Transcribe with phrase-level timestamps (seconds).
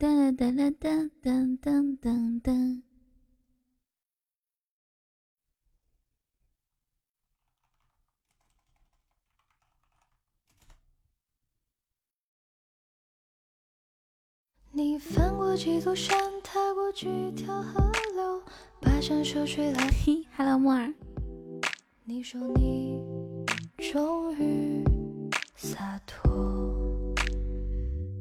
[0.00, 2.82] 噔噔噔噔噔噔噔噔。
[14.72, 18.42] 你翻过几座山，踏过几条河流，
[18.80, 19.90] 跋山涉水来。
[20.34, 20.94] Hello，木耳。
[22.04, 22.98] 你说你
[23.76, 24.82] 终于
[25.56, 26.29] 洒脱。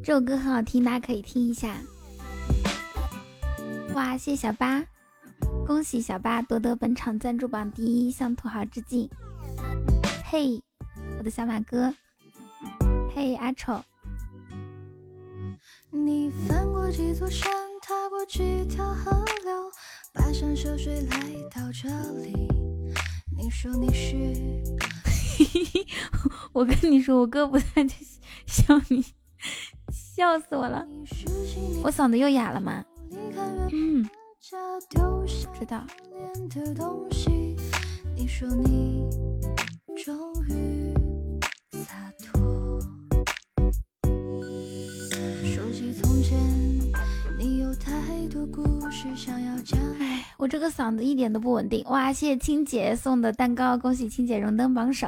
[0.09, 1.77] 这首歌很好听，大家可以听一下。
[3.93, 4.83] 哇，谢谢小八，
[5.67, 9.07] 恭喜小八夺得本场赞助榜第一，向土豪致敬。
[10.25, 10.59] 嘿，
[11.19, 11.93] 我的小马哥。
[13.13, 13.79] 嘿，阿丑。
[15.91, 19.11] 你翻过几座山，踏过几条河
[19.43, 19.71] 流，
[20.15, 21.19] 跋山涉水来
[21.51, 21.87] 到这
[22.23, 22.47] 里。
[23.37, 24.33] 你说你是，
[26.51, 27.93] 我跟你说，我哥不在就
[28.47, 29.05] 笑你，
[29.91, 30.85] 笑死我了。
[31.83, 32.83] 我嗓子又哑了吗？
[33.71, 34.07] 嗯，
[35.53, 35.85] 知道。
[38.15, 39.07] 你说你
[40.03, 40.93] 终于
[41.71, 42.79] 洒脱。
[49.99, 51.83] 哎，我这个嗓子一点都不稳定。
[51.85, 55.07] 哇，谢谢青姐送的蛋糕，恭喜青姐荣登榜首。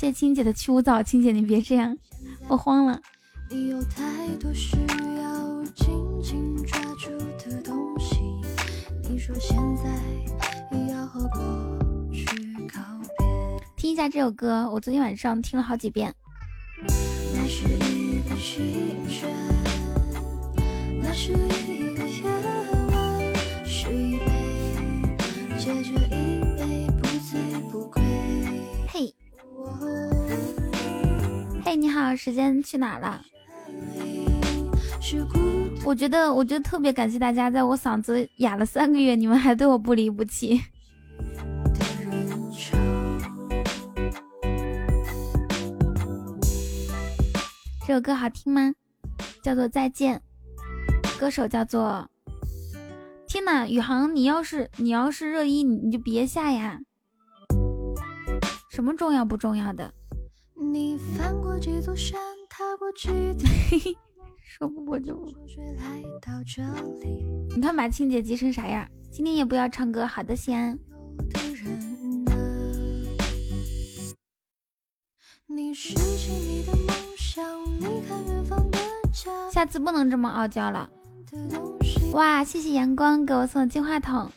[0.00, 1.94] 谢谢青姐的去污皂，青姐你别这样，
[2.48, 2.98] 我慌了。
[3.50, 7.10] 你有太多需要紧紧抓住
[7.44, 8.18] 的东西，
[9.10, 9.84] 你说现在
[10.90, 11.38] 要和过
[12.14, 12.24] 去
[12.66, 12.80] 告
[13.18, 13.26] 别。
[13.76, 16.14] 听一下这首歌，我昨天晚上听了好几遍。
[17.34, 18.34] 那是一个，
[21.02, 22.22] 那是一个夜
[22.90, 24.24] 晚，是一杯
[25.58, 26.39] 解决一。
[31.70, 33.24] 哎，你好，时间去哪了？
[35.84, 40.60] 我觉得，我觉得特别感谢大家，在我嗓子哑了三个月，你们还对我不离不弃。
[47.86, 48.72] 这首歌好听吗？
[49.40, 50.20] 叫做再见，
[51.20, 52.10] 歌手叫做
[53.28, 56.80] 天呐，宇航，你要是你要是热议，你就别下呀。
[58.72, 59.94] 什么重要不重要的？
[64.44, 65.16] 说不过就。
[67.54, 68.86] 你看把青姐急成啥样？
[69.10, 70.78] 今天也不要唱歌，好的，西安。
[79.50, 80.88] 下次不能这么傲娇了。
[82.12, 84.30] 哇，谢谢阳光给我送的金话筒。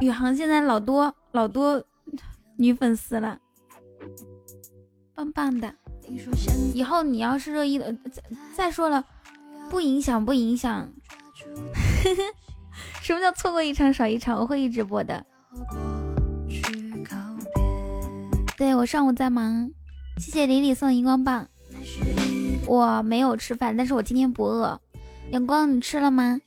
[0.00, 1.82] 宇航现在老多老多
[2.56, 3.38] 女粉丝了，
[5.14, 5.74] 棒棒的。
[6.74, 8.22] 以后你要是热议的，再
[8.54, 9.04] 再说了，
[9.70, 10.92] 不影响不影响。
[13.02, 14.38] 什么叫错过一场少一场？
[14.38, 15.24] 我会一直播的。
[18.56, 19.70] 对我上午在忙，
[20.18, 21.48] 谢谢李李送荧光棒。
[22.68, 24.78] 我没有吃饭，但是我今天不饿。
[25.32, 26.38] 阳光，你吃了吗？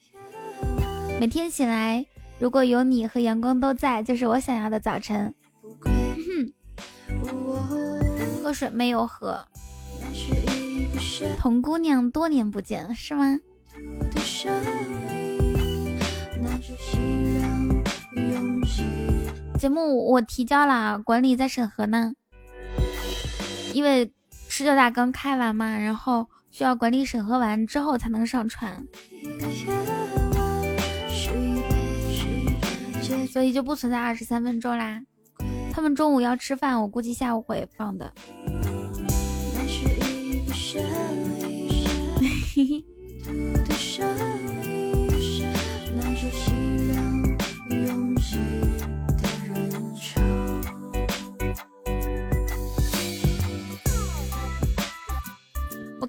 [1.19, 2.05] 每天醒来，
[2.37, 5.33] 如果有你和阳光都在，就是我想要的早晨。
[8.43, 9.43] 喝水没有喝。
[11.39, 13.39] 童姑娘多年不见，是吗？
[19.57, 22.13] 节目我提交了，管理在审核呢。
[23.73, 24.11] 因为
[24.53, 28.85] 十九大刚开完嘛，然后需要管理审核完之后才能上传，
[33.31, 35.01] 所以就不存在二十三分钟啦。
[35.71, 38.13] 他们中午要吃饭，我估计下午会放的。
[42.53, 42.83] 嘿 嘿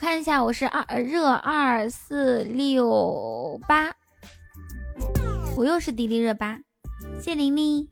[0.03, 3.95] 看一下，我是二热二四六八，
[5.57, 6.59] 我又是迪丽热巴，
[7.23, 7.89] 谢玲玲。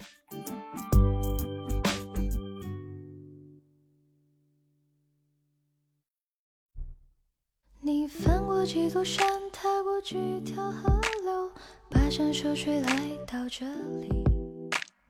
[7.81, 11.53] 你翻过几座山，踏过几条河流，
[11.89, 12.91] 跋山涉水来
[13.25, 13.65] 到这
[14.01, 14.25] 里。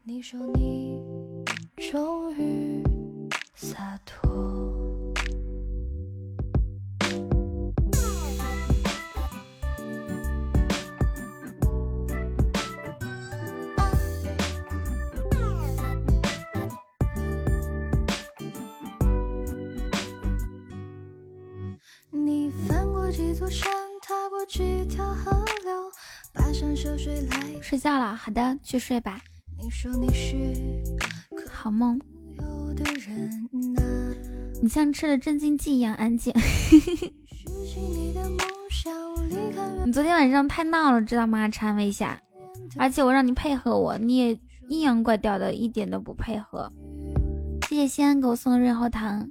[0.02, 1.00] 你说你
[1.78, 2.84] 终于
[3.54, 4.49] 洒脱。
[23.40, 23.72] 座山，
[24.02, 25.30] 踏过几条河
[25.64, 25.90] 流，
[26.34, 27.58] 跋山涉水来。
[27.62, 29.18] 睡觉了，好的，去睡吧。
[29.58, 30.36] 你说你是
[31.50, 31.98] 好梦。
[32.36, 33.30] 有的人
[33.78, 33.80] 啊，
[34.60, 36.30] 你像吃了镇静剂一样安静。
[39.86, 41.48] 你昨天晚上太闹了，知道吗？
[41.60, 42.20] 安慰一下，
[42.76, 44.38] 而且我让你配合我，你也
[44.68, 46.70] 阴阳怪调的，一点都不配合。
[47.70, 49.26] 谢谢西安给我送的润喉糖，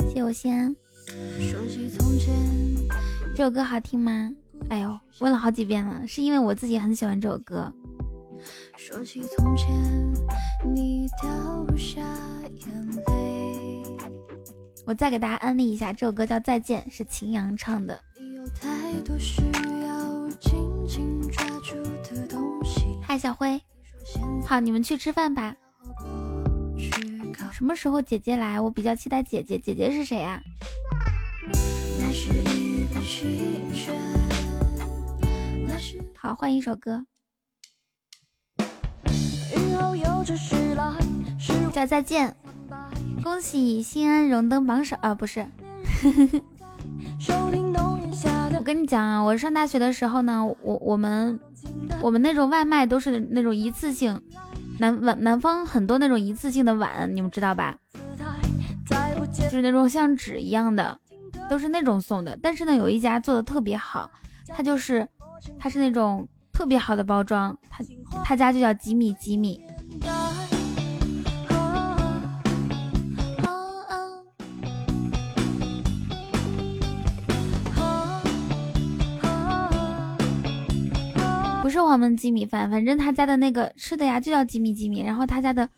[0.00, 0.76] 谢谢我西安。
[1.38, 2.34] 说起从前，
[3.36, 4.32] 这首歌好听吗？
[4.70, 7.70] 哎呦，问了好几遍了，是因为我自己很喜欢这首歌。
[8.78, 9.68] 说起从前，
[10.74, 12.00] 你掉下
[12.48, 13.82] 眼泪。
[14.86, 18.00] 我再给大家安利一下，这首歌叫《再见》，是秦阳唱的。
[23.02, 23.60] 嗨，小辉，
[24.46, 25.54] 好，你们去吃饭吧。
[27.52, 28.58] 什么时候姐姐来？
[28.58, 29.58] 我比较期待姐姐。
[29.58, 30.40] 姐姐是谁啊？
[36.14, 37.04] 好，换一首歌，
[39.54, 40.92] 雨后有着时来，
[41.38, 42.34] 时叫《再见》。
[43.22, 45.46] 恭喜新安荣登榜首啊，不是。
[48.56, 51.38] 我跟你讲啊，我上大学的时候呢，我我们
[52.00, 54.20] 我们那种外卖都是那种一次性，
[54.78, 57.76] 南晚南方很多那种一次性的碗，你们知道吧？
[59.32, 60.98] 就是那种像纸一样的，
[61.48, 62.38] 都是那种送的。
[62.42, 64.10] 但是呢，有一家做的特别好，
[64.48, 65.06] 它就是
[65.58, 67.84] 它是那种特别好的包装，它
[68.24, 69.62] 他家就叫吉米吉米。
[81.62, 85.68] 不是黄焖鸡米饭，反正他家的那个吃的呀就叫吉米吉米，然后他家的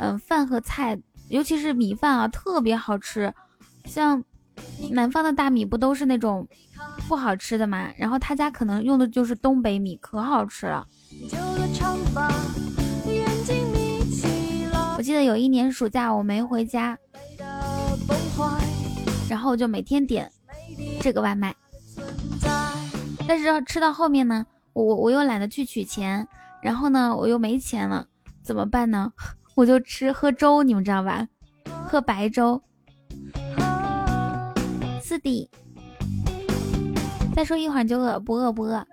[0.00, 0.98] 嗯、饭和菜，
[1.28, 3.32] 尤其是米饭啊特别好吃，
[3.84, 4.22] 像
[4.90, 6.46] 南方的大米不都是那种
[7.08, 10.86] 不好吃的嘛，然后他家可能用的就是东北米，可好吃了。
[14.96, 16.96] 我记得有一年暑假我没回家，
[19.28, 20.30] 然后我就每天点
[21.00, 21.54] 这个外卖，
[23.28, 26.26] 但是吃到后面呢，我我我又懒得去取钱，
[26.62, 28.06] 然后呢我又没钱了，
[28.42, 29.12] 怎么办呢？
[29.54, 31.28] 我就吃喝粥，你们知道吧？
[31.86, 32.62] 喝白粥。
[35.16, 35.50] 啊是的。
[37.34, 38.86] 再说一会儿就饿，不饿不饿。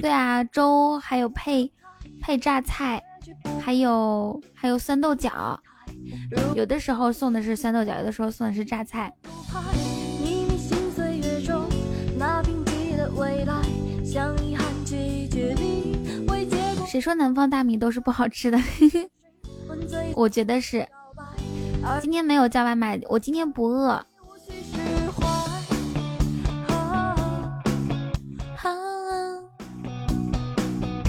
[0.00, 1.70] 对啊，粥还有配
[2.20, 3.02] 配榨菜，
[3.60, 5.58] 还有还有酸豆角，
[6.54, 9.12] 有的时候送的是酸豆角，有的时候送的是榨菜。
[16.86, 18.58] 谁说南方大米都是不好吃的？
[20.16, 20.86] 我觉得是。
[22.00, 24.04] 今天没有叫外卖，我今天不饿。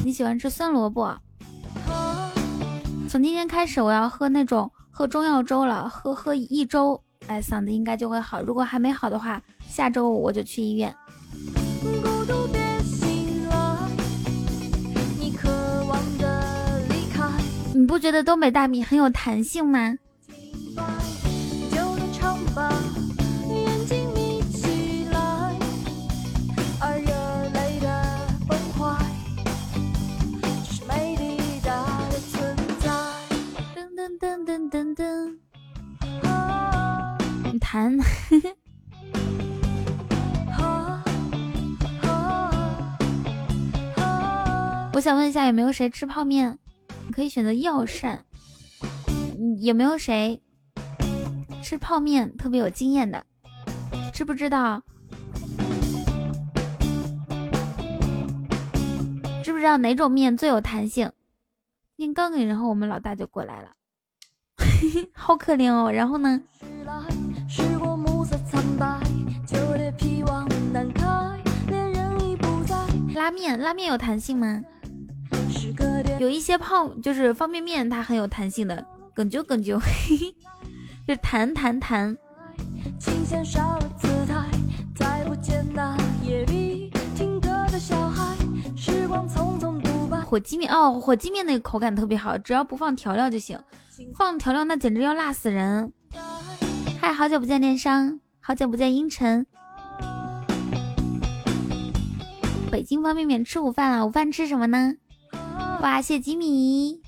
[0.04, 1.16] 你喜欢吃酸萝卜？
[3.08, 8.42] 从今天开始，我要喝那种喝中药粥了，喝喝一周，哎，嗓子应该就会好。
[8.42, 10.94] 如果还没好的话，下周我就去医院。
[17.74, 19.96] 你不觉得东北大米很有弹性吗？
[37.60, 38.00] 弹。
[40.58, 41.04] 啊
[42.12, 42.26] 啊
[43.96, 46.58] 啊我想问一下，有没有谁吃泡面？
[47.06, 48.26] 你可以选择药膳。
[49.62, 50.42] 有没有谁
[51.62, 53.24] 吃泡面特别有经验的？
[54.14, 54.82] 知不知道？
[59.44, 61.12] 知不知道哪种面最有弹性？
[61.98, 63.72] 今天刚给，然后我们老大就过来了，
[65.14, 65.92] 好可怜哦。
[65.92, 66.42] 然后呢？
[73.16, 74.64] 拉面，拉面有弹性吗？
[76.20, 79.78] 有一些泡就是方便面，它很有弹性的，梗啾梗啾，
[81.10, 82.16] 嘿嘿，就弹弹弹。
[90.24, 93.60] 火鸡面哦，火鸡面那个口感特别好，只要不放调料就行。
[94.16, 95.92] 放调料那简直要辣死人。
[97.02, 99.48] 嗨，好久不见电商，好久不见阴沉。
[102.70, 104.94] 北京方便面吃午饭了，午饭吃什么呢？
[105.82, 107.02] 哇，谢吉米，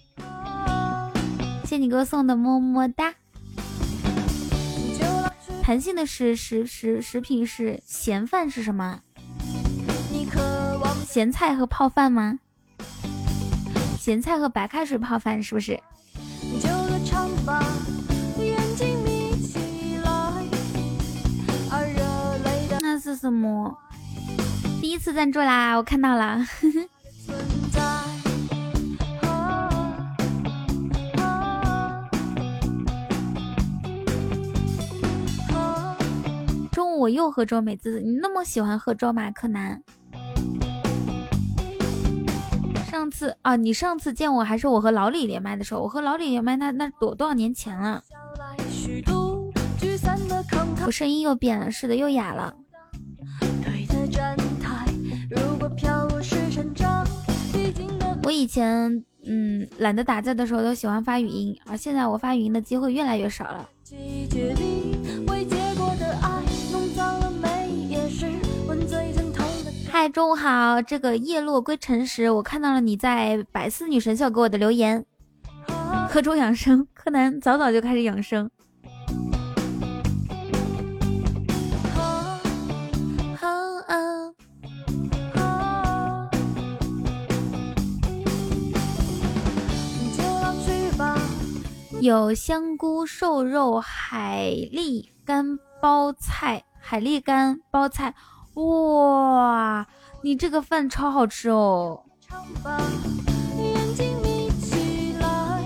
[1.65, 3.13] 谢你给我送的么么哒。
[5.62, 9.00] 弹性的食食食食品是咸饭是什么？
[11.08, 12.39] 咸菜和泡饭吗？
[14.00, 15.80] 咸菜和白开水泡饭是不是？
[22.82, 23.77] 那是什么？
[24.82, 26.46] 第一次赞助啦，我看到了。
[37.01, 38.00] 我又喝粥，美滋滋。
[38.00, 39.81] 你那么喜欢喝粥吗，柯南？
[42.91, 48.03] 上次啊，你上次见我还是我和老李连麦的时候，我和老李连麦那那多多少年前了。
[50.86, 52.53] 我声音又变了，是的，又哑了。
[58.24, 63.67] 我以前嗯懒得打字的时候都喜欢发语音，而现在我发语音的机会越来越少了。
[70.12, 75.06] 中午好，这个叶落归尘时，我看到了你在百思女神秀给我的留言。
[76.10, 78.50] 喝粥养生，柯南早早就开始养生。
[92.01, 98.15] 有香菇、瘦肉、海蛎干、包菜、海蛎干、包菜，
[98.56, 99.86] 哇，
[100.24, 102.00] 你这个饭超好吃哦！
[102.22, 102.80] 唱吧，
[103.58, 105.66] 眼睛眯起来，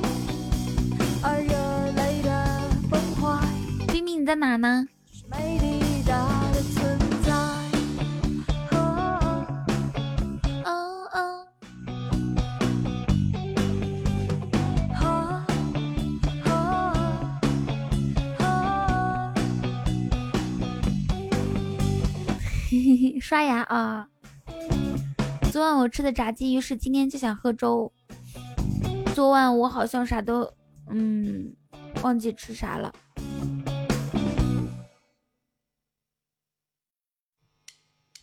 [1.21, 1.51] 而热
[1.91, 3.45] 泪的崩坏。
[3.91, 4.87] 冰冰你在哪呢？
[23.21, 24.07] 刷牙啊！
[25.55, 27.89] 昨晚我吃的炸鸡，于是今天就想喝粥。
[29.13, 30.51] 昨晚我好像啥都，
[30.89, 31.55] 嗯，
[32.03, 32.93] 忘记吃啥了。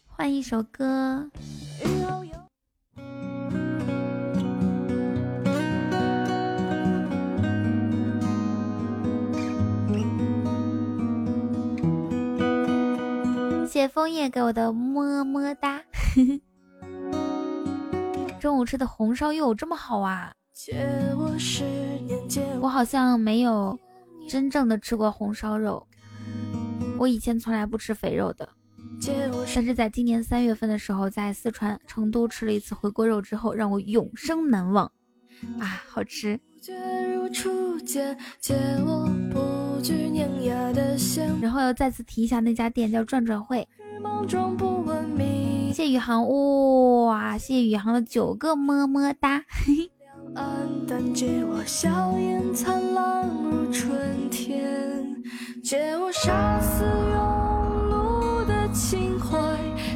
[0.07, 1.31] 换一首歌。
[13.67, 15.83] 谢谢枫叶给我的么么哒。
[18.43, 20.33] 中午吃的红烧肉这么好啊！
[20.53, 20.75] 借
[22.61, 23.79] 我好像没有
[24.29, 25.87] 真正的吃过红烧肉，
[26.99, 28.49] 我以前从来不吃肥肉的。
[29.55, 34.91] 但是在今年三月份的时候，在四川成都吃了一次回锅肉之后，让我永生难忘
[35.61, 36.41] 啊，好吃！
[41.41, 43.69] 然后要再次提一下那家店叫转转会。
[45.73, 46.29] 谢谢宇航，
[47.07, 49.43] 哇，谢谢宇航的九个么么哒，
[50.35, 55.23] 暗淡，借我笑颜灿烂如春天，
[55.65, 59.39] 借我杀死庸碌的情怀，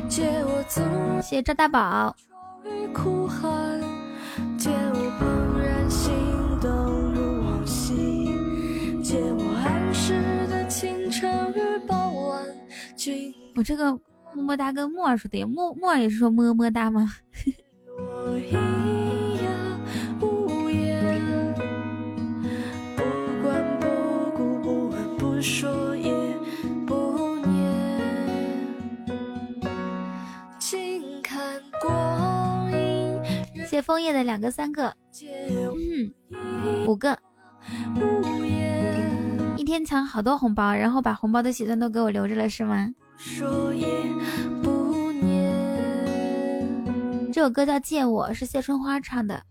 [0.09, 2.17] 借我纵容谢谢赵大宝，
[2.65, 3.79] 与苦寒，
[4.57, 6.15] 借我怦然心
[6.59, 6.73] 动
[7.13, 8.31] 如往昔，
[9.03, 12.43] 借我安适的清晨与傍晚，
[12.97, 13.99] 君我这个
[14.37, 17.11] 么么哒跟木耳说的也，木木耳也是说么么哒吗？
[17.99, 18.53] 我咿
[19.43, 19.49] 呀
[20.21, 21.55] 无言，
[22.95, 23.03] 不
[23.43, 23.87] 管不
[24.37, 26.13] 顾，不问不说，也
[26.87, 27.57] 不念。
[30.59, 33.19] 静看光阴，
[33.55, 36.13] 谢谢枫叶的两个三个，嗯，
[36.87, 37.19] 五个，
[39.57, 42.93] 一天抢好多红包，然后把红包的喜钻都给我留着了是吗？
[43.19, 43.87] 说也
[44.63, 45.53] 不念。
[47.33, 49.43] 这首歌叫《借我》，是谢春花唱的。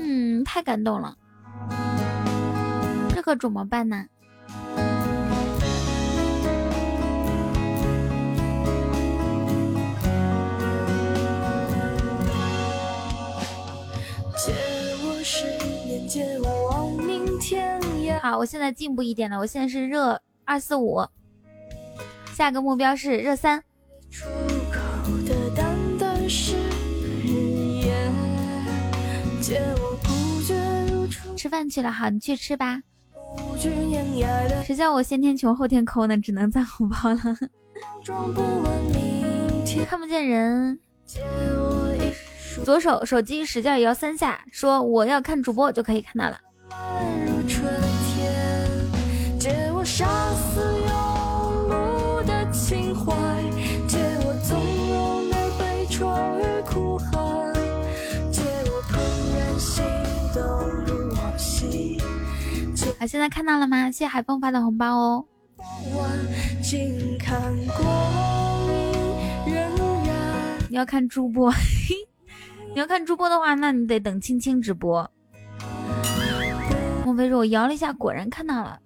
[0.00, 1.16] 嗯，太感动了，
[3.14, 4.04] 这可怎么办呢？
[18.22, 21.04] 好，我现在进步一点了，我现在是热二四五，
[22.36, 23.60] 下个目标是热三。
[24.12, 24.26] 出
[24.70, 24.78] 口
[25.26, 26.54] 的淡淡誓
[27.24, 28.12] 言，
[29.40, 30.54] 借我不觉
[30.92, 32.80] 如初吃饭去了，好，你去吃吧。
[34.64, 36.16] 谁叫我先天穷后天抠呢？
[36.16, 37.18] 只能攒红包了，
[39.84, 40.78] 看不见人。
[42.64, 46.38] 左手手机使劲摇三下，说我要看主播就可以看到了。
[63.02, 63.90] 好，现在看到了吗？
[63.90, 65.24] 谢谢海风发的红包哦。
[70.68, 71.52] 你要看主播，
[72.72, 75.10] 你要看主播的话，那你得等青青直播。
[77.04, 78.78] 莫非说我摇了一下，果然看到了。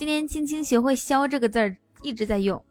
[0.00, 2.64] 今天青青学会“消”这个字儿，一直在用，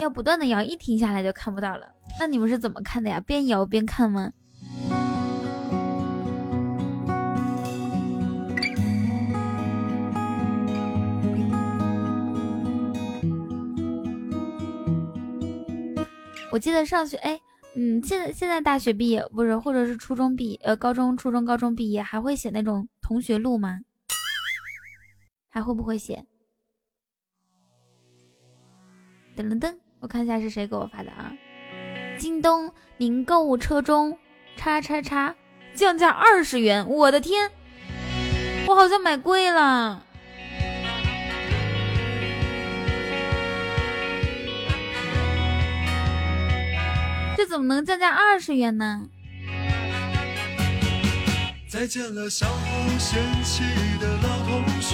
[0.00, 1.88] 要不断的摇，一停下来就看不到了。
[2.20, 3.18] 那你们是怎么看的呀？
[3.18, 4.30] 边摇边看吗？
[16.52, 17.40] 我记得上学，哎，
[17.74, 23.80] 嗯，现在现在大学毕业不是，或者是初中毕，呃，高中、初中、高中毕业还会写那种同学录吗？
[25.56, 26.22] 还会不会写？
[29.34, 31.32] 噔噔噔，我看一下是谁给我发的啊？
[32.18, 34.18] 京东，您购物车中
[34.54, 35.34] 叉叉叉
[35.74, 37.50] 降价二十元，我的天，
[38.68, 40.04] 我好像买贵了。
[47.34, 49.08] 这怎么能降价二十元呢？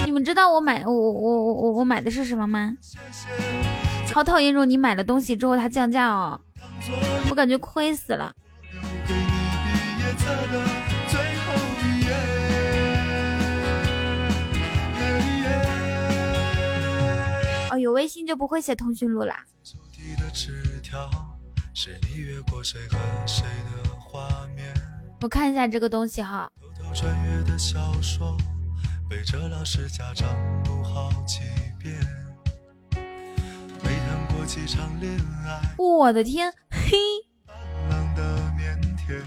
[0.05, 2.75] 你们知道我买我我我我我买的是什么吗？
[4.13, 6.39] 好讨厌这种你买了东西之后它降价哦，
[7.29, 8.33] 我感觉亏死了。
[17.71, 19.45] 哦，有微信就不会写通讯录啦。
[25.21, 26.51] 我看一下这个东西哈
[26.93, 28.37] 穿越的小说
[29.09, 30.29] 背着老师家长
[30.63, 31.39] 读好几
[31.81, 31.95] 遍
[33.83, 35.11] 没谈过几场恋
[35.43, 36.95] 爱我的天嘿。
[37.89, 39.23] 冷的腼腆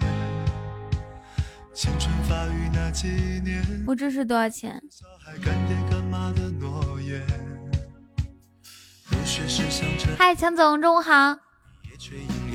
[1.75, 3.09] 青春发育那几
[3.45, 4.81] 年我这是多少钱。
[4.89, 7.21] 小孩干爹干妈的诺言
[9.11, 11.37] 入学时想着嗨强总中午好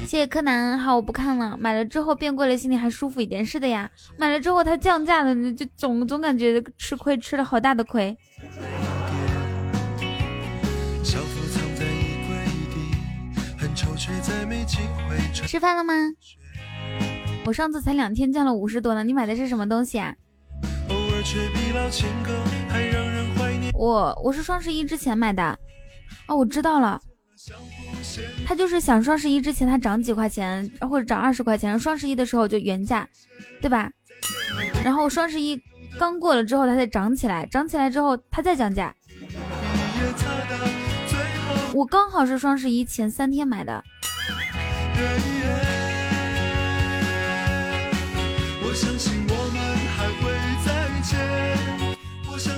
[0.05, 1.57] 谢谢柯南，好，我不看了。
[1.57, 3.45] 买了之后变贵了，心里还舒服一点。
[3.45, 8.15] 是的呀，买了之后它降价了，就总总感觉吃亏，吃了好大的亏。
[15.45, 15.93] 吃饭了吗？
[17.45, 19.03] 我上次才两天降了五十多呢。
[19.03, 20.13] 你买的是什么东西啊？
[23.73, 25.57] 我我是双十一之前买的。
[26.27, 26.99] 哦，我知道了。
[28.45, 33.07] 他就是想双十一之前他涨几块钱，或者涨二十块钱，双十一的时候就原价，
[33.61, 33.89] 对吧？
[34.83, 35.59] 然后双十一
[35.97, 38.93] 刚过了之后，它再涨起来，涨起来之后它再降价。
[41.73, 43.83] 我刚好是双十一前三天买的。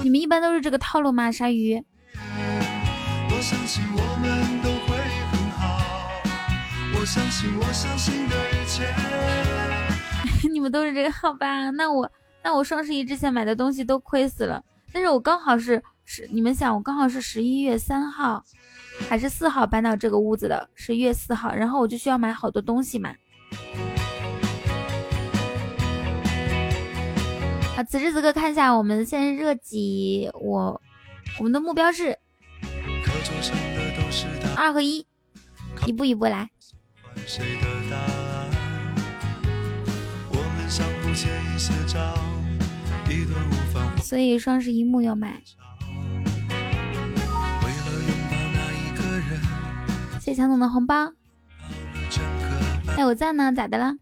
[0.02, 1.32] 你们一般都是这个套路吗？
[1.32, 1.84] 鲨鱼？
[3.42, 4.13] 相信我
[7.06, 8.94] 相信我相信的一切。
[10.50, 11.70] 你们都是这个好吧？
[11.72, 12.10] 那我
[12.44, 14.64] 那我双十一之前买的东西都亏死了。
[14.92, 18.44] 但是我刚好是是你们想，我刚好是十一月三号
[19.10, 23.10] 还是四号搬到这个屋子的，十一月四号，然后我就需要买好多东西嘛。
[27.76, 30.80] 啊，此时此刻看一下我们现在热几，我
[31.40, 32.18] 我们的目标是
[34.56, 35.06] 二和一，
[35.88, 36.50] 一步一步来。
[37.26, 38.50] 谁的答案？
[40.30, 41.74] 我们相互借一些。
[44.02, 45.42] 所以双十一木要买。
[46.50, 46.60] 为了
[48.08, 49.40] 拥抱那一个人。
[50.20, 51.14] 谢谢强总的红包。
[52.98, 53.94] 哎，我在呢，咋的了？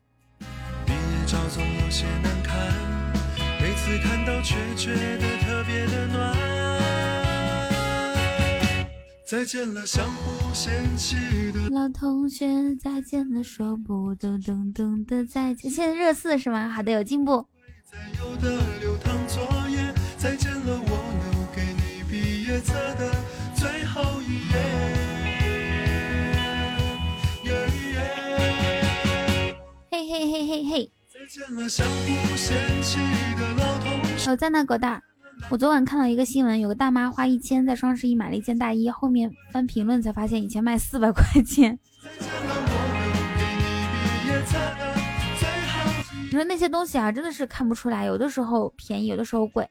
[0.85, 2.55] 毕业照总有些难看，
[3.61, 6.35] 每次看到却觉得特别的暖。
[9.25, 10.40] 再见了，相互
[11.71, 15.71] 老同学，再见了，说不得等等的再见。
[15.71, 16.69] 现在热四是吗？
[16.69, 17.45] 好的，有进步。
[20.17, 20.89] 再见了，我
[21.31, 23.11] 留给你毕业册的
[23.55, 24.53] 最后一页。
[29.89, 30.91] 嘿嘿嘿嘿嘿。
[31.11, 32.99] 再见了，相互嫌弃
[33.35, 34.29] 的老同学。
[34.29, 35.01] 我在那狗蛋。
[35.49, 41.77] 我昨晚看到一个新闻，有个大妈花一千在双十一买了一件大衣，后面翻评论才发现以前卖四百块钱。
[46.23, 49.67] 你说那些东西啊，真的是看不出来，有的时候便宜，有的时候贵。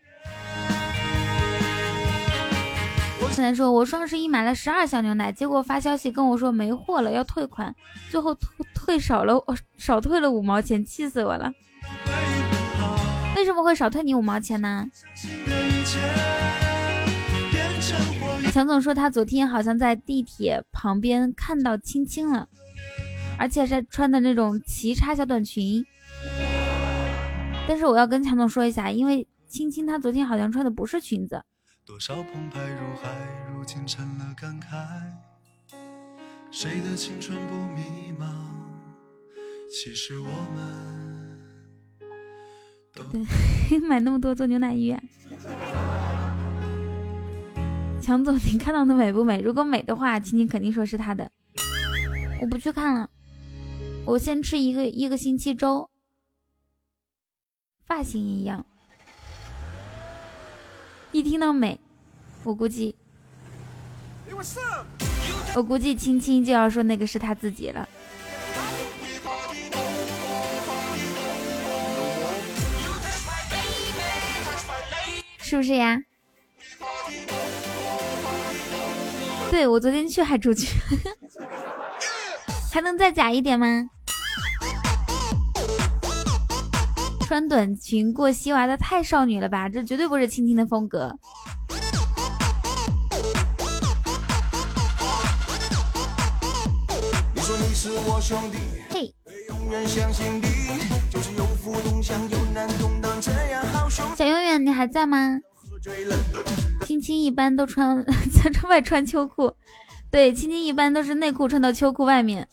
[3.32, 7.74] 现在说我双十一买了十二箱牛奶，结果发消息跟我说没货了，要退款，
[8.10, 9.42] 最后退退少了，
[9.78, 11.50] 少退了五毛钱，气死我了。
[13.40, 14.86] 为什么会少退你五毛钱呢？
[18.52, 22.46] 强总说他昨天好像在地铁旁边看到青青了，
[23.38, 25.82] 而且是穿的那种齐叉小短裙。
[27.66, 31.42] 但是我要跟强总说一下，因为青青她昨天好像穿的不是裙子。
[31.86, 33.08] 多少澎湃如海，
[33.54, 34.76] 如今成了感慨。
[36.50, 38.26] 谁的青春不迷茫？
[39.70, 41.09] 其实我们
[43.12, 44.96] 都 买那么多做牛奶浴。
[48.00, 49.40] 强总，你看到的美不美？
[49.40, 51.30] 如果美的话，青青肯定说是他的。
[52.40, 53.10] 我不去看了，
[54.06, 55.88] 我先吃一个一个星期粥。
[57.86, 58.64] 发型一样，
[61.10, 61.80] 一听到美，
[62.44, 62.94] 我估计，
[65.56, 67.88] 我估计青青就要说那个是他自己了，
[75.50, 75.98] 是不是呀？
[79.50, 80.68] 对我昨天去还出去，
[82.72, 83.66] 还能再假一点吗？
[87.26, 89.68] 穿短裙过膝袜的太少女了吧？
[89.68, 91.18] 这绝对不是青青的风格。
[98.88, 99.12] 嘿，
[104.16, 105.38] 小永远，你还在吗？
[106.84, 108.04] 青青一般都穿
[108.34, 109.52] 在外穿秋裤，
[110.10, 112.48] 对，青青一般都是内裤穿到秋裤外面。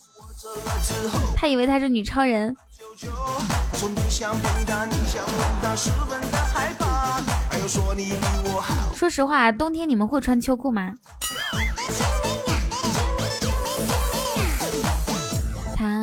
[1.35, 2.55] 他以为他是女超人。
[8.93, 10.93] 说实话，冬天你们会穿秋裤吗？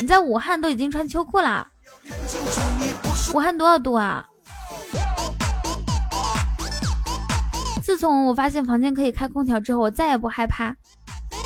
[0.00, 1.66] 你在武汉都已经穿秋裤啦？
[3.34, 4.24] 武汉多少度啊？
[7.82, 10.74] 自从我发现房间可以开空调之后，我再也不害怕，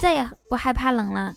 [0.01, 1.33] 再也不害怕冷了。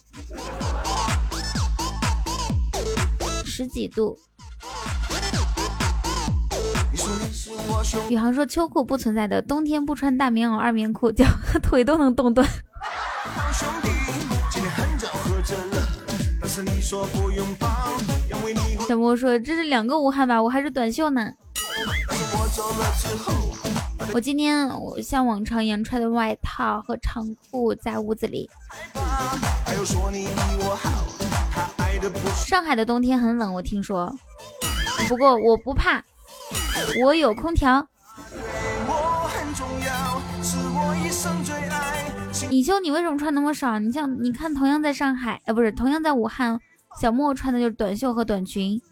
[3.45, 4.17] 十几度。
[8.09, 12.47] 宇航说秋裤不存在的，冬天不穿大棉袄、二棉裤，脚和 腿都能冻断。
[18.87, 21.29] 小莫说这是两个武汉吧，我还是短袖呢。
[24.13, 28.49] 我今天我像往常一样穿的外套和长裤在屋子里。
[32.45, 34.15] 上海的冬天很冷，我听说，
[35.09, 36.01] 不过我不怕。
[37.03, 37.85] 我有空调。
[42.51, 43.79] 尹修，你为什么穿那么少？
[43.79, 46.59] 你像你看，同样在上海，呃，不是，同样在武汉，
[47.01, 48.79] 小莫穿的就是短袖和短裙。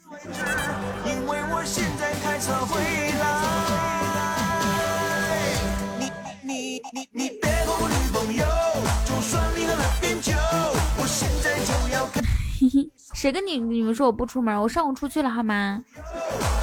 [13.13, 14.61] 谁跟你你们说我不出门？
[14.61, 15.81] 我上午出去了好吗？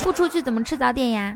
[0.02, 1.34] 不出去怎么吃早点呀？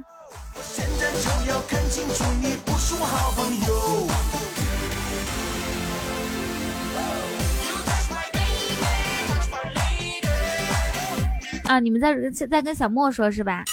[11.65, 12.15] 啊，你们在
[12.47, 13.65] 在跟小莫说是吧？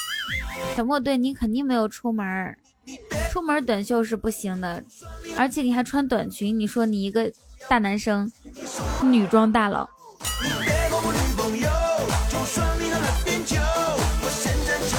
[0.75, 2.55] 小莫，对你肯定没有出门，
[3.29, 4.83] 出门短袖是不行的，
[5.37, 7.31] 而且你还穿短裙，你说你一个
[7.67, 8.31] 大男生，
[9.03, 9.89] 女装大佬。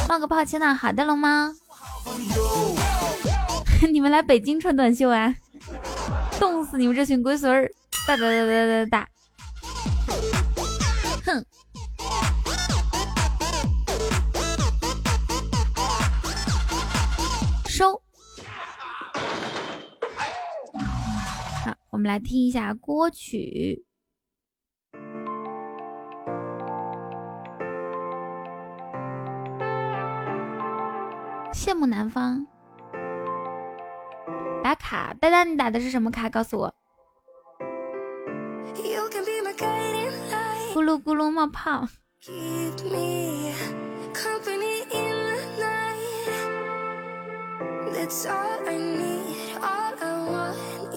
[0.08, 1.52] 冒个泡，签到好的龙猫。
[3.90, 5.34] 你们来北京穿短袖啊？
[6.38, 7.70] 冻死你们这群龟孙儿！
[8.06, 9.08] 哒哒哒哒哒哒！
[21.92, 23.84] 我们来听一下歌曲
[31.54, 32.38] 《羡慕南方》。
[34.62, 36.30] 打卡，呆呆，你打的是什么卡？
[36.30, 36.74] 告诉我。
[40.72, 41.86] 咕噜咕噜冒泡。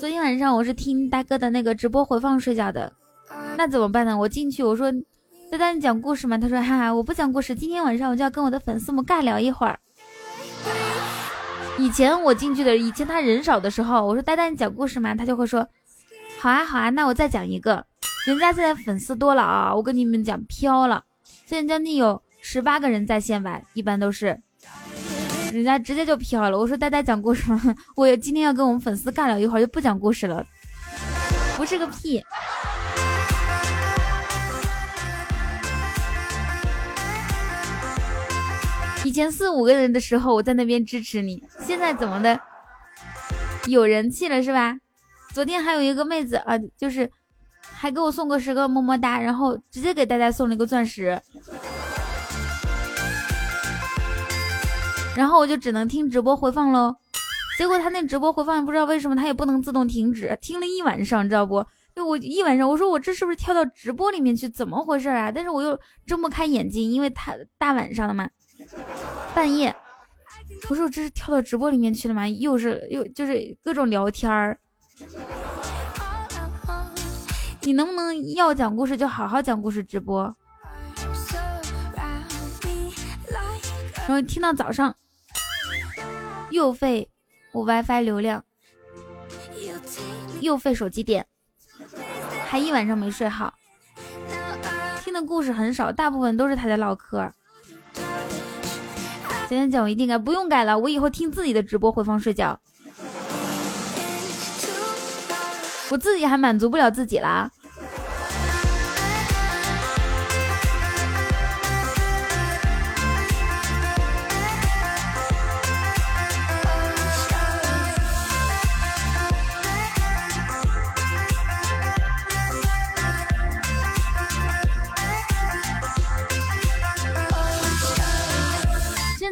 [0.06, 2.94] 昨天晚上我是听大哥的那个直播回放睡觉的，
[3.58, 4.16] 那怎么办呢？
[4.16, 4.92] 我进去我说，
[5.50, 6.38] 丹丹你讲故事吗？
[6.38, 9.80] 他说哈哈，我不讲故事，今天晚上我就要跟我的粉丝们尬聊一会儿。
[11.80, 15.16] 以前我进去的，以前他人少的时候，我说丹丹你讲故事吗？
[15.16, 15.68] 他就会说
[16.40, 17.84] 好啊好啊，那我再讲一个。
[18.28, 21.04] 人家现在粉丝多了啊，我跟你们讲飘了，
[21.48, 24.40] 现在将近有十八个人在线吧，一般都是。
[25.56, 26.60] 人家直接就飘了。
[26.60, 27.62] 我说呆呆讲故事吗？
[27.96, 30.46] 我今天要跟我们粉丝尬聊一会儿，就不讲故事了。
[31.56, 32.22] 不是个屁。
[39.06, 42.38] 以前四五个人的时候，我在那边支持你，现在怎么的？
[43.68, 44.76] 有人气了是吧？
[45.34, 47.10] 昨天还有一个妹子啊，就是
[47.62, 51.18] 还给我送个十个么么哒，然后直接给呆呆送了一个钻石。
[55.16, 56.96] 然后我就只能听直播回放喽。
[57.58, 61.66] 结果他那直播回放不知道为什么他也不能自动停止，听了一晚上，你知道不？
[61.96, 64.50] 就我一晚上，我说我这是不是跳到直播里面去？
[64.50, 65.32] 怎么回事啊？
[65.32, 68.30] 但是我又睁不开眼睛，因为他大晚上的嘛，
[69.34, 69.74] 半夜。
[70.70, 72.28] 我说我这是跳到直播里面去了吗？
[72.28, 74.60] 又是又就是各种聊天儿。
[77.62, 80.36] 你能不能要讲故事就好好讲故事直播？
[83.96, 84.94] 然后听到早上。
[86.56, 87.10] 又费
[87.52, 88.42] 我 WiFi 流量，
[90.40, 91.28] 又费手机电，
[92.48, 93.54] 还一晚上没睡好。
[95.04, 97.30] 听的故事很少，大部分都是他在唠嗑。
[99.50, 102.58] 今天讲我一定改，不用改了，我以后听自己的直播回放睡觉。
[105.90, 107.52] 我自己还满足不了自己啦。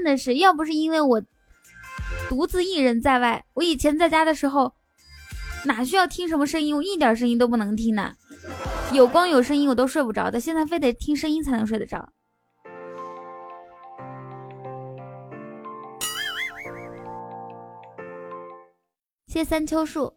[0.03, 1.23] 真的是，要不是因为我
[2.27, 4.73] 独自一人在外，我以前在家的时候
[5.63, 8.13] 哪需要听什么声音，我一点声音都不能听的，
[8.91, 12.09] 有光有声音我都睡不着的，现在非得听声音才能睡得着。
[19.27, 20.13] 谢三秋树，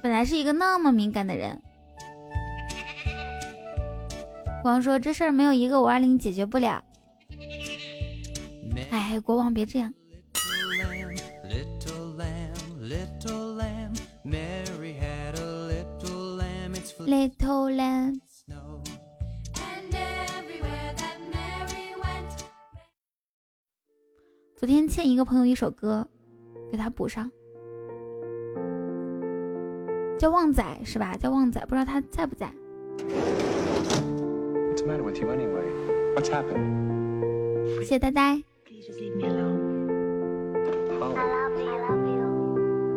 [0.00, 1.60] 本来是一个那么敏感的人，
[4.62, 6.84] 光说这事儿没有一个五二零解决不了。
[8.92, 9.90] 哎，国王别这样。
[17.06, 18.20] Little lamb。
[24.56, 26.06] 昨天欠一个朋友一首歌，
[26.70, 27.30] 给他补上，
[30.18, 31.16] 叫旺仔是吧？
[31.16, 32.52] 叫旺仔，不知道他在不在。
[32.98, 35.64] What's the matter with you anyway?
[36.14, 37.78] What's happened?
[37.78, 38.44] 谢谢呆呆。
[41.00, 41.14] Oh.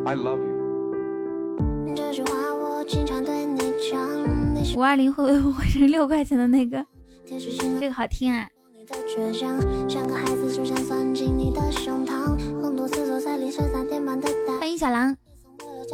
[0.08, 1.94] I love you.
[1.96, 3.60] 这句话我经常对你
[3.92, 6.84] 讲，五二零会不会换成六块钱的那个？
[7.28, 8.50] 这个好听啊！
[8.88, 15.16] 的倔强，像个孩子就想钻进你的胸膛，很多次坐在凌晨三点半的大欢迎小狼。
[15.60, 15.86] ，Oh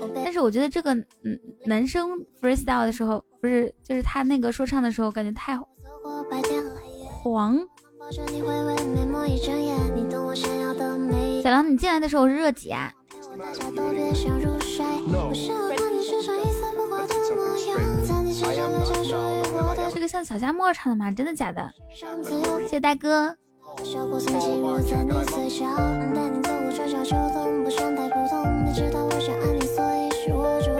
[0.00, 5.54] Oh 但是我觉得这个嗯，男生 freestyle 的时候，不是就是他那个说唱的时候，感觉太
[7.32, 7.58] 黄。
[7.98, 11.42] 抱着你回味美梦一整夜，你懂我想要的美。
[11.42, 12.92] 小狼，你进来的时候是热几啊？
[13.32, 21.10] 我大家都别想入睡，我想要看你身上一丝不挂的模样，在你身上留下属于我的这个像小夏沫唱的吗？
[21.10, 21.68] 真的假的？
[21.92, 23.34] 谢谢大哥。
[23.82, 28.64] 小过曾经入在你嘴角，带你走过春夏秋冬，不想太普通。
[28.64, 30.70] 你知道我想爱你，所以是我主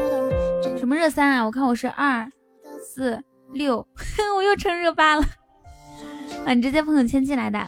[0.62, 0.78] 动。
[0.78, 1.44] 什么热三啊？
[1.44, 2.30] 我看我是二
[2.80, 3.20] 四
[3.52, 3.86] 六，
[4.36, 5.24] 我又成热八了。
[6.46, 7.58] 啊，你直接朋友圈进来的。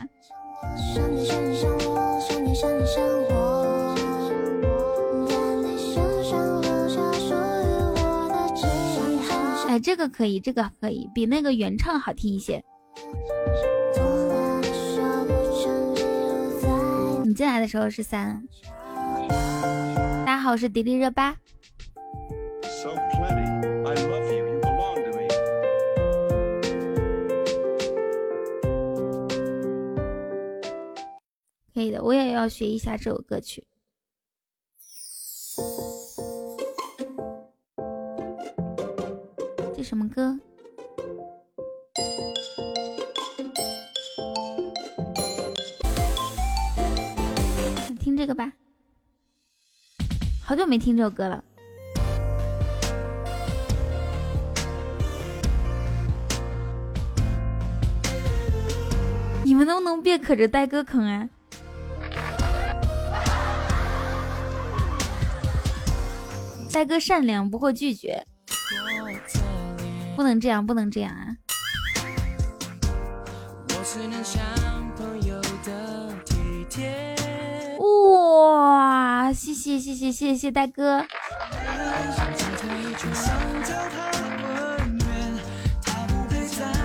[9.67, 12.63] 哎，这个可以，这个可以，比那个原唱好听一些。
[17.25, 18.41] 你进来的时候是三。
[20.25, 21.35] 大家好，我是迪丽热巴。
[22.63, 22.91] So
[31.79, 33.65] 可以的，我也要学一下这首歌曲。
[39.77, 40.37] 这什么歌？
[48.01, 48.53] 听这个吧，
[50.43, 51.45] 好久没听这首歌了。
[59.45, 61.31] 你们能不能别可着呆哥坑啊？
[66.73, 68.25] 呆哥善良，不会拒绝，
[70.15, 71.37] 不能这样，不能这样啊！
[78.11, 81.05] 哇，谢谢谢谢谢谢呆哥！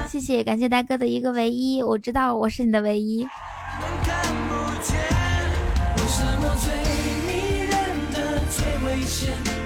[0.07, 3.27] 谢谢，感谢大哥的一个唯一，我知道我是你的唯一。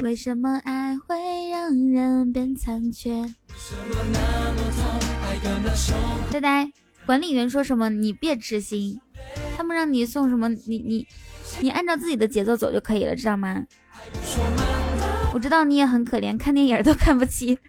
[0.08, 3.26] 为什么爱会让人变残缺？
[6.32, 6.72] 呆呆，
[7.06, 9.02] 管理员说什么你别痴心，
[9.58, 11.06] 他们让你送什么你你
[11.60, 13.62] 你按照自己的节奏走就可以了，知道吗？
[15.34, 17.60] 我知道你也很可怜，看电影都看不起。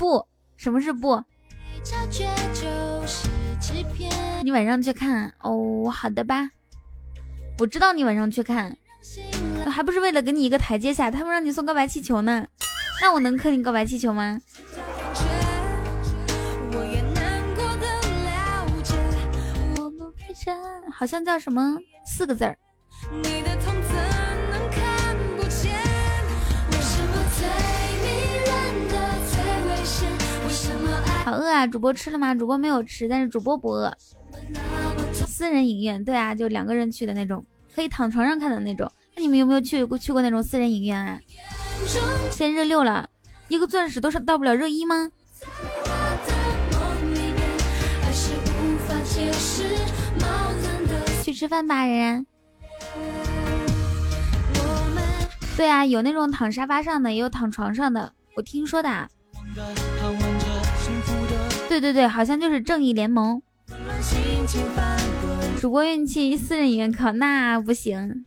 [0.00, 1.22] 不，什么是不？
[4.42, 6.50] 你晚上去看哦，好的吧。
[7.58, 8.76] 我知道你晚上去看，
[9.66, 11.10] 还不是为了给你一个台阶下？
[11.10, 12.44] 他们让你送告白气球呢，
[13.00, 14.40] 那我能磕你告白气球吗？
[20.92, 22.56] 好像叫什么四个字儿。
[31.24, 31.66] 好饿啊！
[31.66, 32.34] 主播吃了吗？
[32.34, 33.96] 主播没有吃，但是主播不饿。
[35.26, 38.90] 私人影院，对啊，就两个人去的那种，可以躺床上看的那种。
[39.14, 41.18] 那你们有没有去过去过那种私人影院啊？
[42.30, 43.08] 现在热六了，
[43.48, 45.10] 一个钻石都是到不了热一吗？
[51.22, 52.26] 去吃饭吧，然然。
[55.56, 59.08] 对啊，有那种躺沙发上的，也有躺床上的，我听说的。
[61.68, 63.42] 对对对，好像就是正义联盟。
[65.60, 68.24] 主播运气私人影院考那不行。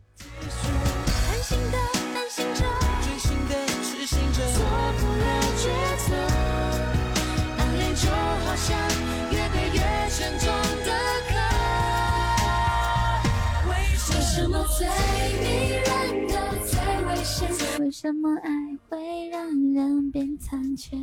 [17.78, 18.50] 为什么爱
[18.88, 20.96] 会让人变残缺？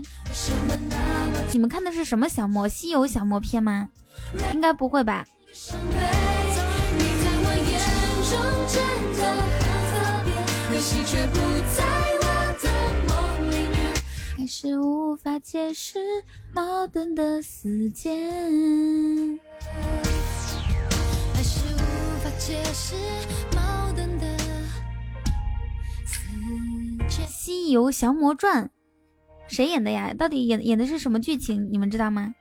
[1.52, 2.68] 你们看的是什么小魔？
[2.68, 3.90] 西游小魔片吗？
[4.54, 5.26] 应该不会吧？
[14.36, 16.00] 还是无法解释
[16.54, 18.30] 矛盾的死结。
[21.34, 21.78] 还是无
[22.22, 22.96] 法解释
[23.56, 24.28] 矛盾的。
[27.28, 28.66] 《西游降魔传》
[29.48, 30.14] 谁演的呀？
[30.14, 31.70] 到底演演的是什么剧情？
[31.72, 32.34] 你们知道吗？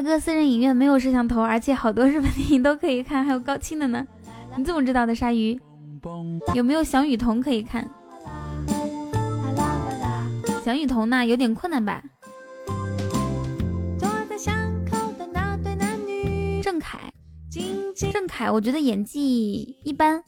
[0.00, 4.06] 大哥，私人影院没有摄像头，而且好多日本电影都可以看，还有高清的呢。
[4.56, 5.14] 你怎么知道的？
[5.14, 5.60] 鲨鱼
[6.54, 7.86] 有没有小雨桐可以看？
[10.64, 11.26] 小雨桐呢？
[11.26, 12.02] 有点困难吧？
[16.62, 16.98] 郑恺，
[18.10, 20.24] 郑恺，我觉得演技一般。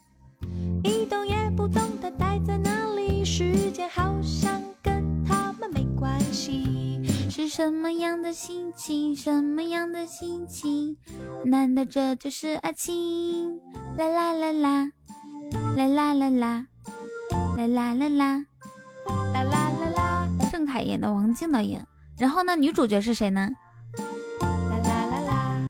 [0.84, 7.00] 一动也不动的待在那里，时间好像跟他们没关系。
[7.34, 9.16] 是什么样的心情？
[9.16, 10.98] 什么样的心情？
[11.46, 13.58] 难道这就是爱情？
[13.96, 14.90] 啦啦啦啦，
[15.74, 16.66] 啦啦啦啦，
[17.56, 18.44] 啦啦啦啦，
[19.32, 20.28] 啦啦啦啦。
[20.52, 21.86] 郑恺演的，王静导演。
[22.18, 23.48] 然后呢，女主角是谁呢？
[24.38, 25.66] 啦啦啦啦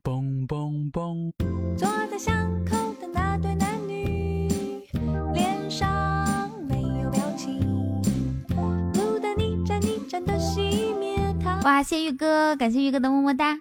[1.77, 2.35] 坐在巷
[2.65, 2.77] 口
[11.65, 13.57] 哇，谢玉哥，感谢玉哥的么么哒。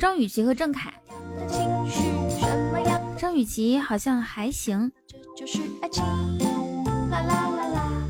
[0.00, 0.92] 张雨绮和郑恺，
[3.16, 4.90] 张雨绮好像还行。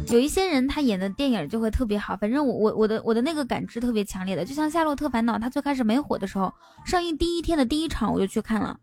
[0.08, 6.52] 有一些人他演的电影就会特别好，反正我我我的我的那个感知特别强烈的，就像《夏洛特烦恼》，他最开始没火的时候，
[6.86, 8.78] 上映第一天的第一场我就去看了，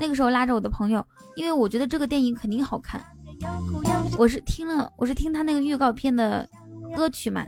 [0.00, 3.00] 那个时候拉着我的朋友，因为我觉得这个电影肯定好看。
[4.18, 6.48] 我是听了我是听他那个预告片的
[6.96, 7.46] 歌曲嘛，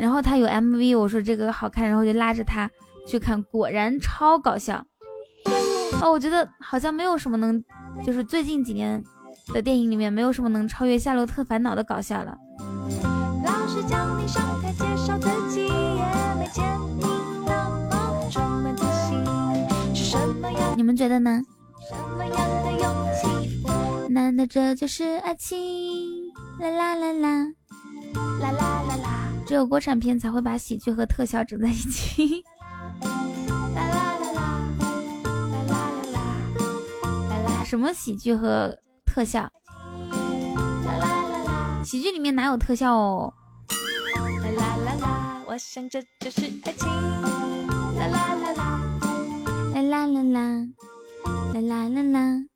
[0.00, 2.70] 然后他有 MV，我说这个好看，然后就拉着他
[3.06, 4.84] 去看，果然超搞笑。
[6.00, 7.62] 哦，我觉得好像没有什么能，
[8.04, 9.02] 就是最近几年
[9.52, 12.36] 的电影里面没有什么能超越《夏洛特烦恼》的搞笑了。
[13.44, 16.04] 老师叫你上台介绍自己，也
[16.38, 16.64] 没见
[16.96, 17.04] 你
[17.46, 19.24] 那么充满自信。
[19.94, 21.42] 是什么样你们觉得呢？
[21.96, 22.84] 什么样的勇
[23.14, 24.08] 气？
[24.12, 25.56] 难道这就是爱情？
[26.60, 27.46] 啦啦啦啦！
[28.40, 32.42] 啦啦啦啦，只有国产片才会把喜剧和特效整在一起。
[33.02, 33.08] 啦
[33.74, 34.40] 啦啦啦，
[35.22, 35.28] 啦
[35.68, 35.74] 啦啦
[36.12, 36.16] 啦，
[37.28, 38.74] 啦啦什么喜剧和
[39.04, 39.40] 特效？
[39.40, 39.50] 啦
[40.98, 41.82] 啦啦啦。
[41.84, 43.32] 喜剧里面哪有特效哦？
[44.18, 46.88] 啦啦啦啦，我想这就是爱情。
[47.98, 48.80] 啦啦啦啦，
[49.74, 50.66] 啦啦啦啦，
[51.54, 52.46] 啦啦啦啦，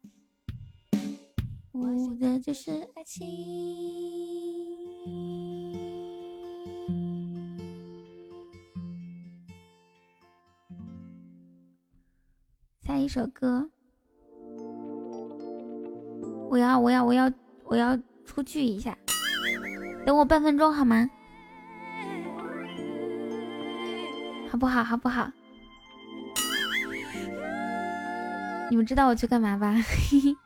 [1.72, 1.86] 我
[2.20, 3.26] 的就是爱情。
[12.82, 13.70] 下一首歌，
[16.50, 17.32] 我要我要我要
[17.64, 18.96] 我要出去一下，
[20.04, 21.08] 等我半分钟好吗？
[24.50, 24.82] 好不好？
[24.82, 25.30] 好不好？
[28.70, 29.74] 你们知道我去干嘛吧？
[29.74, 30.36] 嘿嘿。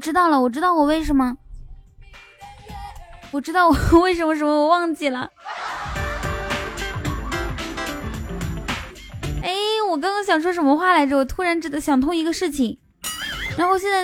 [0.00, 1.36] 知道了，我知道我为什么，
[3.30, 5.30] 我知道我 为什么什么，我忘记了。
[9.42, 9.52] 哎，
[9.90, 11.18] 我刚刚想说什么话来着？
[11.18, 12.78] 我突然知道想通一个事情，
[13.58, 14.00] 然后现在，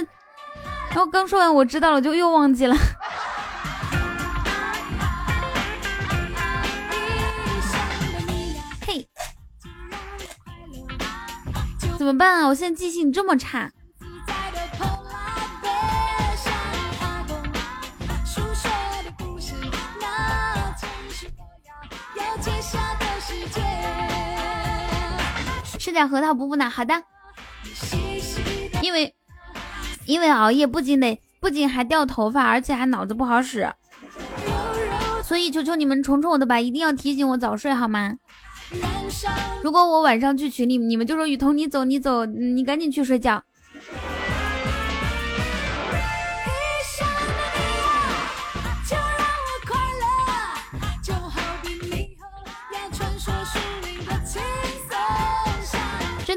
[0.91, 2.77] 然后刚说完我知道了，就又忘记了。
[8.87, 9.09] 嘿，
[11.97, 12.49] 怎么办啊？
[12.49, 13.73] 我现在记性这么差。
[25.97, 26.69] 点核桃补补脑。
[26.69, 27.03] 好的，
[28.83, 29.15] 因为
[30.05, 33.73] 因为熬夜不仅得不仅还掉头发，而且还脑子不好使，
[35.25, 38.15] 所以求求你们宠宠我的吧，一定要提醒我早睡好吗？
[39.63, 43.43] 如果我晚上去群里，你们就说雨桐你走你走，你赶紧去睡觉。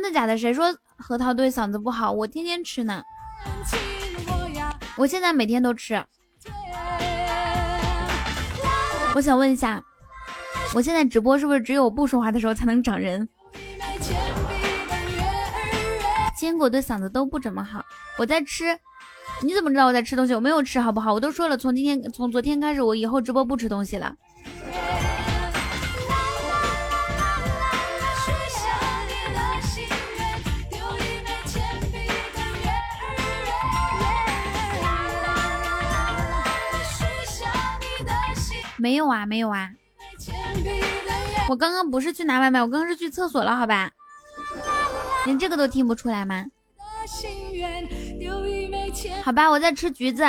[0.09, 0.37] 的假的？
[0.37, 2.11] 谁说核桃对嗓子不好？
[2.11, 3.01] 我天天吃呢，
[4.97, 5.07] 我。
[5.07, 6.03] 现在每天都吃。
[9.15, 9.81] 我想问一下，
[10.75, 13.27] 我现在直播是不是只有不说话的时候才能长人？
[16.37, 17.83] 坚果对嗓子都不怎么好。
[18.17, 18.77] 我在吃，
[19.43, 20.33] 你怎么知道我在吃东西？
[20.33, 21.13] 我没有吃，好不好？
[21.13, 24.15] 我都说了，从今天从昨天开始，我以后直播不吃东西了。
[38.79, 39.69] 没有啊，没有啊。
[41.47, 43.91] 我刚刚不是去拿外卖，我刚刚是去厕所了，好吧？
[45.25, 46.45] 连这个都听不出来吗？
[49.23, 50.23] 好吧，我在吃橘子。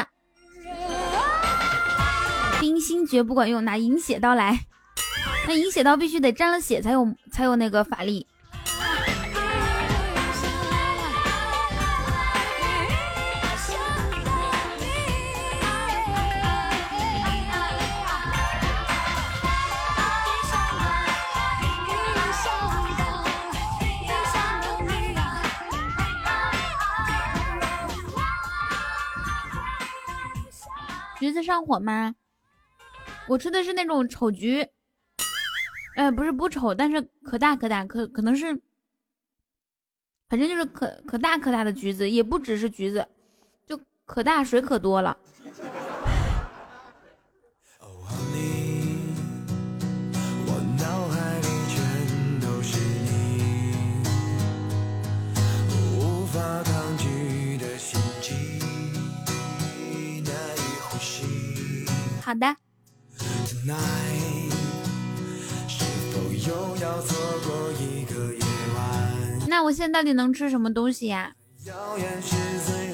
[2.61, 4.67] 冰心诀不管用，拿饮血刀来。
[5.47, 8.27] 那饮血刀必须得沾了血才有才有那个法力。
[31.43, 32.15] 上火吗？
[33.29, 34.69] 我吃的是那种丑橘，
[35.97, 38.61] 哎，不是不丑，但是可大可大，可可能是，
[40.29, 43.07] 反正就是可可大可大的橘子，也不只是橘子，
[43.67, 45.17] 就可大水可多了。
[62.31, 62.47] 好的。
[69.49, 71.33] 那我现在到底能吃什么东西呀？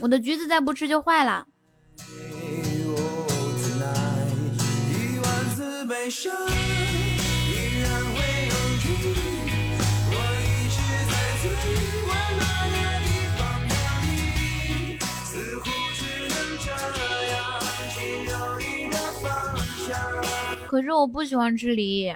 [0.01, 1.47] 我的橘子再不吃就坏了。
[20.69, 22.15] 可是我不喜欢吃梨，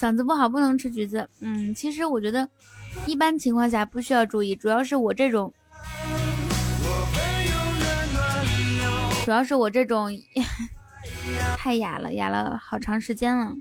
[0.00, 1.28] 嗓子不好不能吃橘子。
[1.40, 2.48] 嗯，其实我觉得
[3.06, 5.52] 一般情况下不需要注意，主要是我这种，
[9.24, 10.10] 主要是我这种
[11.58, 13.52] 太哑了，哑了好长时间了。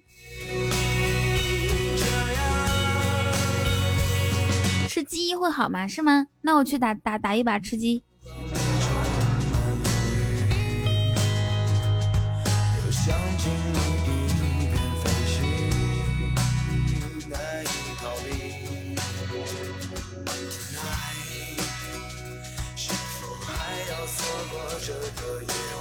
[5.08, 5.88] 鸡会好吗？
[5.88, 6.28] 是吗？
[6.42, 8.04] 那我去打打打一把吃鸡。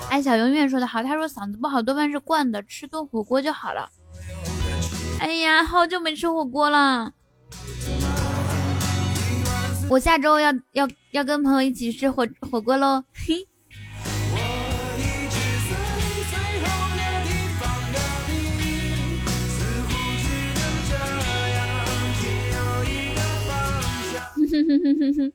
[0.09, 3.91] 哎，小永远说的好，他说嗓子不好多半是惯的，吃顿火锅就好了。
[5.18, 7.12] 哎呀，好久没吃火锅了。
[9.89, 13.47] 我下周要要要跟朋友一起吃火火锅喽，嘿。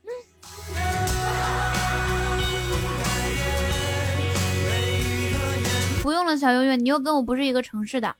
[6.03, 8.15] 不用了，小永远，你又跟我不是一个城市的。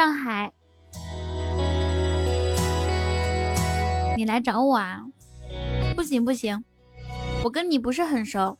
[0.00, 0.50] 上海，
[4.16, 5.02] 你来找我啊？
[5.94, 6.64] 不行不行，
[7.44, 8.58] 我跟你不是很熟。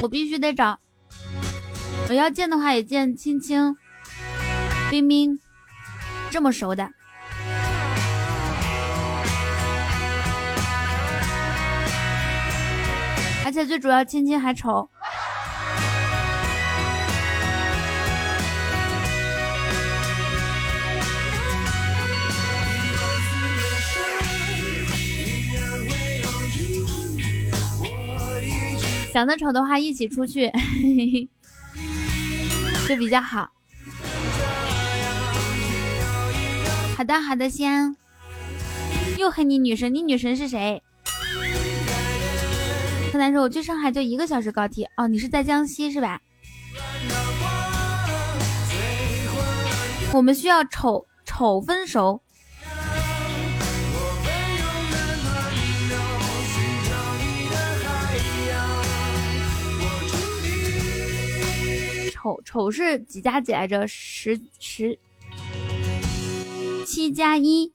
[0.00, 0.80] 我必须得找，
[2.08, 3.76] 我要见的话也见青青、
[4.90, 5.38] 冰冰
[6.30, 6.95] 这么熟的。
[13.56, 14.90] 且最主要，亲亲还丑。
[29.10, 30.52] 长得丑的话，一起出去
[32.86, 33.50] 就比较好。
[36.98, 37.96] 好的，好的，先
[39.16, 40.82] 又黑你女神，你女神是谁？
[43.12, 46.20] 柯南说：“我去上海就一个小时高铁哦，你是在江西是吧？
[50.12, 52.20] 我们需要丑丑分熟，
[62.12, 63.86] 丑丑是几加几来着？
[63.88, 64.98] 十十
[66.84, 67.72] 七加一，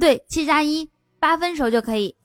[0.00, 0.90] 对，七加一，
[1.20, 2.16] 八分熟就可以。”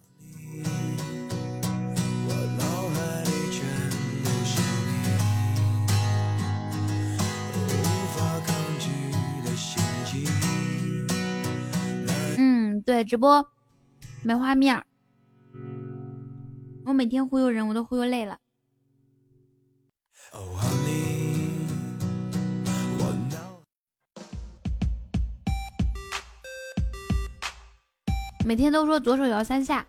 [12.86, 13.48] 对，直播
[14.24, 14.86] 没画面儿，
[16.86, 18.38] 我每天忽悠人，我都忽悠累了。
[28.46, 29.86] 每天都说左手摇三下，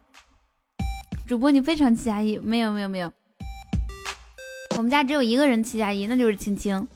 [1.26, 3.12] 主播你非常七加一，没有没有没有，
[4.76, 6.86] 我们家只有一个人七加一，那就是青青。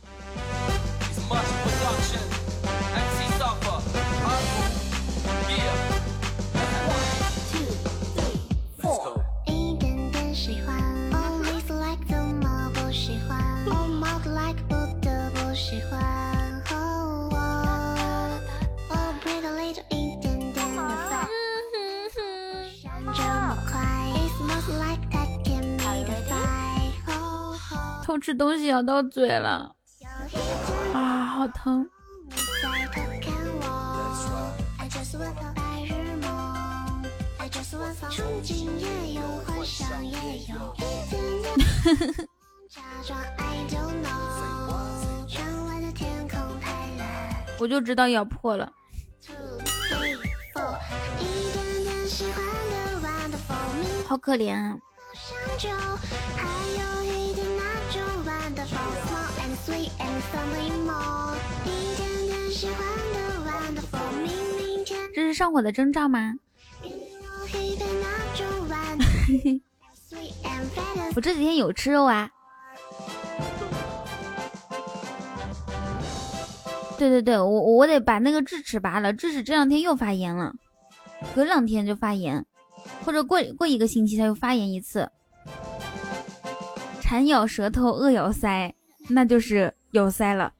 [28.21, 29.75] 吃东西咬到嘴了，
[30.93, 31.89] 啊，好疼！
[47.59, 48.71] 我，就，知道咬破了。
[54.07, 54.77] 好可怜啊！
[58.59, 58.75] 的宝
[59.07, 62.77] ，small and sweet and something more，一点喜欢
[63.15, 66.35] 的 wonderful，明明天这是上火的征兆吗？
[71.15, 72.29] 我这几天有吃肉啊。
[76.99, 80.53] 对对对，我我得把那个智齿拔了，智齿这两天又发炎了，
[81.33, 82.45] 隔两天就发炎，
[83.05, 85.09] 或者过过一个星期它又发炎一次。
[87.09, 88.71] 馋咬舌头，恶咬腮，
[89.09, 90.53] 那就是有腮了。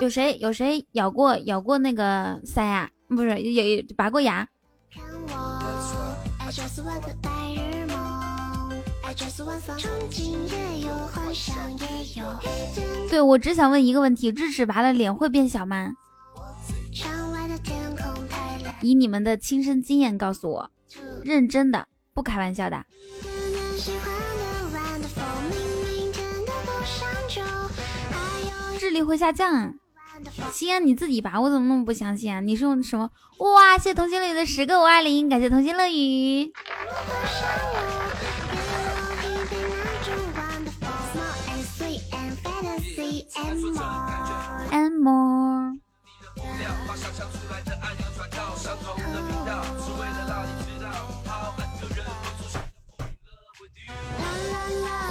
[0.00, 2.90] 有谁有谁咬过咬过那个腮啊？
[3.06, 4.44] 不是，有有拔过牙？
[13.08, 15.92] 对，我只想问一个问题：智齿拔了脸会变小吗？
[18.82, 20.70] 以你们的亲身经验告诉我，
[21.22, 22.84] 认真的，不开玩笑的。
[28.78, 29.74] 智力会下降。
[30.52, 32.40] 西安你自己吧，我怎么那么不相信啊？
[32.40, 33.10] 你是用什么？
[33.38, 36.52] 哇，谢谢童心乐雨的十个五二零，感谢同心乐语。
[44.70, 45.51] And more，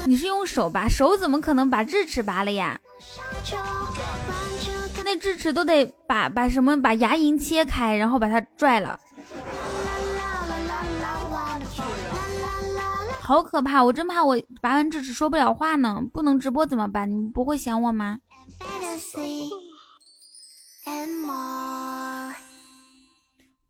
[0.05, 2.79] 你是用手拔，手怎么可能把智齿拔了呀？
[5.03, 8.99] 那智齿都得把把什么把牙龈切开，然后把它拽了，
[13.19, 13.83] 好可怕！
[13.83, 17.09] 我真怕我拔完智齿说不了话呢，不能直播怎么办？
[17.09, 18.19] 你们不会想我吗？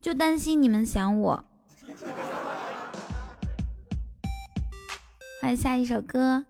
[0.02, 1.44] 就担心你们想我。
[5.42, 6.46] 欢迎下一首歌。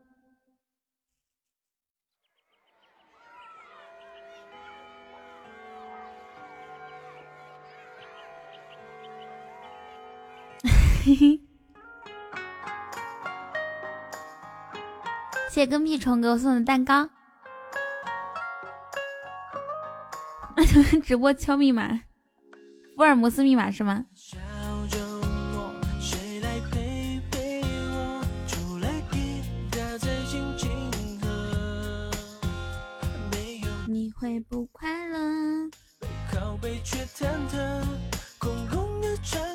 [11.06, 11.40] 嘿嘿，
[15.50, 17.10] 谢谢跟屁虫给我送的蛋糕。
[21.02, 22.02] 直播敲密码，
[22.98, 24.06] 福尔摩斯密码是吗？
[34.22, 35.18] 会不快乐？
[36.32, 37.82] 靠背却忐忑，
[38.38, 39.08] 空空的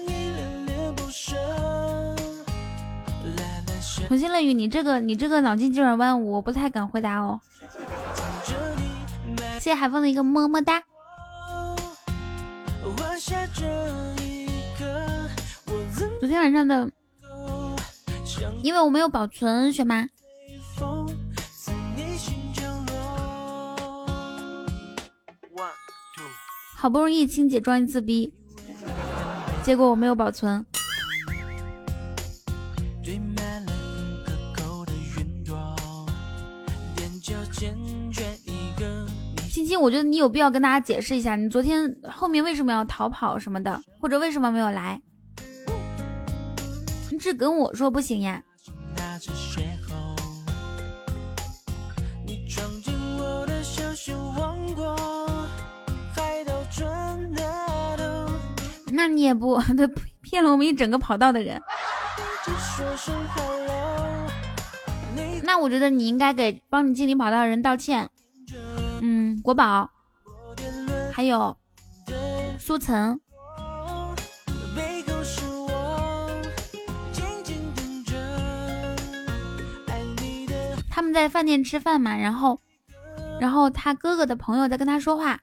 [0.08, 1.36] 恋恋不舍。
[3.36, 3.36] 懒
[3.68, 7.40] 懒想童心乐语，你这个你这个脑筋急转弯，我不太敢回答哦。
[9.60, 10.82] 谢谢海风的一个么么哒。
[16.18, 16.90] 昨天晚上的，
[18.64, 20.08] 因为我没有保存，雪妈，
[26.86, 28.32] 好不容易清姐装一次逼，
[29.64, 30.64] 结果我没有保存。
[39.50, 45.02] 青青，我觉得你有必要跟大家解释一下，你昨天后面为什么要逃跑什么的，或者为什么没有来？
[47.10, 48.40] 你只跟我说不行呀。
[59.16, 59.88] 你也不 他，
[60.20, 61.60] 骗了我们一整个跑道的人。
[65.42, 68.10] 那我觉得你应该给帮你清理跑道的人道歉。
[69.00, 69.88] 嗯，国宝，
[71.12, 71.56] 还有，
[72.58, 73.18] 苏岑，
[80.90, 82.58] 他们在饭店吃饭嘛，然后，
[83.40, 85.38] 然后他哥哥的朋友在跟他说话，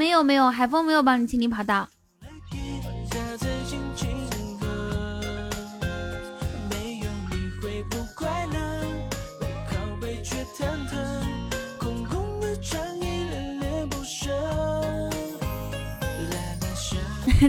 [0.00, 1.86] 没有没有，海风没有帮你清理跑道。
[6.70, 8.56] 没有你会不快乐，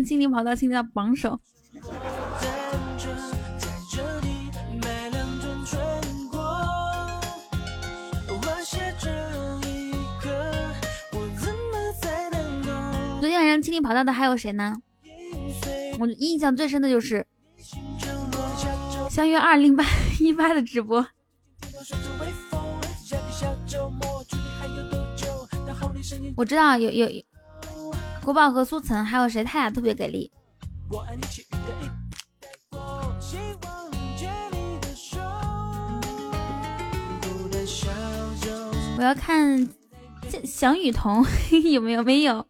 [0.05, 1.39] 清理跑道清理到榜首，
[13.51, 14.77] 然清理跑道的还有谁呢？
[15.99, 17.27] 我印象最深的就是
[19.09, 19.85] 相约二零八
[20.19, 21.05] 一八的直播。
[26.35, 27.23] 我知道有有
[28.23, 29.43] 国宝和苏岑，还有谁？
[29.43, 30.31] 他俩特别给力。
[38.97, 39.67] 我要看，
[40.45, 41.25] 祥雨桐
[41.71, 42.03] 有没有？
[42.03, 42.45] 没有。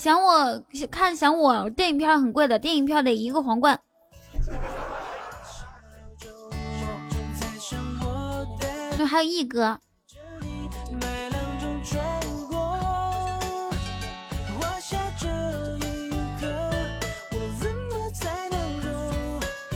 [0.00, 3.78] 想我看想我电影票很贵的，电影票得一个皇冠。
[6.18, 6.30] 正
[7.38, 9.78] 在生活的对，还有一哥，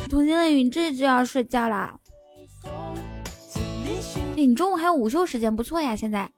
[0.08, 2.00] 童心未泯，这就要睡觉了。
[2.62, 5.94] 在你心对你中午还有午休时间，不错呀。
[5.94, 6.30] 现在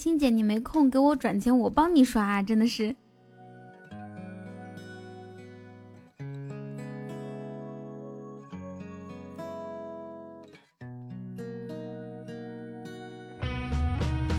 [0.00, 2.96] 青姐，你没空给我转钱，我帮你刷啊，真的是。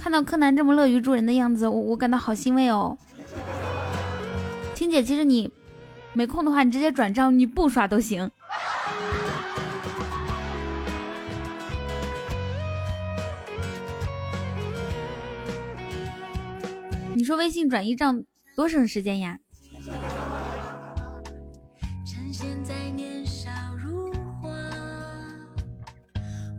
[0.01, 2.97] 看到柯南这么乐于助人的样子，我我感到好欣慰哦。
[4.73, 5.53] 青姐，其实你
[6.13, 8.31] 没空的话，你直接转账，你不刷都行。
[17.31, 18.25] 说微信转一账
[18.57, 19.39] 多省时间呀？
[22.05, 23.49] 趁现在年少
[23.81, 24.11] 如
[24.41, 24.49] 花，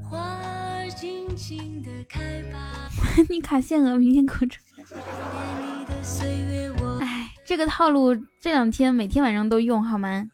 [0.02, 2.88] 花儿尽情的开吧。
[3.28, 4.58] 你卡限额，明天给我转。
[7.02, 10.24] 哎，这个套路这两天每天晚上都用好吗？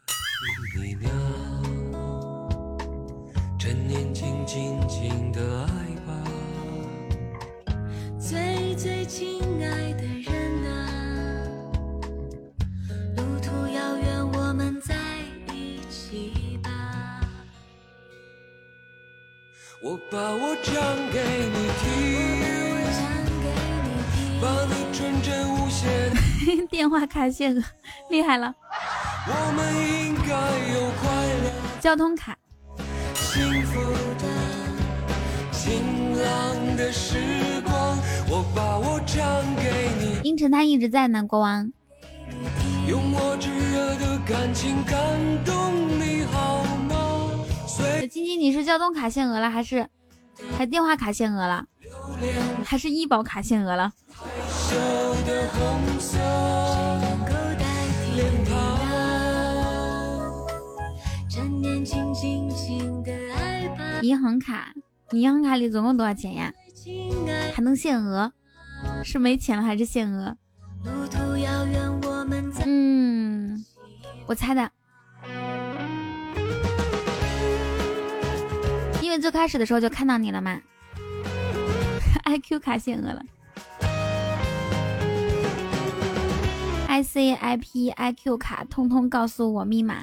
[19.81, 20.75] 我把我唱
[21.09, 21.23] 给
[21.53, 21.87] 你听，
[24.41, 25.87] 把，你纯真无邪。
[26.67, 27.63] 电话卡限额，
[28.09, 28.53] 厉害了。
[29.25, 30.35] 我们应该
[30.73, 31.09] 有快
[31.43, 32.37] 乐、交通卡，
[33.15, 33.79] 幸福
[34.19, 34.25] 的、
[35.53, 35.81] 晴
[36.21, 37.15] 朗的时
[37.63, 37.97] 光。
[38.29, 39.23] 我把我唱
[39.55, 41.71] 给你，阴沉他一直在呢，国王。
[42.85, 44.97] 用我炙热的感情感
[45.45, 46.58] 动你好
[48.09, 49.87] 晶晶，你是交通卡限额了，还是
[50.57, 51.63] 还电话卡限额了，
[52.65, 53.93] 还是医保卡限额了？
[64.01, 64.73] 银行卡，
[65.11, 66.51] 你银行卡里总共多少钱呀？
[67.53, 68.31] 还能限额？
[69.03, 70.35] 是没钱了还是限额？
[70.83, 73.63] 路途遥远，我们在嗯，
[74.25, 74.71] 我猜的，
[79.01, 80.59] 因为最开始的时候就看到你了嘛。
[82.25, 83.23] IQ 卡限额了
[86.87, 89.95] ，IC、IP、IQ 卡，通通告诉我密码。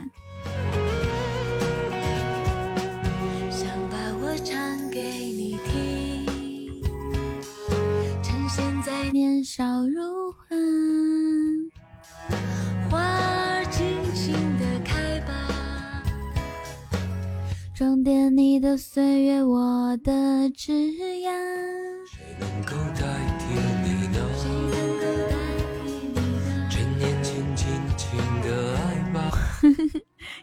[3.51, 6.27] 想把我唱给你听，
[8.23, 10.57] 趁现在年少如花，
[17.77, 21.31] 装点你的岁月，我的枝桠。
[22.65, 23.05] 够代
[23.39, 23.45] 替
[23.85, 24.19] 你呢？
[26.71, 27.67] 趁年轻，尽
[27.99, 29.31] 情的爱吧。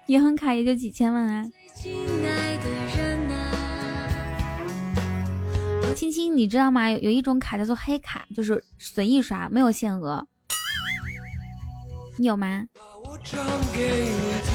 [0.06, 1.44] 银行卡也就几千万啊。
[1.74, 4.06] 亲爱的人啊，
[5.96, 6.88] 青青，你知道吗？
[6.92, 10.28] 有有一种卡叫做黑卡，就是随意刷，没有限额。
[12.20, 12.68] 你有吗？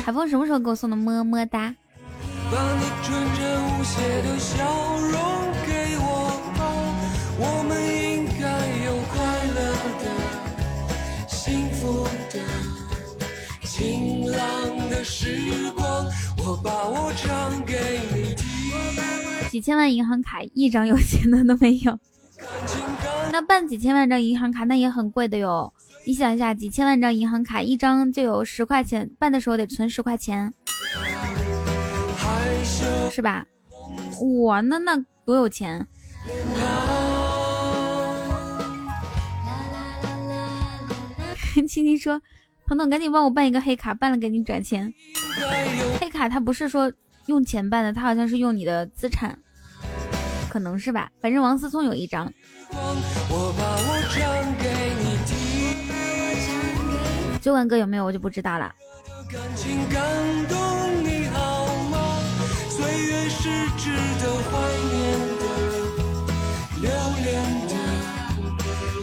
[0.04, 1.74] 海峰什么时候给我送的么么哒？
[2.50, 4.56] 把你纯真无邪的笑
[5.00, 5.14] 容
[5.66, 6.04] 给我
[6.56, 6.60] 吧。
[7.38, 8.44] 我们应该
[8.84, 9.16] 有快
[9.54, 9.58] 乐
[10.02, 10.04] 的、
[11.28, 12.34] 幸福的、
[13.64, 14.38] 晴朗
[14.88, 16.06] 的时光。
[16.38, 21.98] 我把我唱给你听，几千万银行卡，一张有钱的都没有。
[23.30, 25.70] 那办几千万张银行卡，那也很贵的哟。
[26.06, 30.54] 你想一下，几千万张银行卡，一张就有十块钱，办的时候得存十块钱，
[33.18, 33.44] 是吧？
[34.44, 35.88] 哇，那那多有钱！
[41.52, 42.22] 青青说
[42.68, 44.94] ：“彤彤，赶紧帮我办一个黑卡，办了给你转钱。
[45.98, 46.92] 黑卡它不是说
[47.26, 49.36] 用钱办的，它好像是用你的资产，
[50.48, 51.10] 可能是吧？
[51.20, 52.32] 反正王思聪有一张。
[52.70, 52.80] 光，
[53.30, 54.22] 我把我唱
[54.62, 55.34] 给你听。
[57.40, 58.72] 九万哥有没有我就不知道了。
[62.98, 64.58] 岁月是值得怀
[64.90, 65.44] 念的，
[66.82, 66.90] 留
[67.22, 67.28] 恋
[67.68, 67.72] 的。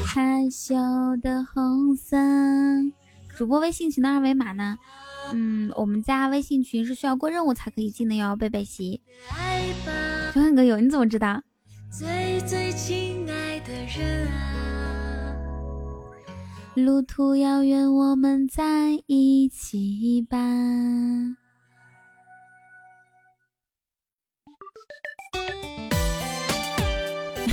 [0.06, 0.76] 害羞
[1.24, 2.18] 的红色。
[3.38, 4.78] 主播微信群的二维码呢？
[5.32, 9.00] 嗯，我们家微信群是需要过任务才可以进的哟，贝贝西。
[9.30, 9.94] 来吧，
[10.34, 11.42] 九万哥有，你怎么知道？
[11.90, 15.38] 最最亲爱的人啊，
[16.76, 20.38] 路途遥远，我们在一起吧。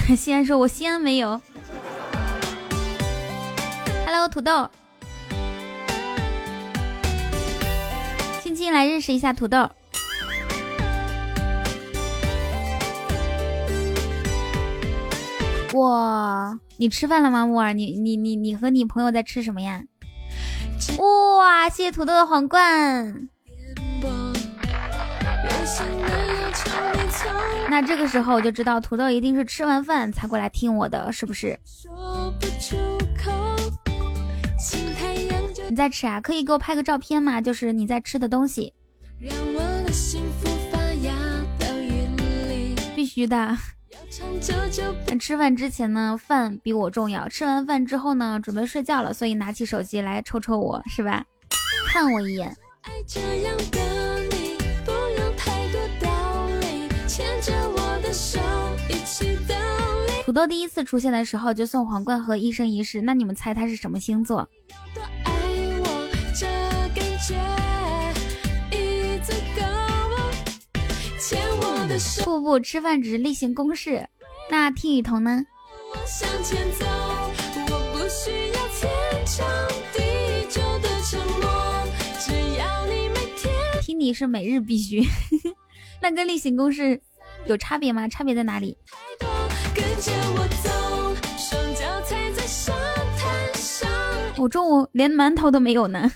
[0.16, 1.40] 西安说：“我西安没有。”
[4.04, 4.68] Hello，土豆，
[8.42, 9.68] 亲亲来认识一下土豆。
[15.74, 17.72] 哇，你吃饭了吗，木耳？
[17.72, 19.82] 你你你你和你朋友在吃什么呀？
[20.98, 23.28] 哇，谢谢土豆的皇冠。
[27.68, 31.58] 那这个时候我就知道土豆一定是吃完饭才过来听我的，是不是？
[35.68, 36.20] 你在吃啊？
[36.20, 37.40] 可以给我拍个照片吗？
[37.40, 38.74] 就是你在吃的东西，
[39.18, 41.14] 让我的幸福发芽
[41.58, 42.14] 到云
[42.48, 43.56] 里，必须的。
[45.18, 47.26] 吃饭之前呢，饭比我重要。
[47.28, 51.24] 吃完饭之后呢，准备睡觉了，所以拿起手机来抽抽我，是吧？
[51.88, 52.54] 看我一眼。
[52.82, 54.01] 爱这样的
[60.24, 64.48] 土豆第一次出现的时候就送皇冠和一生一世，那你们猜他是什么星座？
[72.24, 74.08] 不不，吃饭只是例行公事。
[74.50, 75.44] 那听雨桐呢？
[75.92, 76.86] 我向前走，
[77.68, 78.90] 我不需要天
[79.26, 79.46] 长
[79.92, 80.88] 地久的
[82.18, 83.52] 只要你每天
[83.82, 85.02] 听你是每日必须，
[86.00, 87.02] 那跟例行公事
[87.46, 88.08] 有差别吗？
[88.08, 88.76] 差别在哪里？
[94.38, 96.10] 我中午连馒头都没有呢。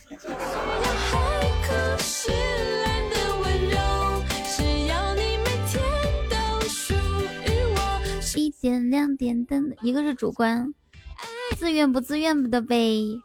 [8.35, 10.75] 一点两点灯，一个是主观，
[11.57, 13.21] 自愿不自愿的呗。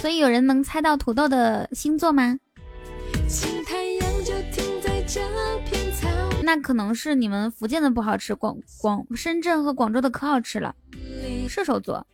[0.00, 2.38] 所以有人能猜到土豆的星座吗？
[6.42, 10.74] 那可能是你们福建的不好吃，广广深圳和广州的可好吃了。
[11.46, 12.06] 射手座，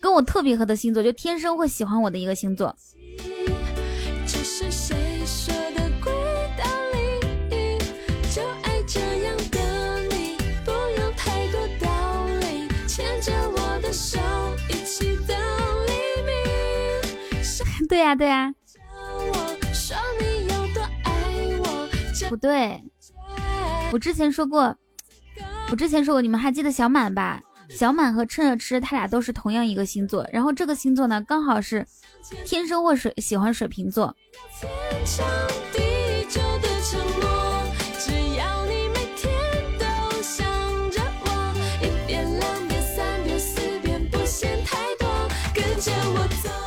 [0.00, 2.74] 跟我特别合的星座，就天生会喜欢我的一个星座。
[4.26, 6.12] 这是谁说的轨
[6.58, 7.78] 道里？
[8.34, 14.18] 就爱这样的你，不用太多道理，牵着我的手
[14.68, 15.34] 一起到
[15.86, 15.92] 黎
[16.26, 16.32] 明。
[17.88, 18.63] 对呀、对呀、想
[22.28, 22.82] 不对，
[23.92, 24.76] 我之前说过，
[25.70, 27.40] 我之前说过，你们还记得小满吧？
[27.70, 31.86] 小满和趁热吃，他俩都是同样一个星座，然后这个星座呢，刚好是
[32.44, 34.14] 天生会水喜欢水瓶座。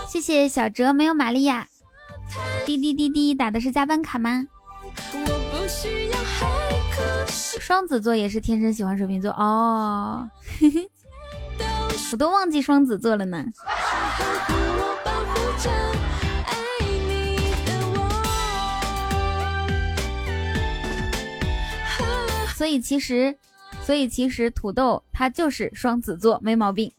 [0.09, 1.67] 谢谢小哲没有玛利亚，
[2.65, 4.45] 滴滴滴滴打的是加班卡吗？
[5.67, 6.17] 需要
[7.59, 10.29] 双子座也是天生喜欢水瓶座哦，
[12.13, 13.45] 我都忘记双子座了呢。
[22.55, 23.37] 所以其实，
[23.83, 26.91] 所以其实土豆他就是双子座，没毛病。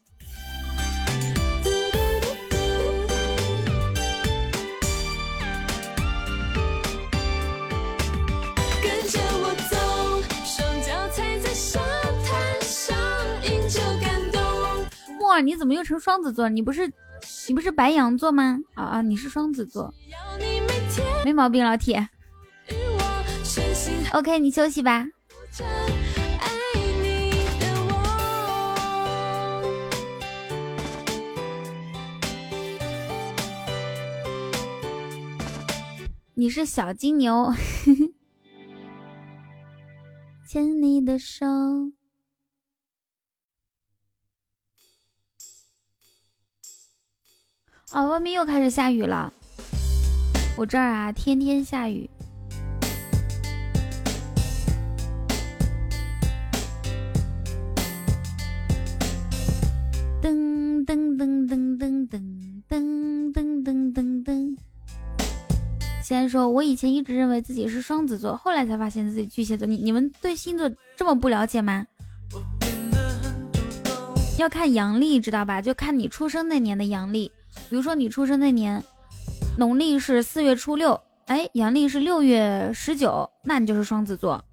[15.41, 16.49] 你怎么又成双子座？
[16.49, 16.91] 你不是
[17.47, 18.59] 你不是白羊座吗？
[18.75, 19.93] 啊啊，你是双子座，
[21.25, 22.09] 没毛病，老铁。
[24.13, 25.05] OK，你休息吧。
[36.35, 37.53] 你是小金牛，
[40.47, 41.45] 牵你的手。
[47.91, 49.33] 哦，外面又开始下雨了。
[50.55, 52.07] 我这儿啊，天天下雨。
[60.21, 64.57] 噔噔噔噔噔噔噔噔噔噔噔。
[66.03, 69.65] 先说，我以前一直认为自己是双子座，后来才发现自己巨蟹座。
[69.65, 71.83] 你你们对星座这么不了解吗？
[74.37, 75.59] 要看阳历，知道吧？
[75.59, 77.31] 就看你出生那年的阳历。
[77.69, 78.83] 比如说你出生那年，
[79.55, 84.43] 农历是四月初六，哎，阳历是六月十九，那你就是双子座。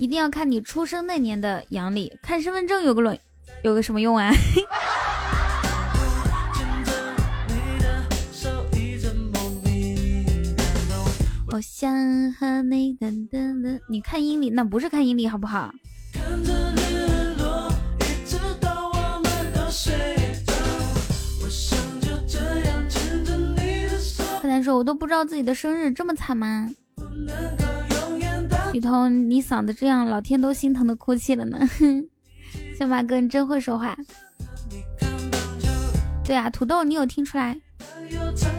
[0.00, 3.18] 一定要看你出生那年的阳历，看身份证有个卵，
[3.62, 4.32] 有个什么用啊？
[11.52, 11.92] 我想
[12.32, 15.70] 和你噔噔噔，你看阴历，那不是看阴历，好不好？
[16.14, 16.20] 柯
[24.62, 26.70] 说：“我都不知道自己的生日这么惨吗？”
[28.72, 31.58] 雨桐，你嗓子这样，老天都心疼的哭泣了呢。
[32.78, 33.96] 小马哥，你真会说话。
[36.24, 37.58] 对啊，土豆，你有听出来？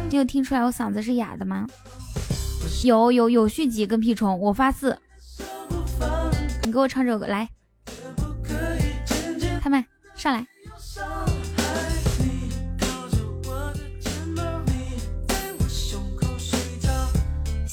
[0.10, 1.68] 你有听出来我嗓子是哑的吗？
[2.84, 4.98] 有有有续集跟屁虫，我发誓。
[6.64, 7.50] 你给我唱这首歌来，
[9.62, 9.86] 开麦
[10.16, 10.46] 上来。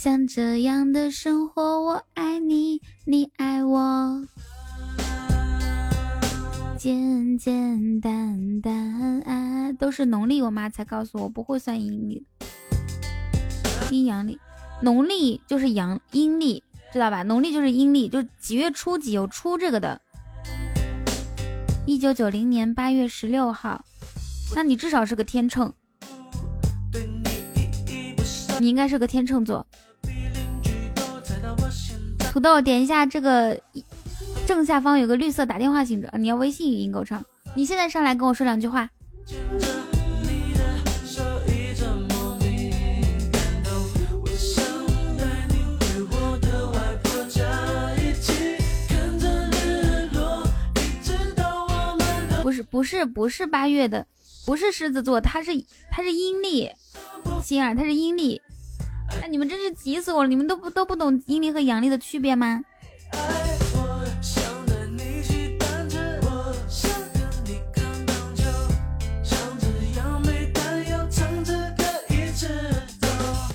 [0.07, 4.25] 像这样的生活，我爱你，你爱我，
[6.79, 12.25] 简简单单啊，都是农历，我妈才告诉我不会算阴历，
[13.91, 14.39] 阴阳历，
[14.81, 17.25] 农历就是阳阴历，知道吧？
[17.25, 20.01] 农历就是阴历，就几月初几有初这个的。
[21.85, 23.85] 一九九零年八月十六号，
[24.55, 25.75] 那你至少是个天秤，
[28.61, 29.67] 你应该是个天秤座。
[32.37, 33.59] 土豆，点一下这个
[34.47, 37.25] 正下方有个绿色打电话性质，你要微信语音构成。
[37.55, 38.91] 你现在上来跟我说两句话。
[52.43, 54.07] 不是不是不是八月的，
[54.45, 55.53] 不是狮子座，它是
[55.91, 56.71] 它是阴历，
[57.43, 58.43] 心儿它是阴历。
[59.09, 60.29] 哎，你们真是急死我了！
[60.29, 62.63] 你们都不都不懂阴历和阳历的区别吗？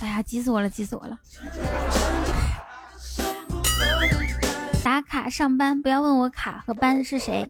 [0.01, 1.19] 哎呀，急死我了，急死我了！
[4.83, 7.47] 打卡上班，不要问我卡和班是谁。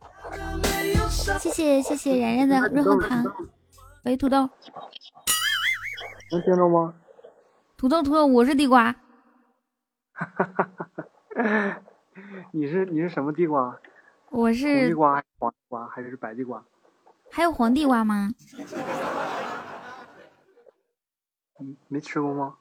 [1.40, 3.26] 谢谢谢谢然然的润喉糖。
[4.04, 4.50] 喂，土豆，
[6.32, 6.94] 能听着吗？
[7.82, 8.96] 土豆，土豆，我是地瓜。
[12.54, 13.76] 你是你是什么地瓜？
[14.30, 16.64] 我是地瓜、还是黄地瓜还是白地瓜？
[17.32, 18.30] 还有黄地瓜吗？
[21.60, 22.56] 嗯，没吃过吗？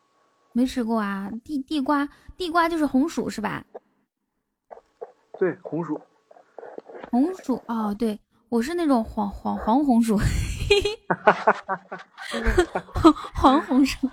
[0.55, 2.09] 没吃过啊，地地瓜
[2.39, 3.63] 地瓜就是红薯是吧？
[5.39, 6.01] 对，红薯。
[7.11, 8.19] 红薯哦，对
[8.49, 10.17] 我是那种黄黄黄红薯，
[12.95, 14.09] 黄黄红薯，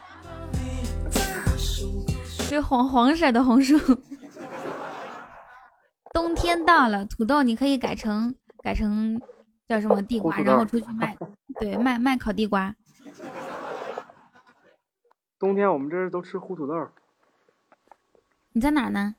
[2.48, 3.78] 是黄 黄色的红薯。
[6.14, 8.34] 冬天到了，土豆你可以改成
[8.64, 9.22] 改成
[9.68, 11.18] 叫什么地瓜，然后出去卖，
[11.60, 12.74] 对，卖卖烤地瓜。
[15.38, 16.90] 冬天我们这儿都吃胡土豆。
[18.54, 19.16] 你在哪儿呢？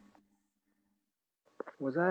[1.76, 2.02] 我在，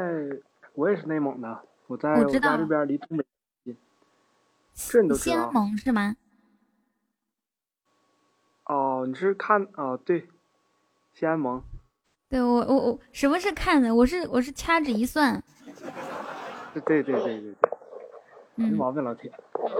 [0.76, 3.26] 我也是内蒙的，我在我知道家这边离东北
[3.66, 3.76] 近。
[4.76, 5.52] 这你都知道？
[5.52, 6.16] 盟是吗？
[8.66, 10.30] 哦，你是看哦，对，
[11.18, 11.60] 西安盟。
[12.30, 13.96] 对我我我什么是看的？
[13.96, 15.44] 我是我是掐指一算，
[16.76, 17.56] 对对对对对对，
[18.54, 19.32] 没嗯，毛病，老铁。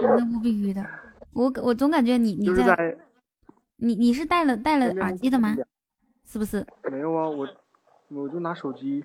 [0.02, 0.84] 那不必须的。
[1.32, 2.98] 我我总感觉你你在在
[3.76, 5.56] 你你是戴了戴了耳机的吗？
[6.26, 6.66] 是不是？
[6.90, 7.48] 没有啊，我
[8.08, 9.04] 我就拿手机，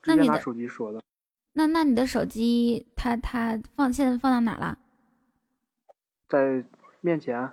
[0.00, 1.02] 直接拿那你的手机说的，
[1.52, 4.78] 那那你的手机它它放现在放到哪了？
[6.26, 6.64] 在
[7.02, 7.50] 面前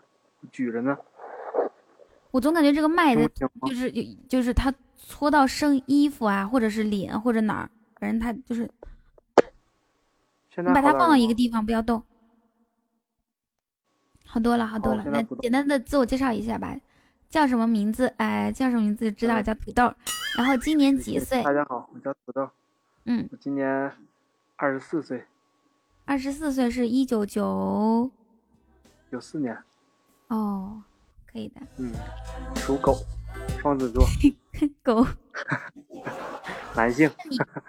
[0.50, 0.98] 举着呢。
[2.34, 3.48] 我总感觉这个麦的就？
[3.76, 7.70] 是有就是它搓到生衣服啊，或者是脸或者哪儿，
[8.00, 8.68] 反正它就是
[10.50, 12.02] 现在你把它放到一个地方，不要动。
[14.26, 15.04] 好多了，好多了。
[15.04, 16.76] 来好现在简单的自我介绍一下吧，
[17.30, 18.08] 叫什么名字？
[18.18, 19.94] 哎，叫什么名字就知道叫土豆。
[20.36, 21.44] 然后今年几岁？
[21.44, 22.50] 大家好，我叫土豆，
[23.06, 23.92] 嗯，我今年
[24.56, 25.24] 二十四岁，
[26.06, 28.10] 二十四岁，是一九九
[29.12, 29.56] 九四年，
[30.30, 30.82] 哦，
[31.34, 31.60] 可以的。
[31.78, 31.92] 嗯，
[32.56, 32.96] 属狗，
[33.60, 34.06] 双子座，
[34.84, 35.06] 狗，
[36.78, 37.10] 男性。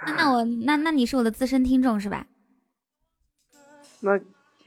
[0.07, 2.27] 那那我那那你是我的资深听众是吧？
[4.01, 4.21] 那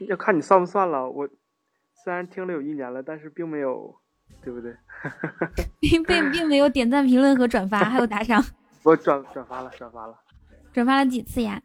[0.08, 1.08] 要看你算不算了。
[1.08, 1.28] 我
[2.04, 3.94] 虽然听了有一年了，但是并没有，
[4.42, 4.76] 对不对？
[5.80, 8.44] 并并并没有点赞、评论和转发，还有打赏，
[8.82, 10.18] 我转转发了，转发了，
[10.72, 11.62] 转发了几次呀？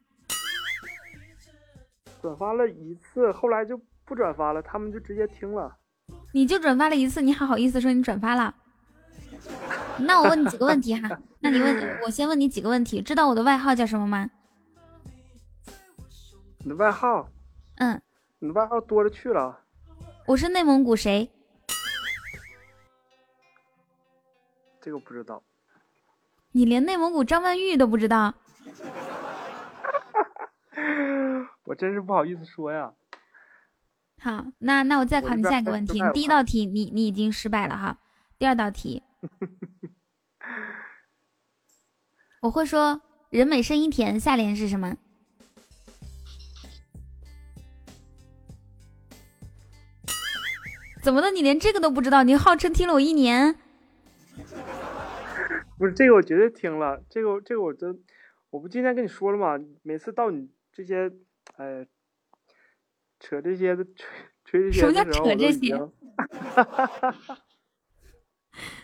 [2.22, 3.76] 转发了一次，后来就
[4.06, 5.76] 不转发了，他们就直接听了。
[6.34, 8.54] 你就转发了一次，你还好意思说你转发了？
[10.00, 11.10] 那我问你几个问题哈，
[11.40, 14.30] 那你问我先问你几个问题，知道我的外号叫什么吗？
[16.60, 17.30] 你的外号，
[17.76, 18.02] 嗯，
[18.40, 19.60] 你的外号多了去了。
[20.26, 21.30] 我是内蒙古谁？
[24.82, 25.44] 这个不知道，
[26.52, 28.34] 你连内蒙古张曼玉都不知道？
[31.66, 32.92] 我真是不好意思说呀。
[34.24, 36.00] 好，那那我再考你下一个问题。
[36.14, 38.00] 第一道题你你已经失败了哈，
[38.40, 39.04] 第二道题，
[42.42, 44.96] 我会说人美声音甜，下联是什么？
[51.04, 51.30] 怎么的？
[51.30, 52.24] 你连这个都不知道？
[52.24, 53.54] 你号称听了我一年，
[55.78, 57.04] 不是这个，我绝对听了。
[57.10, 58.02] 这个，这个我真，
[58.52, 59.62] 我不今天跟你说了吗？
[59.82, 61.12] 每次到你这些，
[61.58, 61.86] 哎，
[63.24, 63.84] 扯这些的，
[64.44, 65.76] 吹吹这些什么叫扯这些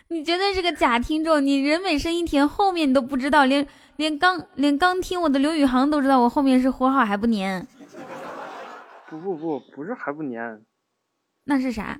[0.08, 1.46] 你绝对是个假听众。
[1.46, 3.68] 你人美声音甜后面你都不知道，连
[3.98, 7.68] 连刚连刚听我的刘宇航都知道我后面是活好还不粘，
[9.10, 10.64] 不不不，不是还不粘，
[11.44, 12.00] 那是啥？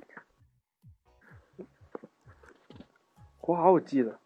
[3.36, 4.18] 活好我记得。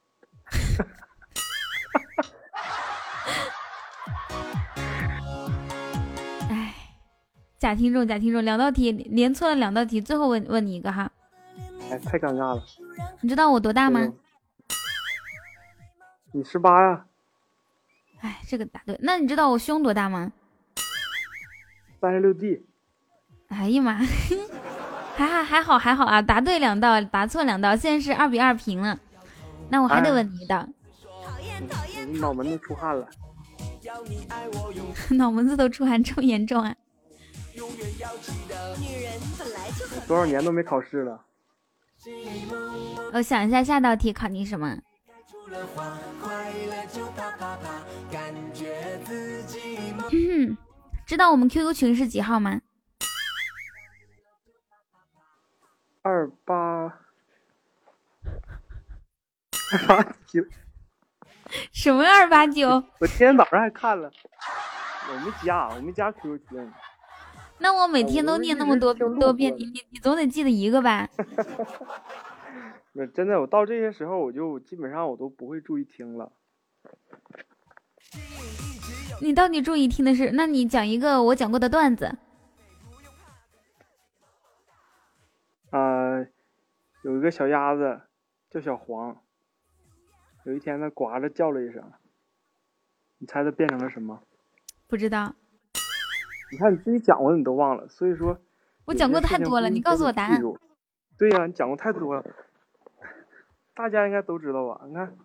[7.64, 11.10] 假听众，假听众，两道题连错了两道题，最后问问你一个哈，
[11.90, 12.62] 哎，太尴尬了。
[13.22, 14.06] 你知道我多大吗？
[16.32, 17.06] 你十八呀？
[18.20, 18.98] 哎，这个答对。
[19.00, 20.30] 那你知道我胸多大吗？
[22.02, 22.66] 三十六 D。
[23.48, 23.94] 哎呀妈，
[25.16, 28.98] 还还还好还好啊，答对两道，答错两道，现在是二比二平了。
[29.70, 30.68] 那我还得哎问你一道，
[32.12, 33.08] 你脑门子出汗了。
[35.16, 36.76] 脑门子都出汗这么严重啊？
[40.06, 41.24] 多少年都没考试了。
[43.12, 44.76] 我想一下下道题考你什么？
[50.12, 50.56] 嗯，
[51.06, 52.60] 知道我们 QQ 群是几号吗？
[56.02, 56.54] 二八。
[59.72, 60.44] 二八九，
[61.72, 62.68] 什么二八九？
[62.98, 64.10] 我今天早上还看了，
[65.10, 66.72] 我没加，我没加 QQ 群。
[67.58, 71.08] 那我每天都念那么多多遍，你你你总得记得一个吧？
[72.92, 76.32] 那真的，我到这些时候，我就基本上我都不会注意听了。
[79.20, 80.32] 你到底注意听的是？
[80.32, 82.16] 那你讲一个我讲过的段子。
[85.70, 86.18] 啊、
[87.02, 88.02] 有一个小鸭子
[88.50, 89.20] 叫小黄，
[90.44, 91.92] 有一天它呱着叫了一声，
[93.18, 94.22] 你猜它变成了什么？
[94.86, 95.34] 不知道，
[96.54, 98.38] 你看你自己讲过的你都忘了，所以说
[98.84, 100.40] 我讲过太多了，你告诉我答案。
[101.18, 102.24] 对呀、你讲过太多了，
[103.74, 104.80] 大家应该都知道吧？
[104.86, 105.16] 你看，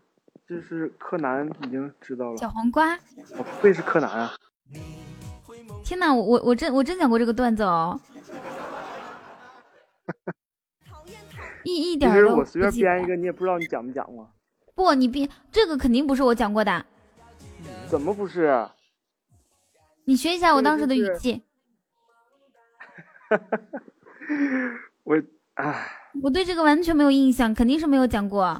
[0.47, 2.97] 这是柯南已经知道了，小黄瓜，
[3.38, 4.31] 我不会是柯南啊？
[5.85, 7.99] 天哪，我我我真我真讲过这个段子哦，
[11.64, 14.27] 一一其点儿都实我随便编一个，你也不知道你讲没讲过。
[14.73, 16.84] 不，你编这个肯定不是我讲过的，
[17.88, 18.68] 怎么不是？
[20.10, 21.44] 啊你学一下我当时的语就是气。
[25.03, 25.22] 我
[25.53, 25.88] 唉，
[26.23, 28.60] 我对这个完全没有印象，肯定是没有讲过。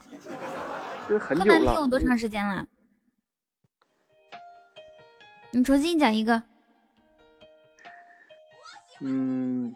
[1.08, 1.58] 这很柯久了。
[1.58, 2.68] 南听有多长时间了？
[5.50, 6.44] 你重新讲一个。
[9.00, 9.76] 嗯，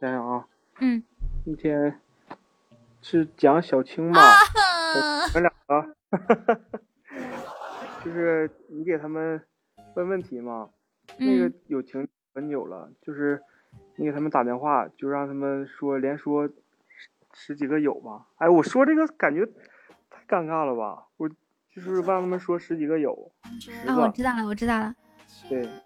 [0.00, 0.46] 想想啊，
[0.78, 1.02] 嗯，
[1.44, 2.00] 那天
[3.00, 4.20] 是讲小青吧？
[4.20, 4.38] 啊
[5.34, 5.96] 我们两个，
[8.04, 9.44] 就是你给他们
[9.94, 10.70] 问问题嘛。
[11.18, 13.42] 那个嗯有情很久了，就是
[13.96, 16.54] 你给他们打电话，就让他们说连说十
[17.34, 18.26] 十几个有吧。
[18.36, 19.44] 哎，我说这个感觉
[20.08, 21.06] 太尴尬了吧？
[21.16, 24.94] 我就是让他们说十几个有，十啊，我知道了，我知道了。
[25.48, 25.68] 对。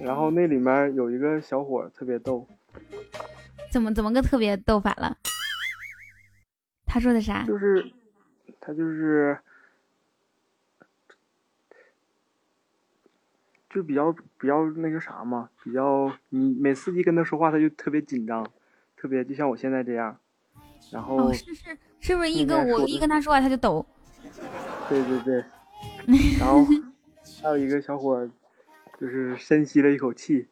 [0.00, 2.46] 然后那里面有一个小伙特别逗，
[3.70, 5.16] 怎么怎么个特别逗法了？
[6.86, 7.44] 他说的啥？
[7.44, 7.92] 就是
[8.60, 9.38] 他就是
[13.72, 18.46] 就比较比较那个啥嘛，比较你每次一跟他说话，他就特别紧张，
[18.96, 20.16] 特别就像我现在这样。
[20.90, 23.86] 然后、哦，是是是不是一跟我一跟他说话他就抖？
[24.88, 25.44] 对对对，
[26.38, 26.64] 然后
[27.42, 28.28] 还有一个小伙
[29.00, 30.48] 就是深吸了一口气。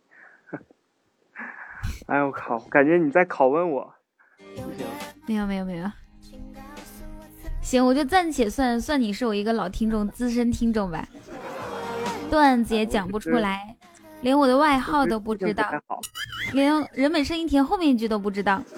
[2.07, 2.59] 哎呦我靠！
[2.71, 3.95] 感觉你在拷问我，
[4.57, 4.87] 不行。
[5.27, 5.91] 没有没有没有。
[7.61, 11.07] 行，我就暂且算算你是我一个老听众、资深听众吧。
[12.31, 13.77] 段子也讲不出来，
[14.23, 15.69] 连我的外号都不知道。
[16.52, 18.62] 连人美声音甜后面一句都不知道。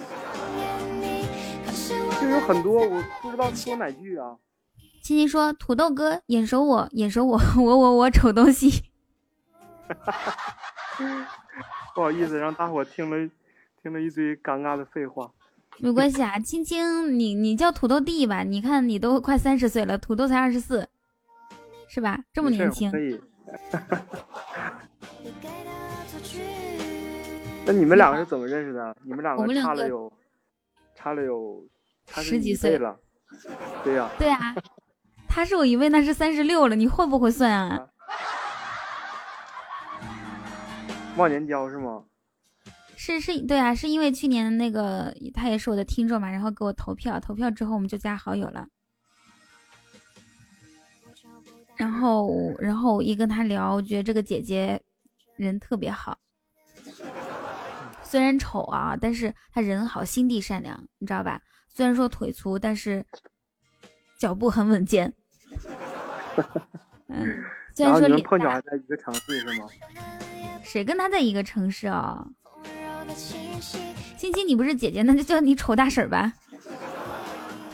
[2.19, 4.35] 就有很多我不知道说哪句啊。
[5.01, 8.83] 青青说：“土豆哥，眼熟我，眼熟我， 我我我丑东西。
[11.93, 13.29] 不好意思，让大伙听了
[13.81, 15.29] 听了一堆尴尬的废话。”
[15.79, 18.43] 没关系啊，青青，你你叫土豆弟吧？
[18.43, 20.87] 你看你都快三十岁了，土豆才二十四，
[21.89, 22.19] 是吧？
[22.31, 23.19] 这么年轻可，以。
[27.65, 28.93] 那你们两个是怎么认识的？
[29.03, 30.11] 你们两个差了有
[30.95, 31.65] 差了有
[32.05, 32.99] 差十几岁了。
[33.83, 34.53] 对呀、对啊，
[35.27, 37.87] 他是我一位，那是三十六了，你会不会算啊？
[41.17, 42.03] 忘年交是吗？
[42.95, 48.67] 是是，对啊，是因为去年那个他也是我的听众嘛，然后给我投票，投票之后我们就加好友了。
[51.75, 54.79] 然后，然后我一跟他聊，我觉得这个姐姐
[55.35, 56.17] 人特别好，
[58.03, 61.41] 虽然丑啊，但是她人好，心地善良，你知道吧？
[61.67, 63.03] 虽然说腿粗，但是
[64.19, 65.11] 脚步很稳健。
[67.07, 67.43] 嗯，
[67.75, 69.67] 虽然说你们碰巧还在一个城市是吗？
[70.63, 72.25] 谁跟他在一个城市啊？
[74.15, 76.31] 欣欣，你不是姐姐，那就叫你丑大婶吧。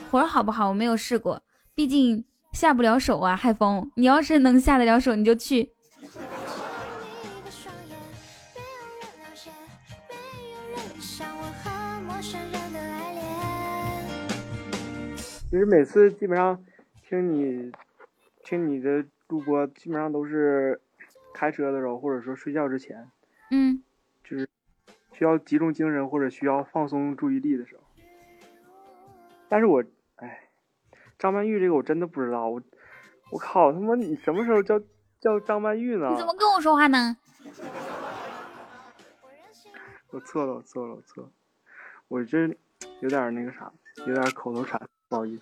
[0.09, 0.69] 活好不好？
[0.69, 1.43] 我没有试过，
[1.75, 2.25] 毕竟
[2.59, 3.37] 下不了手啊。
[3.37, 5.71] 海风，你要是能下得了手，你就去。
[15.49, 16.61] 其实每次基本上
[17.07, 17.71] 听你
[18.43, 20.81] 听你的录播，基本上都是
[21.33, 23.07] 开车的时候，或者说睡觉之前，
[23.51, 23.81] 嗯，
[24.21, 24.45] 就是
[25.13, 27.83] 需要集中精神或者需要放松注意力的时候。
[29.47, 29.85] 但是我，哎，
[31.19, 32.61] 张曼玉这个我真的不知道，我
[33.31, 34.79] 我靠，他妈你什么时候叫
[35.19, 36.17] 叫张曼玉呢你？
[36.17, 37.15] 怎么跟我说话呢？
[40.11, 41.29] 我错了，我错了，我错了，
[42.07, 42.47] 我这
[43.01, 43.71] 有点那个啥，
[44.07, 45.41] 有点口头禅，不好意思。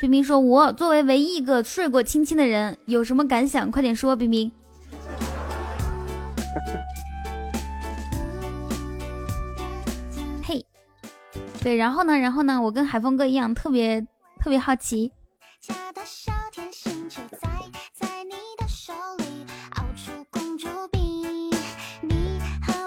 [0.00, 3.70] 冰冰说：“我作为唯一一个睡过亲亲的人，有什么感想？
[3.70, 4.50] 快点说，冰冰。
[11.62, 12.18] ”对，然后呢？
[12.18, 12.60] 然后呢？
[12.60, 14.00] 我跟海峰哥一样，特别
[14.40, 15.12] 特别好奇。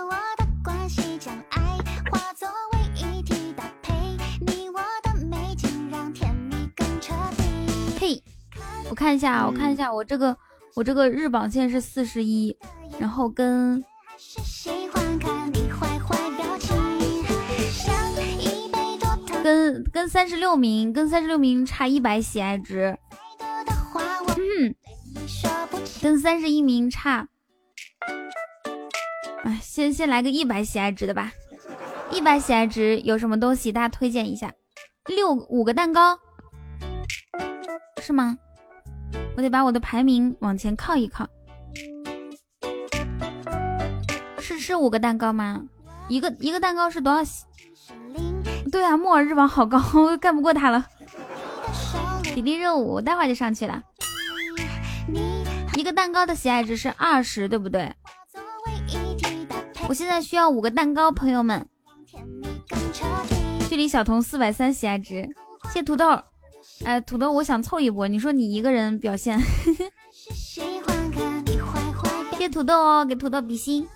[0.08, 1.62] 我的关系将爱
[2.12, 3.94] 化作为一体，搭配
[4.42, 7.44] 你我的美景，让甜蜜更彻底。
[7.98, 8.24] 嘿，
[8.90, 10.38] 我看一下，我看一下，我这个
[10.76, 12.56] 我这个日榜现在是四十一，
[13.00, 13.82] 然后跟
[19.46, 22.98] 跟跟三十六名，跟三十六名差一百喜爱值，
[24.38, 24.74] 嗯。
[26.02, 27.28] 跟三十一名差。
[29.44, 31.32] 哎，先先来个一百喜爱值的吧，
[32.10, 33.72] 一百喜爱值有什么东西？
[33.72, 34.52] 大家推荐一下。
[35.10, 36.18] 六五个蛋糕
[38.02, 38.40] 是吗？
[39.38, 41.30] 我得把我的排名往前靠一靠。
[44.40, 45.62] 是是五个蛋糕吗？
[46.10, 47.46] 一个一个蛋糕是多少喜？
[48.76, 50.86] 对啊，木耳日榜好高，我 干不过他了。
[52.34, 53.82] 比例任务，我待会儿就上去了。
[55.78, 57.90] 一个蛋糕的喜爱值是二十，对不对？
[59.88, 61.66] 我现在需要五个蛋糕，朋友们。
[63.70, 65.26] 距离小童四百三喜爱值，
[65.72, 66.20] 谢土豆。
[66.84, 69.40] 哎，土豆，我想凑一波，你说你一个人表现。
[72.38, 73.88] 谢土豆哦，给土豆比心。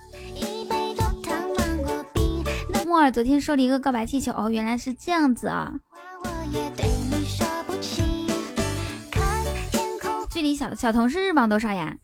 [2.90, 5.72] 木耳昨天收了一个告白气球，哦，原来是这样子啊。
[10.32, 11.96] 距离小小童是日榜多少呀？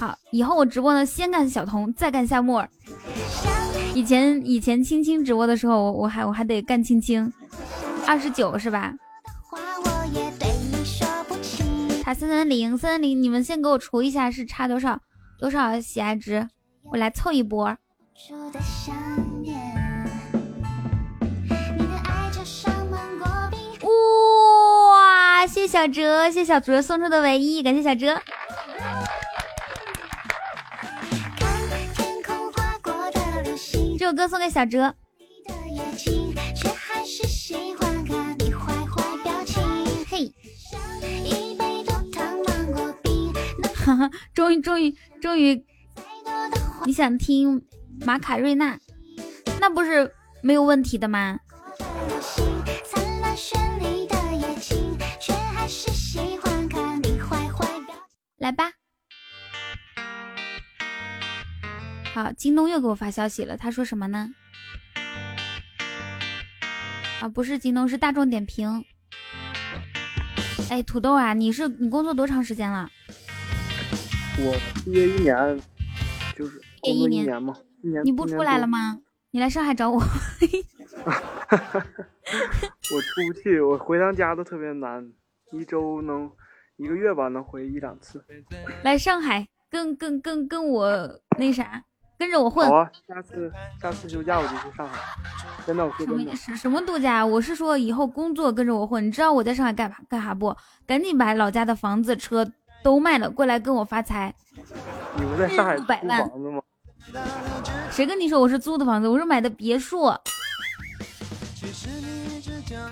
[0.00, 2.68] 好，以后我直播呢，先干小童，再干夏木耳。
[3.94, 7.32] 以前以前青青直播的时候，我我还我还得干青青，
[8.04, 8.92] 二十九是吧？
[12.02, 14.98] 差三三零三三零，你们先给我除一下，是差多少
[15.38, 16.48] 多少喜爱值？
[16.90, 17.76] 我来凑一波。
[23.82, 25.46] 哇！
[25.46, 28.20] 谢小哲，谢小哲送出的唯一，感谢小哲。
[33.98, 34.94] 这首歌送给小哲。
[40.08, 40.32] 嘿，
[43.74, 45.64] 哈哈，终于终于终于，
[46.84, 47.62] 你想听
[48.04, 48.78] 马卡瑞娜，
[49.60, 50.12] 那不是
[50.42, 51.38] 没有问题的吗？
[58.38, 58.70] 来吧。
[62.14, 64.30] 好，京东又给我发消息了，他说什么呢？
[67.20, 68.84] 啊，不是京东，是大众点评。
[70.70, 72.88] 哎，土豆啊，你是你工作多长时间了？
[74.38, 75.62] 我毕业一年，就是
[76.92, 78.66] 毕业一年吗一年嘛，一年你不出来了？
[78.66, 78.98] 吗？
[79.32, 80.00] 你来上海找我。
[81.06, 85.06] 我出不去，我回趟家都特别难，
[85.52, 86.30] 一周能
[86.76, 88.24] 一个月吧，能回一两次。
[88.82, 91.82] 来上海，跟跟跟跟我那啥，
[92.18, 92.76] 跟着我混好。
[92.76, 94.98] 啊，下次下次休假我就去上海，
[95.66, 96.36] 真的，我说什么真的。
[96.36, 97.24] 什什么度假？
[97.24, 99.04] 我是说以后工作跟着我混。
[99.06, 100.56] 你知道我在上海干嘛干啥不？
[100.86, 102.50] 赶紧把老家的房子、车
[102.82, 104.34] 都卖了，过来跟我发财。
[105.18, 106.00] 你不在上海租房
[106.42, 106.62] 子吗？
[107.90, 109.08] 谁跟你说我是租的房子？
[109.08, 110.12] 我是买的别墅。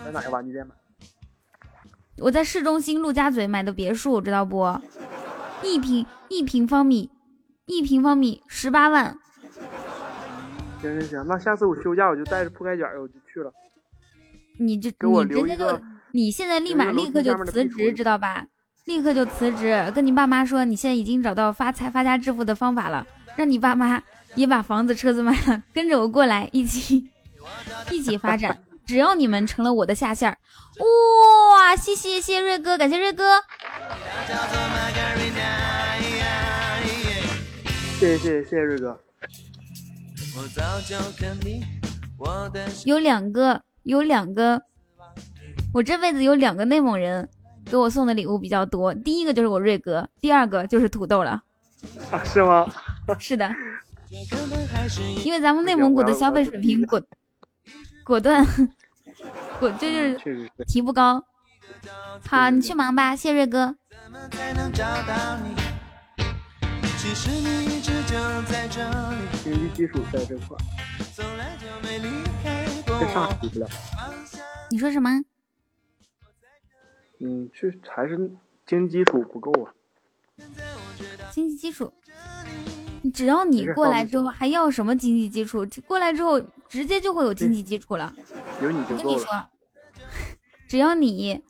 [0.05, 0.75] 在哪个玩具店买？
[2.19, 4.81] 我在市中心陆家嘴买的别墅，知道不？
[5.63, 7.11] 一平一平方米，
[7.67, 9.17] 一平方米十八万。
[10.81, 13.53] 行行行，那下次我休假我就带着铺盖卷儿我就去了。
[14.59, 15.81] 你就给我你人家就
[16.13, 18.47] 你现在立马立刻就辞职，知道吧？
[18.85, 23.07] 立刻就辞职，跟你爸妈说你现在已经找到发财发家致富的方法了，
[23.37, 24.03] 让你爸妈
[24.35, 27.11] 也把房子车子卖了，跟着我过来一起
[27.91, 28.59] 一起发展。
[28.87, 30.37] 只要你们成了我的下线儿，
[30.79, 31.75] 哇！
[31.75, 33.41] 谢谢谢谢瑞哥，感谢瑞哥。
[37.99, 39.01] 谢谢谢谢谢谢瑞哥。
[42.85, 44.61] 有两个，有两个，
[45.73, 47.27] 我这辈子有两个内蒙人
[47.65, 48.93] 给我送的礼物比较多。
[48.93, 51.43] 第一个就是我瑞哥，第二个就是土豆了。
[52.11, 52.67] 啊，是吗？
[53.19, 53.51] 是的，
[55.25, 57.03] 因为咱们内蒙古的消费水平果
[58.05, 58.47] 果断，
[59.59, 60.19] 果 就是。
[60.67, 61.25] 提不高。
[62.29, 63.77] 好，你去忙吧，谢瑞哥。
[69.43, 70.61] 经济基础在这块儿，
[71.15, 72.09] 从来就没离
[72.43, 73.39] 开过在上海我。
[73.41, 73.67] 比不了。
[74.71, 75.11] 你说什么？
[77.21, 78.17] 嗯，是还是
[78.67, 79.73] 经济基础不够啊。
[81.31, 81.93] 经济基础，
[83.13, 85.67] 只要你过来之后还要什么经济基础？
[85.87, 88.13] 过来之后直接就会有经济基础了。
[88.63, 89.19] 有你就我跟你够了。
[89.19, 89.49] 说，
[90.69, 91.43] 只要你，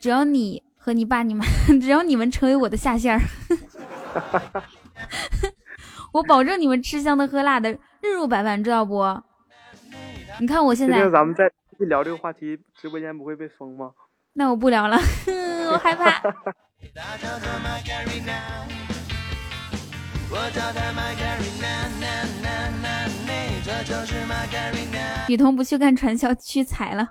[0.00, 1.44] 只要你和你爸你妈，
[1.80, 3.20] 只要你们成为我的下线儿，
[6.12, 9.02] 我保证你们吃香的喝辣的，日入百万，知道不？
[10.40, 13.92] 你看我现在咱们再聊这个话题，直播间不会被封吗？
[14.34, 14.96] 那我不聊了，
[15.72, 16.22] 我害怕。
[25.28, 27.08] 雨桐不去干传销，屈才了。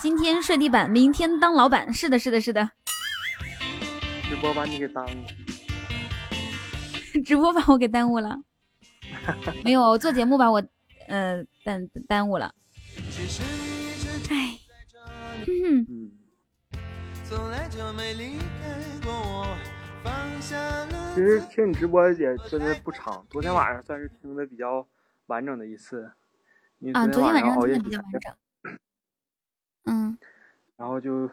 [0.00, 1.92] 今天睡地板，明天当老板。
[1.92, 2.70] 是的，是的，是的。
[4.28, 5.10] 直播把你给耽误。
[7.24, 8.36] 直播把我给耽误了。
[9.62, 10.62] 没有，做节目把我，
[11.08, 12.52] 呃，耽耽误了。
[13.10, 14.98] 其实你一直就唉，在这
[15.44, 16.10] 里，嗯，嗯，
[17.28, 18.42] 从来就没离开
[19.04, 19.46] 过我。
[21.14, 24.84] 其实听你直播也真的不长，昨天晚上算是听的比较
[25.26, 26.10] 完整的一次。
[26.78, 28.34] 你啊，昨天晚上熬夜听的比较完整。
[29.84, 30.18] 嗯，
[30.76, 31.30] 然后就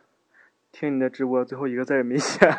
[0.72, 2.40] 听你的直播，最后一个字儿也没写。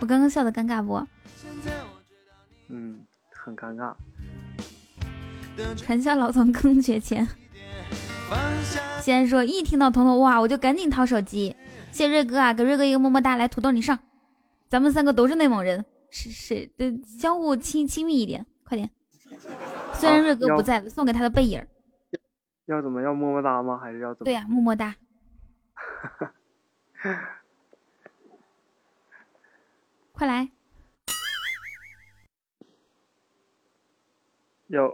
[0.00, 1.06] 我刚刚笑的尴尬不？
[2.68, 3.94] 嗯，很尴尬。
[5.76, 7.28] 传销老总更缺钱。
[9.00, 11.56] 西安说一听到彤彤哇，我就赶紧掏手机。
[11.90, 13.98] 谢瑞哥啊，给瑞哥一个么么哒，来土豆你上。
[14.68, 18.88] 咱们三个都是内蒙人，是是，对，相互亲亲密一点，快点。
[19.94, 21.66] 虽然瑞哥不在了，送给他的背影。
[22.66, 23.78] 要怎么要么么哒吗？
[23.82, 24.24] 还是要怎么？
[24.24, 24.94] 对呀、么么哒。
[30.12, 30.48] 快来，
[34.68, 34.88] 要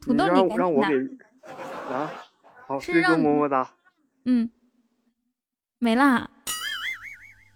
[0.00, 0.94] 土豆你赶紧让我给
[1.88, 1.96] 拿。
[1.96, 2.10] 啊？
[2.78, 3.74] 是让么么哒
[4.26, 4.50] 嗯，
[5.78, 6.30] 没啦。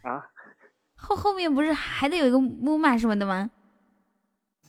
[0.02, 0.26] 啊！
[0.96, 3.50] 后后面不是还得有一个木马什么的吗？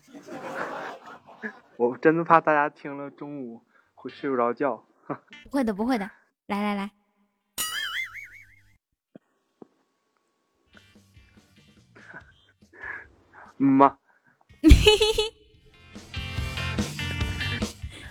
[1.77, 3.63] 我真的怕大家听了中午
[3.93, 4.85] 会睡不着觉。
[5.43, 6.09] 不会的，不会的。
[6.47, 6.91] 来来来，
[13.57, 13.97] 嗯吗？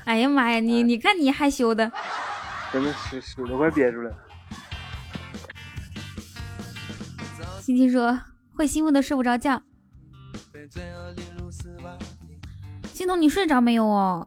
[0.05, 1.90] 哎呀妈呀，你你看你害羞的。
[2.74, 4.16] 真的是屎都快憋出来了。
[7.60, 8.18] 青青说
[8.56, 9.62] 会兴奋的睡不着觉。
[12.92, 14.26] 心彤，你睡着没有哦？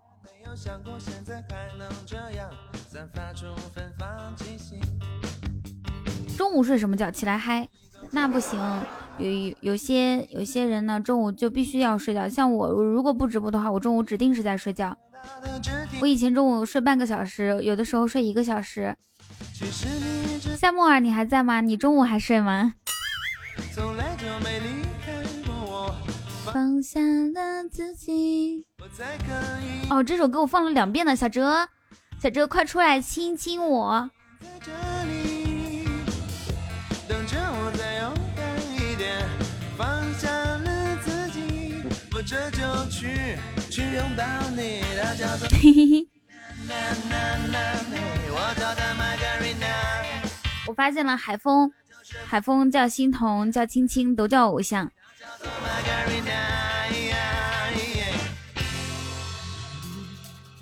[6.38, 7.12] 中午睡什么觉？
[7.12, 7.68] 起来嗨？
[8.12, 8.58] 那不行，
[9.18, 12.30] 有有有些有些人呢，中午就必须要睡觉。
[12.30, 14.98] 像我，如果不直播的话，我中午指定是在睡觉。
[16.00, 18.96] 我以前中午睡半个小时，有的时候睡一个小时。
[20.58, 21.62] 夏沫儿，你还在吗？
[21.62, 22.74] 你中午还睡吗？
[26.46, 28.66] 放下了自己。
[29.90, 31.68] 哦，这首歌我放了两遍了，小哲，
[32.22, 34.10] 小哲快出来亲亲我。
[37.08, 37.37] 等着
[45.50, 46.08] 嘿嘿嘿，
[46.68, 46.74] 那
[47.10, 47.16] 那
[47.52, 47.56] 那
[47.90, 47.98] 美，
[48.30, 49.74] 我叫它 Margarina。
[50.68, 51.72] 我发现了海风，
[52.26, 54.92] 海风叫欣桐，叫青青，都叫偶像。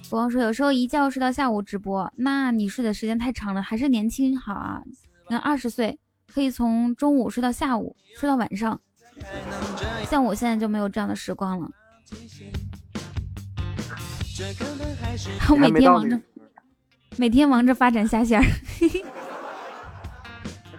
[0.09, 4.81] 国王说，有时候一觉睡到下午直播，那你睡的时间太长了，还是年轻好啊。
[5.29, 5.99] 那二十岁
[6.33, 8.79] 可以从中午睡到下午，睡到晚上。
[10.09, 11.69] 像我现在就没有这样的时光了，
[15.49, 16.21] 我 每天忙着
[17.17, 18.45] 每天忙着发展下线儿，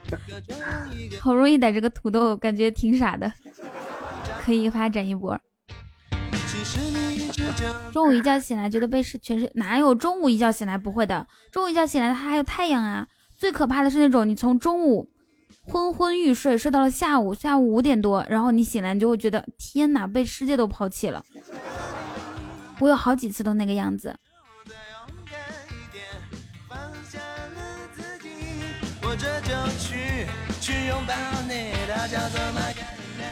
[1.20, 3.32] 好容易逮着个土豆，感觉挺傻的，
[4.44, 5.40] 可以发展一波。
[7.92, 13.06] 中午一觉醒来觉得被是全是哪有中午一觉醒来不会的，中午一觉醒来它还有太阳啊。
[13.38, 15.10] 最可怕的是那种你从中午
[15.62, 21.24] 昏昏欲睡睡到了下午，下午五点多，然后你醒来你就会觉得天哪，被世界都抛弃了。
[22.78, 24.14] 我有好几次都那个样子。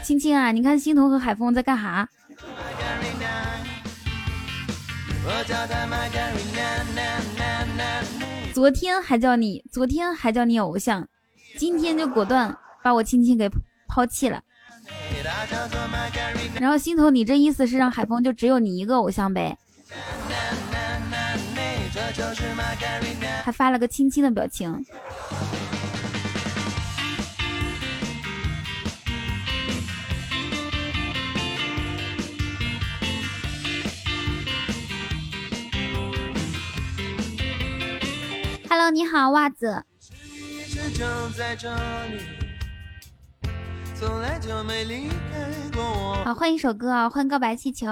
[0.03, 2.07] 青青啊，你看欣桐和海峰在干哈？
[8.53, 11.07] 昨天还叫你，昨天还叫你偶像，
[11.57, 13.49] 今天就果断把我青青给
[13.87, 14.41] 抛弃了。
[16.59, 19.57] 然后心头，你这意思是让海峰就只有你一个偶像呗？
[23.43, 24.85] 还发了个亲亲的表情。
[38.69, 39.83] Hello，你好，袜子。
[43.97, 46.23] 从来就没离开过我。
[46.25, 47.87] 好，换一首歌啊，换告白气球。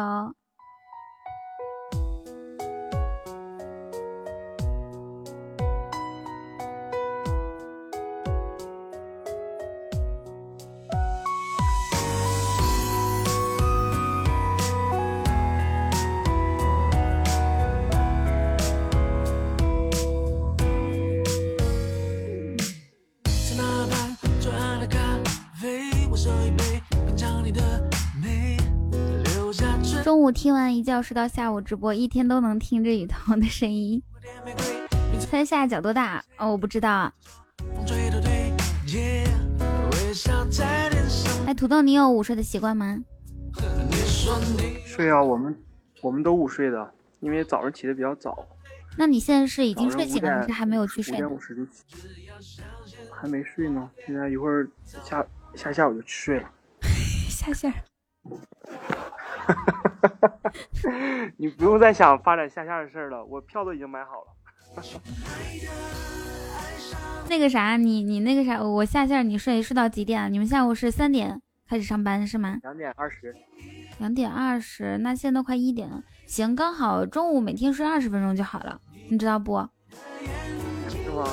[30.34, 34.02] 听完一觉睡到下午直播，一天都能听着雨桐的声音。
[34.20, 34.64] 甜玫瑰，
[35.20, 36.24] 猜下脚多大？
[36.38, 37.14] 哦，我不知道啊。
[41.46, 43.04] 哎，土豆，你有午睡的习惯吗？
[44.86, 45.56] 睡啊，我们
[46.02, 48.48] 我们都午睡的，因为早上起的比较早，
[48.98, 51.18] 那你现在是已经早上5睡醒了，还是还没有去睡呢？
[51.18, 51.84] 点五十就起，
[53.12, 53.90] 还没睡呢。
[54.06, 54.68] 现在一会儿
[55.04, 56.50] 下下下午就去睡了。
[57.30, 57.76] 下线儿。
[61.38, 64.84] 你不用再想发展下线的事儿了，我票都已经买好了。
[67.30, 70.28] 那个啥，你你那个啥，我下线你睡睡到几点啊？
[70.28, 72.58] 你们下午是三点开始上班是吗？
[72.62, 73.34] 两点二十，
[74.00, 76.04] 两点二十，那现在都快一点了。
[76.28, 78.80] 行，刚好中午每天睡二十分钟就好了，
[79.10, 79.68] 你知道不？
[80.90, 81.26] 是吗？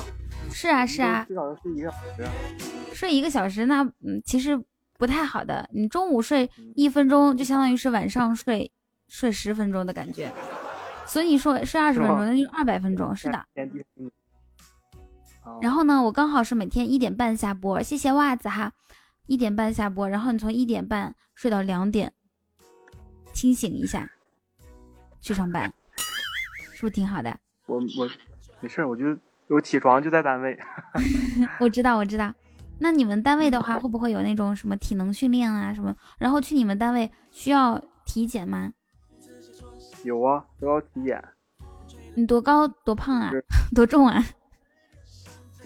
[0.52, 2.30] 是啊是啊，至少要睡一个小时啊。
[2.92, 4.56] 睡一个小时那嗯其实
[5.00, 5.66] 不太好的。
[5.72, 8.70] 你中午睡一分钟，就相当于是晚上睡
[9.08, 10.30] 睡十分钟的感觉。
[11.06, 13.16] 所以你说睡二十分钟，那就二百分钟。
[13.16, 13.46] 是的。
[15.62, 18.70] 然后呢，我刚好是每天一点半下播，谢谢袜子哈，
[19.26, 22.12] 一点半下播，然后你从一点半睡到两点，
[23.32, 24.06] 清醒一下，
[25.22, 25.72] 去上班，
[26.74, 27.34] 是不是挺好的？
[27.64, 28.10] 我我
[28.60, 29.18] 没事儿，我就
[29.48, 30.58] 我起床就在单位。
[31.58, 32.32] 我知道，我知道。
[32.80, 35.94] 那你们单位的话，会不会有那种什么体能训练啊什么？
[36.18, 38.72] 然后去你们单位需要体检吗？
[40.02, 41.22] 有啊，都要体检。
[42.14, 43.30] 你多高多胖啊？
[43.74, 44.24] 多重啊？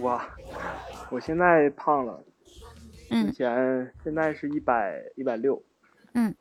[0.01, 0.29] 哇，
[1.11, 2.21] 我现在胖了，
[3.09, 5.63] 以嗯，前现在是一百一百六。
[6.15, 6.35] 嗯。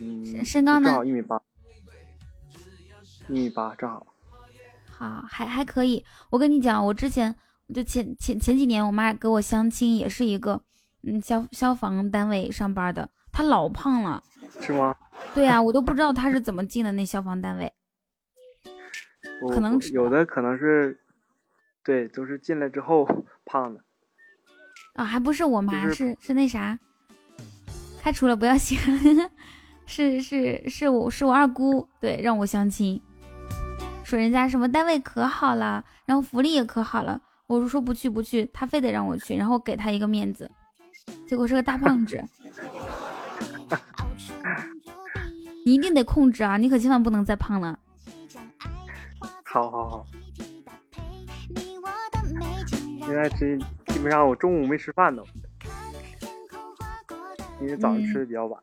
[0.00, 1.42] 嗯，身高呢正好一米八。
[3.28, 4.06] 一米八正好。
[4.88, 6.04] 好，还还可以。
[6.30, 7.34] 我跟你讲，我之前
[7.72, 10.62] 就前前前几年，我妈给我相亲，也是一个
[11.02, 14.22] 嗯消消防单位上班的，她老胖了。
[14.60, 14.94] 是吗？
[15.34, 17.72] 对啊，我都不知道她是怎么进的那消防单位。
[19.52, 21.00] 可能有的可能是，
[21.82, 23.08] 对，都是进来之后
[23.44, 23.80] 胖的。
[24.94, 26.78] 啊，还不是我妈，就是是是那啥，
[28.00, 28.76] 开除了不要写，
[29.86, 33.00] 是是是我是我二姑，对，让我相亲，
[34.04, 37.20] 说人家什么单位可好了，然后福利也可好了，
[37.52, 40.50] 我就说不去不去，他非得让我去，然后给他一个面子，
[41.28, 42.24] 结果是个大胖子，
[45.66, 47.78] 你一定得控制啊，你可千万不能再胖了。
[49.44, 50.06] 好好好。
[53.00, 53.58] 现在这
[53.92, 55.22] 基本上我中午没吃饭都，
[57.60, 58.58] 因为早上吃的比较晚。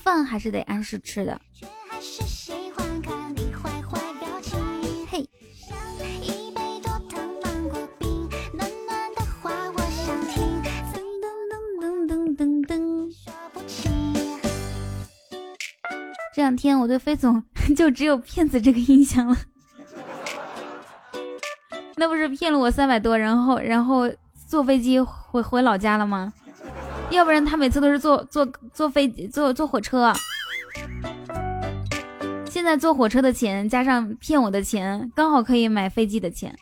[0.00, 1.40] 饭还是得按时吃的。
[16.56, 17.42] 天我对飞总
[17.76, 19.36] 就只有骗子这个印象了。
[21.96, 24.10] 那不是骗了我三百多，然后然后
[24.46, 26.32] 坐飞机回回老家了吗？
[27.10, 30.12] 要不然他每次都是坐坐坐飞坐坐火车。
[32.50, 36.56] 现在坐火车的钱加上骗我的钱，刚好可以买飞机的钱。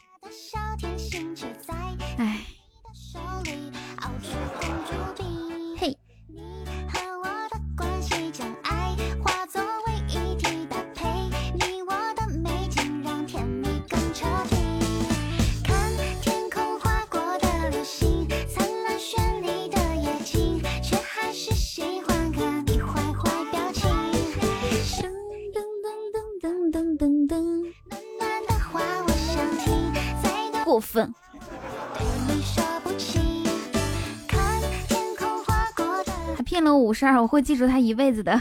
[36.54, 38.40] 骗了我五十二，我会记住他一辈子的。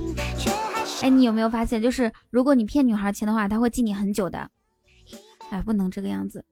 [1.02, 4.48] 哎，你有没有发现，就是如果你骗女孩钱的话，他会记你很久的。
[5.50, 6.42] 哎，不能这个样子。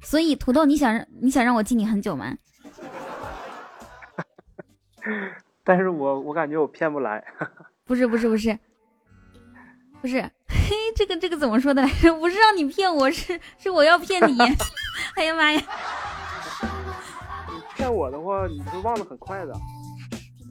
[0.00, 2.32] 所以土豆，你想让你想让我记你很久吗？
[5.64, 7.24] 但是我我感觉我骗不来。
[7.84, 8.56] 不是不是不是，
[10.00, 12.14] 不是，嘿，这个这个怎么说的来着？
[12.14, 14.38] 不是让你骗我，是是我要骗你。
[15.16, 15.60] 哎呀妈呀！
[17.74, 19.52] 骗我的话，你会忘得很快的。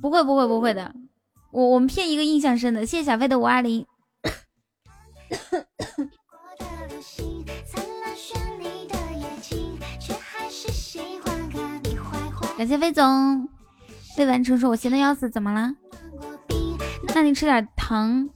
[0.01, 0.93] 不会不会不会的，
[1.51, 3.85] 我我们骗一个印象深的，谢谢小飞的五二零。
[12.57, 13.47] 感谢飞总，
[14.17, 15.71] 未完成说我闲的要死，怎么了？
[17.15, 18.29] 那你吃点糖。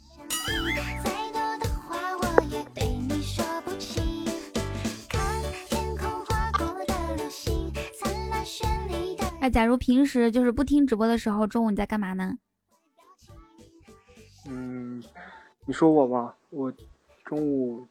[9.44, 12.38] 哎，假如平时就是不听直播的时候，中午你在干嘛呢？
[14.48, 15.04] 嗯，
[15.66, 16.34] 你说我吧？
[16.50, 16.72] 我
[17.26, 17.86] 中午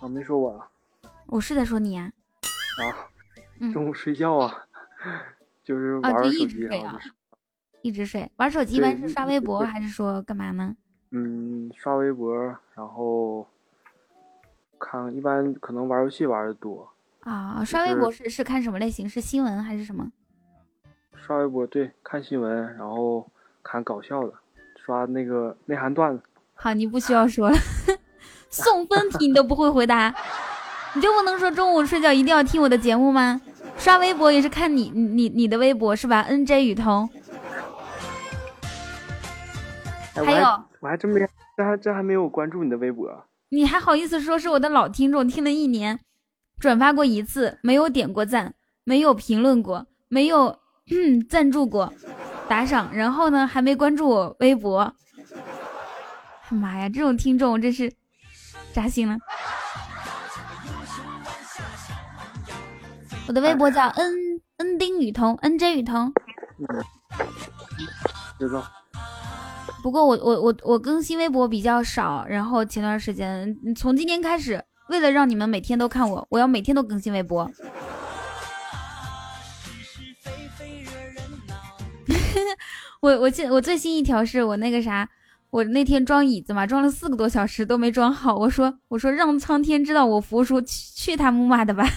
[0.00, 0.66] 啊没说我啊
[1.26, 2.10] 我是在说你啊、
[2.78, 3.04] 啊，
[3.60, 4.64] 嗯中午睡觉啊，
[5.62, 6.98] 就是啊，玩玩手就一直机，睡啊。
[7.82, 8.32] 一直睡。
[8.36, 10.74] 玩手机一般是刷微博还是说干嘛呢？
[11.10, 12.34] 嗯，刷微博，
[12.74, 13.46] 然后
[14.78, 16.89] 看，一般可能玩游戏玩的多。
[17.20, 19.08] 啊，刷微博是是看什么类型？
[19.08, 20.10] 是新闻还是什么？
[21.14, 23.30] 刷微博对，看新闻，然后
[23.62, 24.32] 看搞笑的，
[24.84, 26.22] 刷那个内涵段子。
[26.54, 27.56] 好，你不需要说了。
[28.48, 30.12] 送分题你都不会回答，
[30.94, 33.40] 你就不能说中午睡觉一定要听我的节目吗？
[33.78, 37.08] 刷微博也是看你你你的微博是吧？N J 雨桐，
[40.14, 41.20] 哎，我还有我还真没，
[41.56, 43.24] 这还这还没有关注你的微博。
[43.50, 45.98] 你还好意思说是我的老听众，听了一年，
[46.60, 48.54] 转发过一次，没有点过赞，
[48.84, 50.58] 没有评论过，没有
[51.28, 51.92] 赞助过，
[52.48, 54.94] 打赏，然后呢还没关注我微博。
[56.50, 57.90] 妈呀，这种听众真是
[58.72, 59.16] 扎心了。
[63.26, 66.12] 我的微博叫 N N 丁雨桐，N J 雨桐。
[68.38, 68.64] 知道。
[69.82, 77.48] 不过我我我我更新微博比较少，然后前段时间从今天开始，为了让你们每天都看我，我要每天都更新微博。
[83.00, 85.08] 我我记我最新一条是我那个啥，
[85.50, 88.34] 我那天装椅子嘛，装了四个多小时都没装好。
[88.34, 91.88] 我说我说让苍天知道我服输，去去他木马的吧。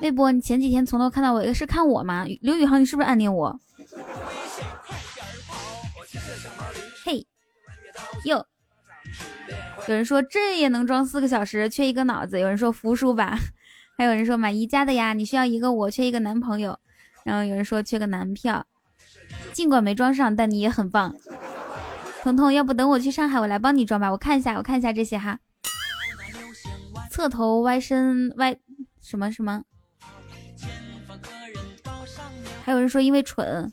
[0.00, 2.24] 微博，你前几天从头看到尾，是看我吗？
[2.40, 3.60] 刘宇航，你是不是暗恋我？
[7.04, 7.26] 嘿，
[8.24, 8.46] 哟，
[9.88, 12.40] 有人说这也能装四个小时，缺一个脑子。
[12.40, 13.38] 有人说服输吧，
[13.98, 16.78] 还有人说买宜家的呀，你需要一个我，缺一个男朋友。
[17.24, 18.66] 然后有人说缺个男票，
[19.52, 21.14] 尽管没装上，但你也很棒。
[22.22, 24.10] 彤彤，要不等我去上海，我来帮你装吧。
[24.10, 25.38] 我看一下，我看一下这些哈。
[27.10, 28.56] 侧头歪身歪
[29.00, 29.62] 什么什么。
[32.64, 33.72] 还有人说因为蠢。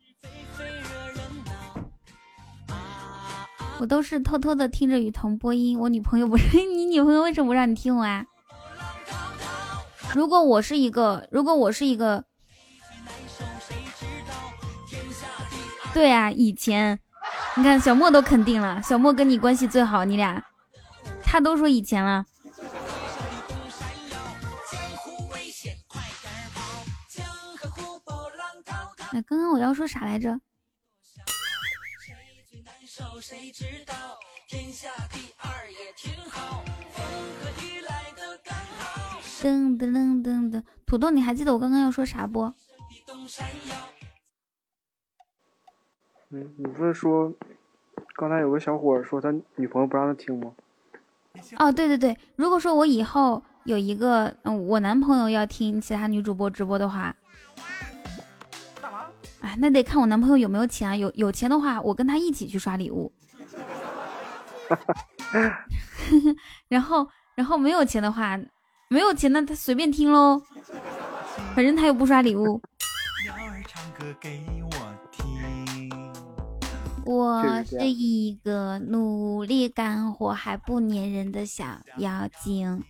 [3.81, 8.23] 我都是偷偷的听着雨桐播音，我女朋友不是 你女朋友为什么不让你听我啊？
[10.13, 12.23] 如果我是一个，如果我是一个，
[15.95, 16.99] 对啊，以前
[17.57, 20.45] 你看小莫都肯定了，小莫跟你关系最好，你俩
[21.23, 22.23] 他都说以前了。
[29.11, 30.39] 哎，刚刚我要说啥来着？
[39.41, 42.53] 噔噔噔噔噔，土豆，你还记得我刚刚要说啥不？
[46.31, 47.33] 嗯，你不是说
[48.17, 50.53] 刚才有个小伙说他女朋友不让他听吗？
[51.59, 57.15] 哦，对对对，如果说我以后有一个嗯，我男朋友要听其他女主播直播的话，
[59.41, 60.95] 哎，那得看我男朋友有没有钱啊。
[60.95, 63.11] 有有钱的话，我跟他一起去刷礼物。
[66.69, 68.39] 然后，然后没有钱的话，
[68.89, 70.41] 没有钱那他随便听喽，
[71.55, 72.61] 反正他又不刷礼物。
[77.03, 82.83] 我是一个努力干活还不粘人的小妖精，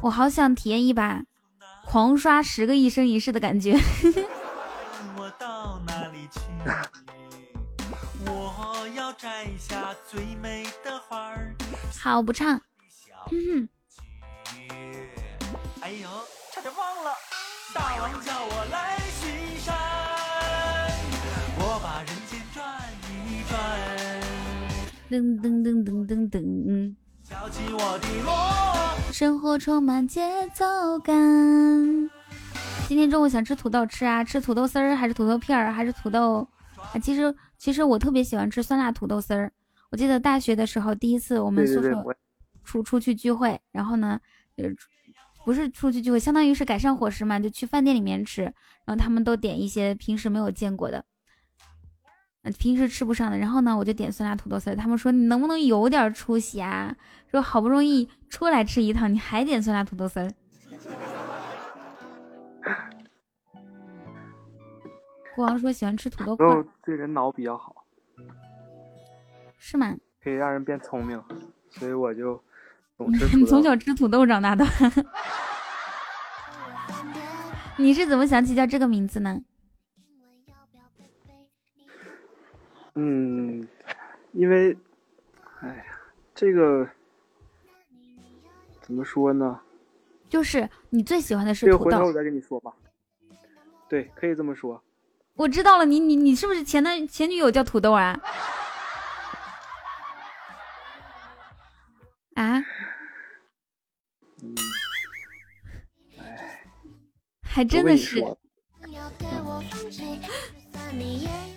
[0.00, 1.22] 我好想体验一把
[1.84, 3.76] 狂刷十个一生一世的感觉。
[8.26, 11.54] 我要摘下最美的花儿。
[12.00, 12.60] 好，不唱。
[13.30, 13.68] 嗯
[15.80, 16.08] 哎呦，
[16.52, 17.12] 差点忘了，
[17.74, 19.74] 大王叫我来巡山，
[21.58, 22.64] 我把人间转
[23.28, 23.52] 一转，
[25.10, 26.94] 噔噔噔噔噔噔，
[27.28, 28.32] 敲起我的锣。
[29.12, 31.14] 生活充满节奏感。
[32.86, 36.46] 今天中午想吃土豆吃啊，吃土豆丝儿还是土豆片儿还是土豆？
[36.76, 39.50] 啊，其实其实我特别喜欢吃酸辣土豆丝儿。
[39.90, 42.04] 我记得大学的时候，第一次我们宿舍
[42.62, 44.20] 出出去聚会，然后呢，
[44.56, 44.64] 呃，
[45.44, 48.54] 不是出去聚会，相当于是改善伙食嘛，就去饭店里面吃，然
[48.86, 51.04] 后他们都点一些平时没有见过的，
[52.42, 56.94] 呃平时吃不上的，然后呢，我就点酸辣土豆丝儿，他们说你能不能有点出息啊？
[57.30, 60.30] 说好不容易出来吃一趟，你还点酸辣土豆丝儿？
[65.34, 67.84] 国王说喜欢吃土豆对人脑比较好，
[69.58, 69.96] 是吗？
[70.22, 71.20] 可以让人变聪明，
[71.70, 72.40] 所以我就
[72.96, 73.44] 总 吃土你。
[73.46, 74.64] 从小吃土豆长大的，
[77.76, 79.42] 你是怎么想起叫这个名字呢？
[82.94, 83.66] 嗯，
[84.32, 84.76] 因为，
[85.60, 85.84] 哎呀，
[86.32, 86.88] 这个
[88.80, 89.60] 怎么说呢？
[90.28, 92.12] 就是你最喜欢的是土豆这个回头我。
[92.12, 92.72] 再跟你说吧。
[93.88, 94.82] 对，可以这么说。
[95.34, 98.18] 我知道了，你你你是不是前男前女友叫土豆啊？
[102.34, 102.58] 啊？
[104.42, 104.54] 嗯，
[107.42, 108.22] 还真的是，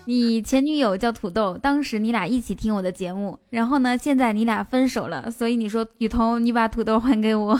[0.05, 7.59] 你前女友叫土豆，当时你俩一起听我的节目，然后呢，现在你俩分手了，所以你说雨桐，你把土豆还给我，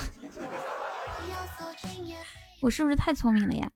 [2.61, 3.69] 我是不是太聪明了呀？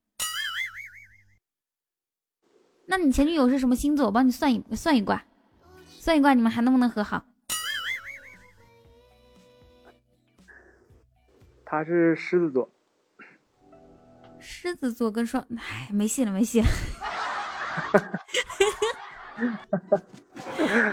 [2.88, 4.08] 那你前女友是什么星座？
[4.08, 5.24] 我帮你算一算一卦，
[5.88, 7.24] 算一卦，你们还能不能和好？
[11.64, 12.70] 他是狮子座，
[14.42, 16.68] 狮子座跟双，哎，没戏了，没戏了。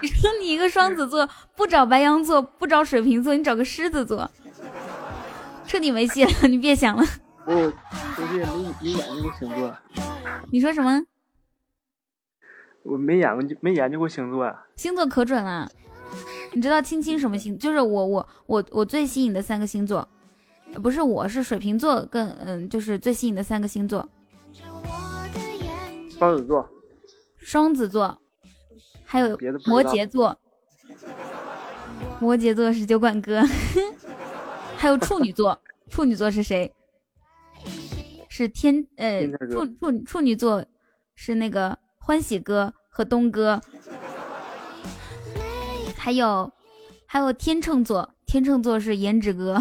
[0.00, 4.30] 你说你一个双子座不找白羊座，不找水瓶座，你找个狮子座，
[5.66, 6.30] 彻底没戏了。
[6.48, 7.04] 你别想了。
[7.48, 7.72] 我我
[8.30, 9.74] 这也没没研究过星座，
[10.52, 11.02] 你说什么？
[12.82, 14.66] 我没研究没研究过星座呀。
[14.76, 15.70] 星座可准了。
[16.52, 17.58] 你知道青青什么星？
[17.58, 20.06] 就是我我我我最吸引的三个星座，
[20.74, 24.06] 呃不是我是水瓶座跟嗯，就是最吸引的三个星座，
[26.18, 26.68] 双子座，
[27.38, 28.18] 双子座，
[29.04, 30.38] 还有摩羯座，
[32.20, 33.42] 摩羯座是酒馆哥，
[34.76, 35.58] 还有处女座，
[35.88, 36.70] 处女座是谁？
[38.38, 40.64] 是天呃处处处女座
[41.16, 43.60] 是那个欢喜哥和东哥，
[45.96, 46.52] 还有
[47.04, 49.60] 还有天秤座，天秤座是颜值哥。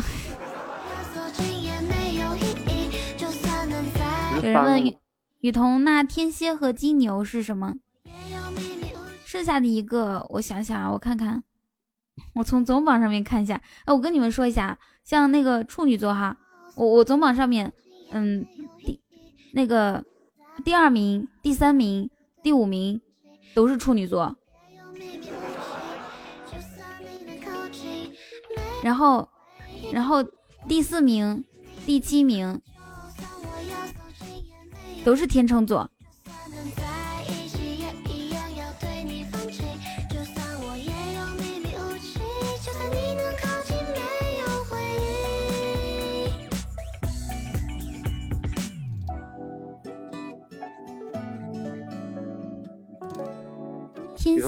[4.35, 4.95] 有人问雨
[5.39, 7.73] 雨桐，那天蝎和金牛是什么？
[9.25, 11.43] 剩下的一个，我想想啊，我看看，
[12.35, 13.59] 我从总榜上面看一下。
[13.85, 16.37] 哎，我跟你们说一下，像那个处女座哈，
[16.75, 17.73] 我我总榜上面，
[18.11, 18.56] 嗯，第
[19.53, 20.03] 那个
[20.63, 22.09] 第二名、第三名、
[22.43, 23.01] 第五名
[23.53, 24.35] 都是处女座，
[28.83, 29.27] 然后
[29.91, 30.23] 然后
[30.67, 31.43] 第四名、
[31.85, 32.61] 第七名
[35.03, 35.89] 都是天秤座。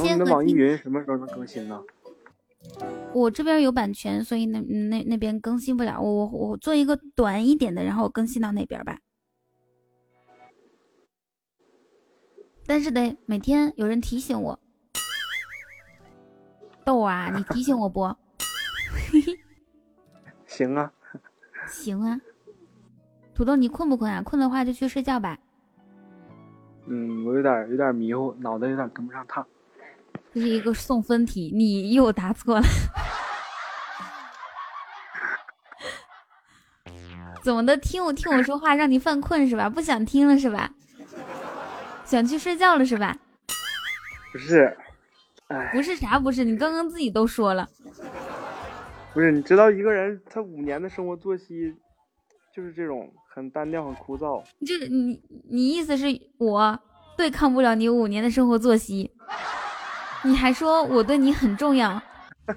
[0.02, 1.82] 天雨桐，你的蝎和金，网易云什么时候能更新呢？
[3.14, 6.02] 我这边有版权，所以那那那边更新不了。
[6.02, 9.00] 我我我做一个短一点的，然后我更新到那边吧。
[12.68, 14.60] 但是得每天有人提醒我。
[16.84, 18.16] 豆啊，你提醒我不？
[20.46, 20.92] 行啊，
[21.68, 22.20] 行啊。
[23.34, 24.22] 土豆，你困不困啊？
[24.22, 25.40] 困的话就去睡觉吧。
[26.88, 29.48] 嗯，我有点有点迷糊，脑袋有点跟不上趟。
[30.34, 32.66] 这是一个送分题，你又答错了。
[37.42, 37.76] 怎么的？
[37.78, 39.70] 听我听我说话，让你犯困是吧？
[39.70, 40.72] 不想听了是吧？
[42.06, 43.18] 想去睡觉了是吧？
[44.32, 44.78] 不是，
[45.48, 47.68] 哎，不是啥不是，你刚刚自己都说了。
[49.14, 51.76] 不是，你知道一个人他五年的生活作息
[52.54, 54.44] 就是这种很单调、很枯燥。
[54.66, 55.20] 这你
[55.50, 56.08] 你意思是
[56.38, 56.80] 我
[57.18, 59.12] 对抗不了你五年的生活作息，
[60.24, 62.02] 你还说我对你很重要？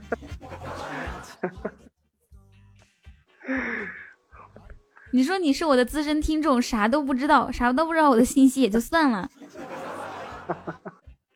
[5.15, 9.29] 你说你是我的资深听众，啥都不知道，啥都不知道我的信息也就算了，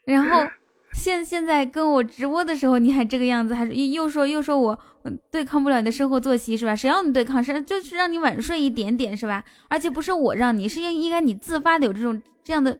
[0.06, 0.46] 然后
[0.92, 6.74] 现现在跟我直播的时候你还这个样子，还是又又说又说我嗯对抗不了你的生活作息是吧？
[6.74, 7.44] 谁让你对抗？
[7.44, 9.44] 是就是让你晚睡一点点是吧？
[9.68, 12.78] 而且不是我让你，是应应该你自发的有这种这样的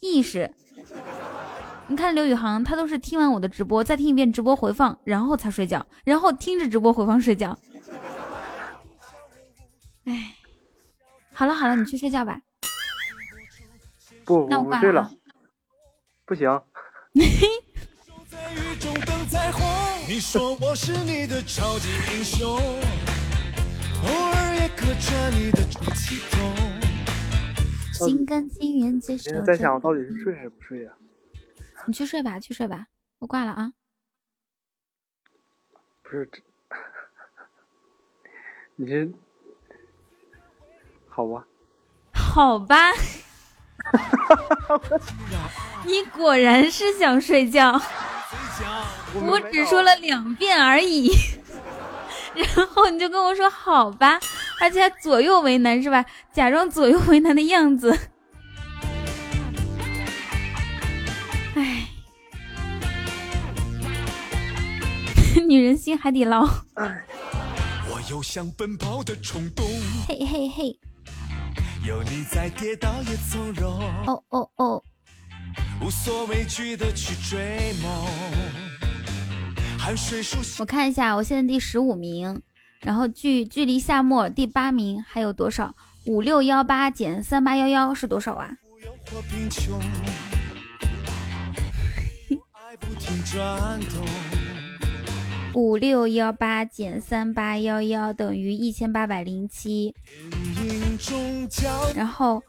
[0.00, 0.50] 意识。
[1.90, 7.58] 你看刘宇航，他都是听完我的直播，再听一遍直播回放，然后才睡觉，然后听着直播回放睡觉。
[10.04, 10.36] 哎，
[11.32, 12.40] 好了好了，你去睡觉吧。
[14.24, 15.10] 不，那我挂我睡了了。
[16.24, 16.48] 不行。
[20.06, 22.60] 你说我是你的超级英雄，偶
[24.32, 26.54] 尔也客串你的出气筒。
[27.92, 29.80] 心甘情愿接受现在在想，我。
[29.80, 30.92] 到底是睡还是不睡呀、
[31.86, 32.86] 你去睡吧，去睡吧，
[33.18, 33.72] 我挂了啊。
[36.02, 36.42] 不是，这
[38.76, 39.08] 你这
[41.08, 41.44] 好吧？
[42.12, 42.76] 好吧，
[45.84, 47.80] 你果然是想睡觉，
[49.14, 51.10] 我只说了两遍而已，
[52.34, 54.20] 然后你就跟我说好吧，
[54.60, 56.04] 而且还左右为难是吧？
[56.32, 57.98] 假装左右为难的样子。
[65.50, 66.42] 女人心海底捞，
[66.76, 69.66] 我有想奔跑的冲动，
[70.06, 70.78] 嘿嘿嘿，
[71.84, 74.80] 有你在，跌倒也从容，哦哦哦，
[75.82, 78.06] 无所畏惧的去追梦。
[79.76, 82.40] 汗水熟悉我看一下，我现在第十五名，
[82.82, 85.74] 然后距距离夏末第八名还有多少？
[86.06, 88.48] 五六幺八减三八幺幺是多少啊？
[92.52, 94.39] 爱不停转动。
[95.52, 99.94] 五六幺八减三八幺幺等于一千八百零七。
[101.94, 102.42] 然后，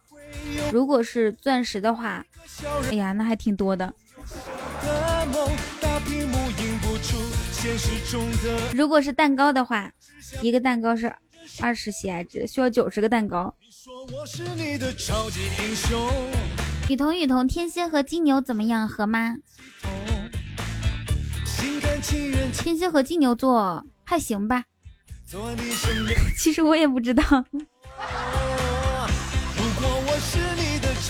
[0.72, 2.24] 如果是钻石的话，
[2.90, 3.94] 哎呀，那还挺多的。
[8.74, 9.92] 如果是蛋糕的话，
[10.42, 11.14] 一个蛋糕是
[11.60, 13.54] 二十喜爱值，需要九十个蛋糕。
[16.88, 18.88] 雨桐雨桐，天蝎和金牛怎么样？
[18.88, 19.38] 合吗？
[22.54, 24.64] 天蝎和金牛座还行吧。
[26.38, 27.24] 其实我也不知道。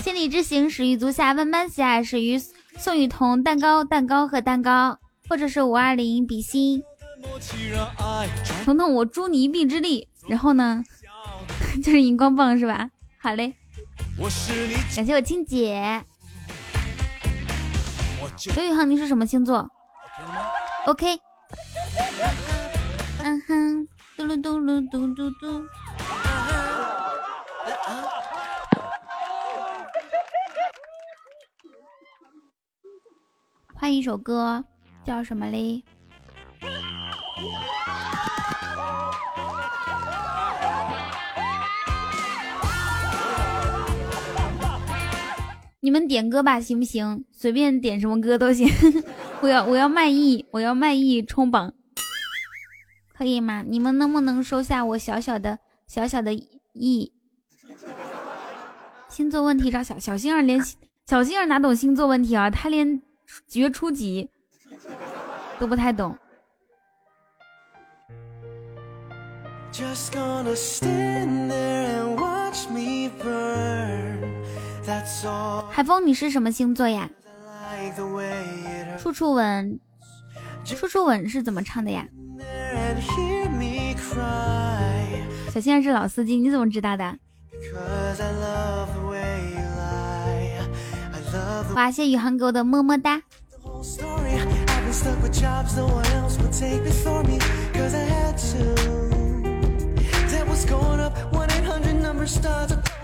[0.02, 2.38] 千里之行，始于足下，万般喜爱始于
[2.78, 3.42] 宋雨桐。
[3.42, 4.98] 蛋糕，蛋糕和蛋糕，
[5.28, 6.82] 或者是五二零比心。
[8.64, 10.08] 彤彤，我助你一臂之力。
[10.28, 10.84] 然后呢，
[11.82, 12.90] 就是荧光棒是吧？
[13.18, 13.54] 好嘞，
[14.94, 16.04] 感谢我青姐。
[18.54, 19.68] 刘宇航，你是什么星座
[20.86, 21.18] ？OK。
[23.22, 25.64] 嗯哼，嘟噜嘟噜嘟嘟嘟。
[33.74, 34.64] 换一首歌，
[35.04, 35.82] 叫什么嘞？
[45.80, 47.24] 你们点歌吧，行不行？
[47.32, 48.68] 随便点什么歌都行。
[49.42, 51.74] 我要我要卖艺，我要卖艺冲榜，
[53.12, 53.64] 可以吗？
[53.66, 55.58] 你们能不能收下我小小的
[55.88, 56.32] 小小的
[56.72, 57.12] 艺？
[59.08, 60.62] 星座问题找小小星儿连
[61.06, 62.48] 小星儿哪懂星座问题啊？
[62.48, 63.02] 他连
[63.48, 64.30] 绝初级
[65.58, 66.16] 都不太懂。
[69.72, 74.20] Just gonna stand there and watch me burn.
[74.86, 77.10] That's all 海峰，你是什么星座呀？
[78.98, 79.80] 处处吻，
[80.64, 82.06] 处处吻是怎么唱的呀？
[85.52, 87.18] 小先是老司机，你怎么知道的？
[91.74, 93.22] 哇，谢宇航给我的么么哒！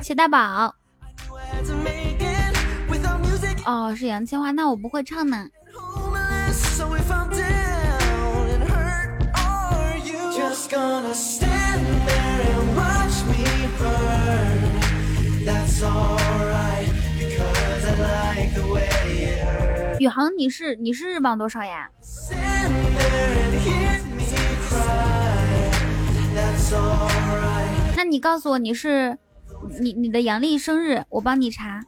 [0.03, 0.75] 谢大宝。
[1.51, 1.98] I
[3.69, 5.47] 哦，是杨千嬅，那我不会唱呢。
[20.01, 21.91] 宇航，你是你是日榜多少呀.
[27.95, 29.19] 那你告诉我你是
[29.79, 31.85] 你你的阳历生日，我帮你查。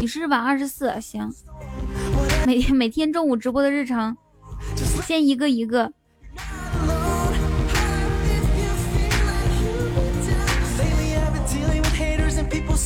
[0.00, 1.30] 你是晚二十四，行。
[2.46, 4.16] 每天每天中午直播的日程，
[5.06, 5.92] 先一个一个。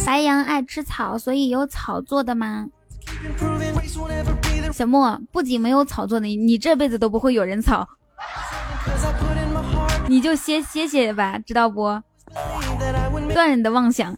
[0.04, 2.66] 白羊爱吃草，所以有草做的吗？
[4.72, 7.88] 小莫不仅没有草做的，你这辈子都不会有人草，
[10.08, 12.02] 你就歇歇歇吧，知道不？
[13.32, 14.16] 断你的妄想。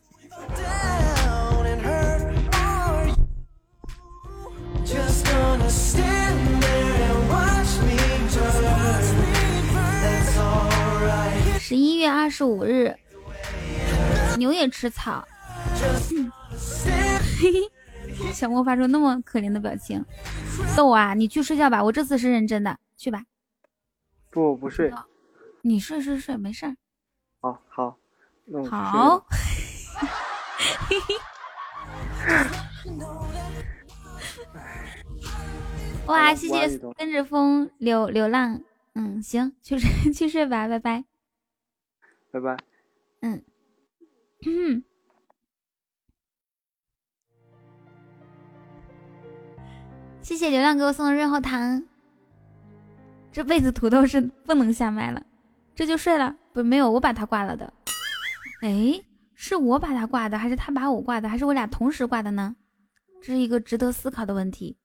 [11.58, 12.96] 十一月二十五日，
[14.38, 15.26] 牛也吃草。
[16.56, 17.70] Stand
[18.32, 20.04] 小莫发出那么可怜的表情，
[20.76, 21.14] 逗啊！
[21.14, 23.24] 你去睡觉吧，我这次是认真的，去吧。
[24.30, 24.92] 不，我不睡。
[25.62, 26.76] 你睡睡睡，没事儿。
[27.40, 27.98] 好好，
[28.44, 29.26] 那我好，
[36.06, 38.62] 哇，谢谢跟着风流流浪。
[38.94, 41.04] 嗯，行，去睡去睡吧，拜拜。
[42.30, 42.56] 拜拜。
[43.20, 43.42] 嗯，
[50.22, 51.82] 谢谢流浪给我送的润喉糖。
[53.32, 55.24] 这辈子土豆是不能下麦了，
[55.74, 56.36] 这就睡了。
[56.52, 57.72] 不，没有，我把他挂了的。
[58.62, 58.98] 哎，
[59.34, 62.56] 是我把他挂的，还是他把我挂的，还是我俩同时挂的呢？
[63.20, 64.78] 这是一个值得思考的问题。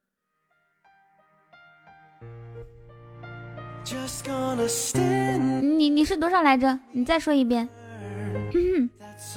[5.62, 6.80] 你你是多少来着？
[6.92, 7.68] 你再说一遍。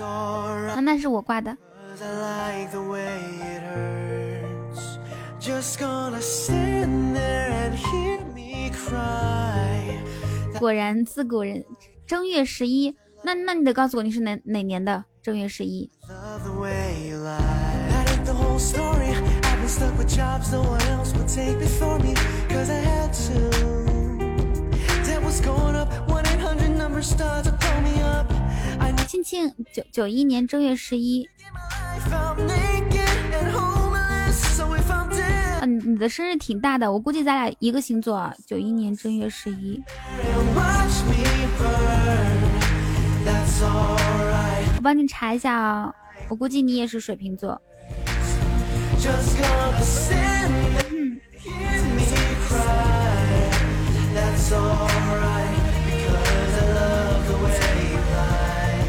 [0.00, 1.56] 啊，那是我挂的。
[1.96, 3.06] Cause I like the way
[3.40, 4.98] it hurts.
[5.40, 9.98] Just gonna stand there and hear me cry.
[10.58, 11.64] 果然自古人
[12.06, 15.90] 正月十一，那那你得告诉我你是哪哪年的正月十一？
[29.06, 31.28] 亲亲，九九一年正月十一。
[35.62, 39.80] 嗯，你的生日挺大的，我估计咱俩一个星座，九一年正月十一。
[44.76, 45.94] 我帮你查一下啊、
[46.28, 47.60] 我估计你也是水瓶座。
[48.98, 50.50] Just gonna send
[54.14, 57.58] That's alright, because I love the way
[57.90, 58.86] you lie.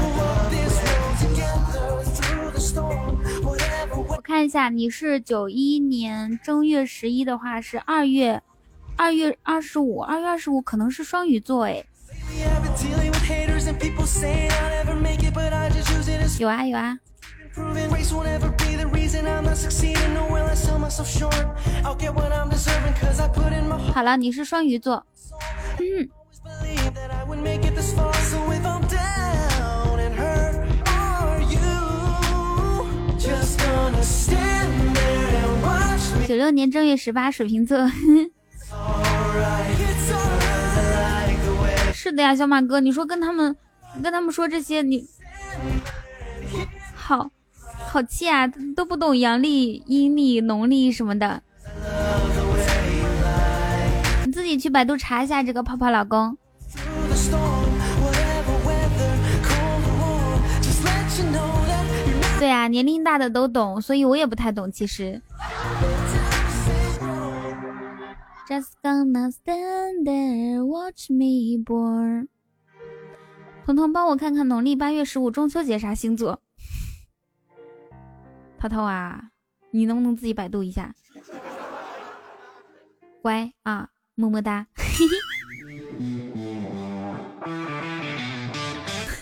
[0.00, 3.22] We'll walk this road together through the storm.
[3.42, 8.42] Whatever 我看一下，你是九一年正月十一的话是二月
[8.96, 11.84] 二月二十五，二月二十五可能是双鱼座哎。
[12.28, 15.88] we have been dealing with haters and people saying I'll never make it, but I just
[15.94, 16.98] use it as 有啊有啊，
[17.56, 20.12] proving race will never be the reason I'm not succeeding.
[20.12, 21.34] No, will I sell myself short?
[21.82, 23.94] I'll get what I'm deserving, cause I put in my heart.
[23.94, 25.02] 好了，你是双鱼座
[25.78, 26.10] ，always
[26.44, 28.12] believed that I would make it this far.
[28.12, 32.86] So if I'm down and hurt, are you
[33.18, 36.26] just gonna stand there and watch me?
[36.26, 37.90] 九六年正月十八，水瓶座。
[41.94, 43.56] 是的呀，小马哥，你说跟他们
[44.02, 45.08] 跟他们说这些，你
[46.94, 47.30] 好
[47.96, 48.46] 好气啊，
[48.76, 51.42] 都不懂阳历、阴历、农历什么的。
[54.26, 56.36] 你自己去百度查一下这个泡泡老公。
[62.38, 64.70] 对啊，年龄大的都懂，所以我也不太懂。
[64.70, 65.22] 其实。
[68.46, 72.28] Just gonna stand there, watch me burn。
[73.64, 76.42] 彤彤，帮我看看农历八月十五中秋节啥星座？
[78.58, 79.30] 涛涛啊，
[79.70, 80.94] 你能不能自己百度一下？
[83.22, 84.66] 乖啊，么么哒。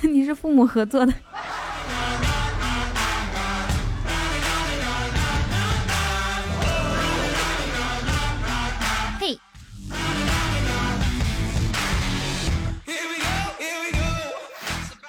[0.02, 1.12] 你是父母合作的。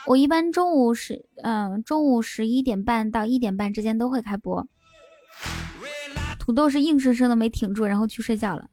[0.07, 4.67] 我一般中午十嗯中午十一点半到一点半之间都会开播。
[6.39, 8.69] 土豆是硬生生的没挺住，然后去睡觉了。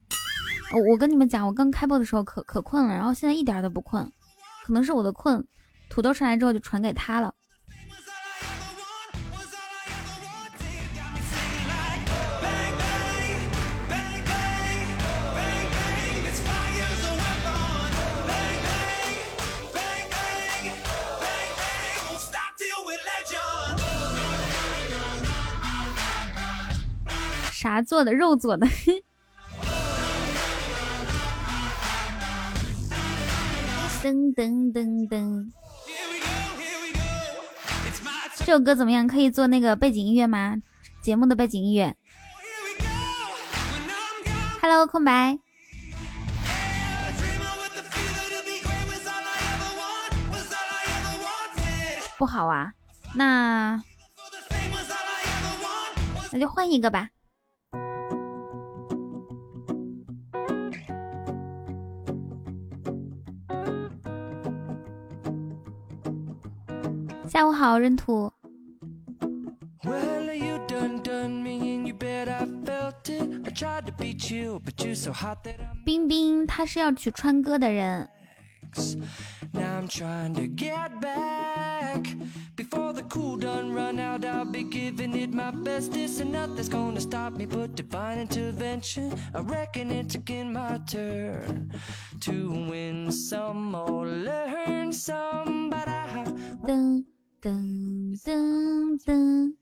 [0.74, 4.04] 我我跟你们讲，我刚开播的时候可可困了，然后现在一点都不困，
[4.64, 5.42] 可能是我的困，
[5.88, 7.32] 土豆上来之后就传给他了。
[27.62, 28.12] 啥做的？
[28.12, 28.66] 肉做的。
[34.02, 35.46] 噔噔噔噔，
[38.34, 39.06] 这首歌怎么样？
[39.06, 40.56] 可以做那个背景音乐吗？
[41.04, 41.94] 节目的背景音乐。
[44.60, 45.38] Hello，空白。
[52.18, 52.72] 不好啊，
[53.14, 53.80] 那
[56.32, 57.10] 那就换一个吧。
[74.84, 78.08] You're so hot that I'm 冰冰，他是要娶川哥的人。
[96.64, 97.04] 噔
[97.42, 99.52] 噔噔噔。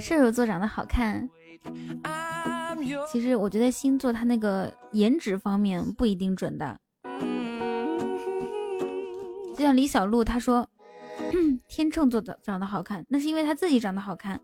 [0.00, 1.28] 射手座长得好看，
[3.12, 6.78] 其实我觉得星座它那个颜值方面不一定准的。
[9.54, 10.66] 就像李小璐她说，
[11.68, 14.40] 天秤座的长得好看，那是因为她自己长得好看，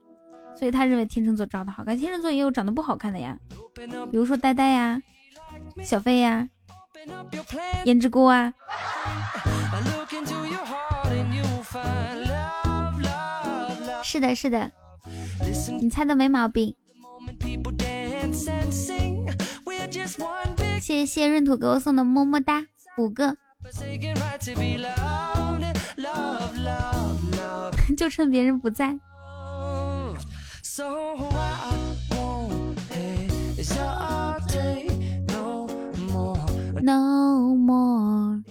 [0.54, 1.96] 所以她认为天秤座长得好看。
[1.96, 3.38] 天秤座也有长得不好看的呀，
[4.10, 5.00] 比如说呆呆呀、
[5.82, 6.46] 小飞呀、
[7.84, 8.54] 胭脂菇啊，
[14.02, 14.72] 是的是的，
[15.80, 16.74] 你猜的没毛病。
[20.80, 22.64] 谢谢闰土给我送的么么哒，
[22.98, 23.36] 五个。
[27.96, 28.98] 就趁别人不在。
[36.84, 38.42] No more。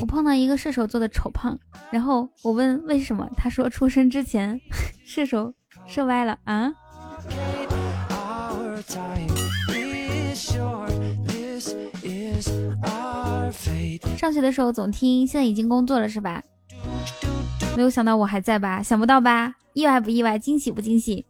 [0.00, 1.58] 我碰到一个射手座的丑胖，
[1.90, 4.60] 然后我问为什么，他说出生之前
[5.04, 5.52] 射手
[5.88, 6.72] 射歪了啊。
[14.16, 16.40] 上学的时候总听，现在已经工作了是吧？
[17.76, 18.80] 没有想到我还在吧？
[18.80, 19.56] 想不到吧？
[19.72, 20.38] 意外不意外？
[20.38, 21.26] 惊喜不惊喜？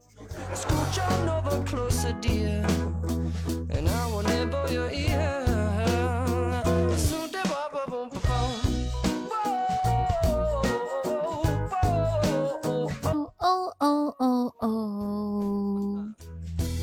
[14.19, 16.07] 哦哦，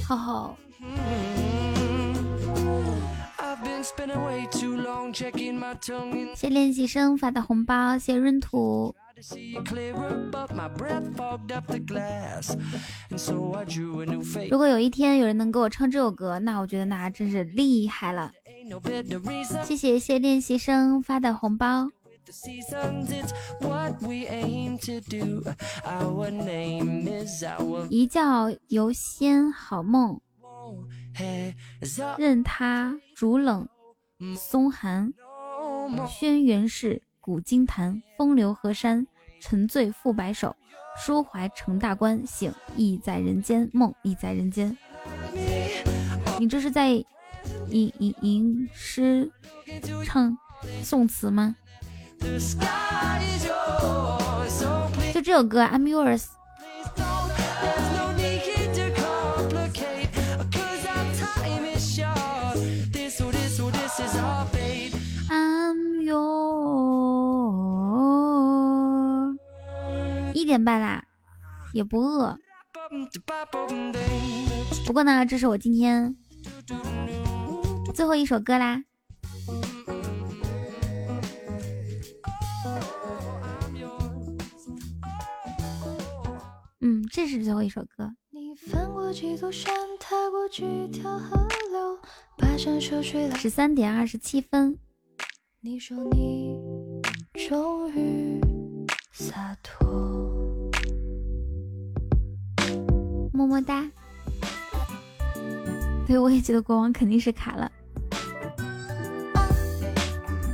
[0.07, 0.57] 浩浩。
[6.35, 8.95] 谢练习生发的红包，谢闰土。
[14.49, 18.31] 如果有一天有人能给我唱这首歌，那我觉得那真是厉害了。
[19.63, 21.89] 谢谢谢练习生发的红包。
[27.89, 30.17] 一觉游仙好梦，
[32.17, 33.67] 任他竹冷
[34.37, 35.13] 松寒，
[36.07, 39.05] 轩辕氏古今谈，风流河山
[39.41, 40.55] 沉醉复白首，
[40.97, 44.77] 抒怀成大观，醒意在人间，梦意在人间。
[46.39, 46.91] 你这是在
[47.69, 49.29] 吟吟吟诗
[50.05, 50.37] 唱
[50.81, 51.57] 宋词吗？
[55.13, 56.25] 就这首歌，I'm yours。
[56.95, 57.31] don't.
[57.61, 60.09] There's no need to complicate.
[60.51, 62.57] Cause our time is short.
[62.91, 64.93] This, this, this is our fate.
[65.29, 66.21] I'm yours。
[70.33, 71.03] 一点半啦，
[71.73, 72.37] 也不饿。
[74.85, 76.15] 不过呢，这是我今天
[77.93, 78.83] 最后一首歌啦。
[87.01, 88.13] 嗯，这是最后一首歌。
[88.29, 91.99] 你翻过几座山，踏过几条河流，
[92.37, 93.35] 跋山涉水来。
[93.35, 94.77] 十三点二十七分，
[95.61, 96.55] 你说你
[97.47, 98.39] 终于
[99.11, 100.69] 洒脱，
[103.33, 103.89] 么么哒。
[106.05, 107.71] 对，我也觉得国王肯定是卡了。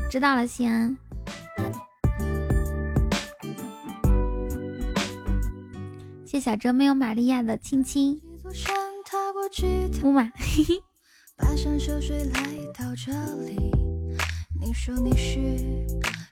[0.10, 0.98] 知道了，西安。
[6.28, 8.22] 谢小哲没有玛利亚的亲亲，
[10.04, 10.24] 木马。
[10.36, 10.84] 嘿嘿。
[14.60, 15.40] 你说你是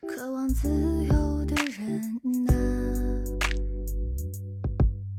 [0.05, 0.67] 渴望自
[1.05, 2.01] 由的人
[2.45, 2.53] 呐、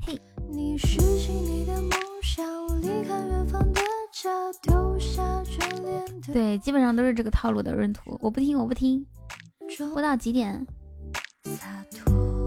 [0.05, 0.21] 嘿，
[0.51, 1.91] 你实现你的梦
[2.23, 2.47] 想，
[2.83, 3.81] 离开远方的
[4.13, 4.31] 家，
[4.61, 8.19] 丢下眷恋的对，基本上都是这个套路的闰土。
[8.21, 9.07] 我不听，我不听。
[9.95, 10.67] 播到几点？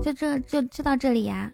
[0.03, 1.51] 就这就就到这里呀、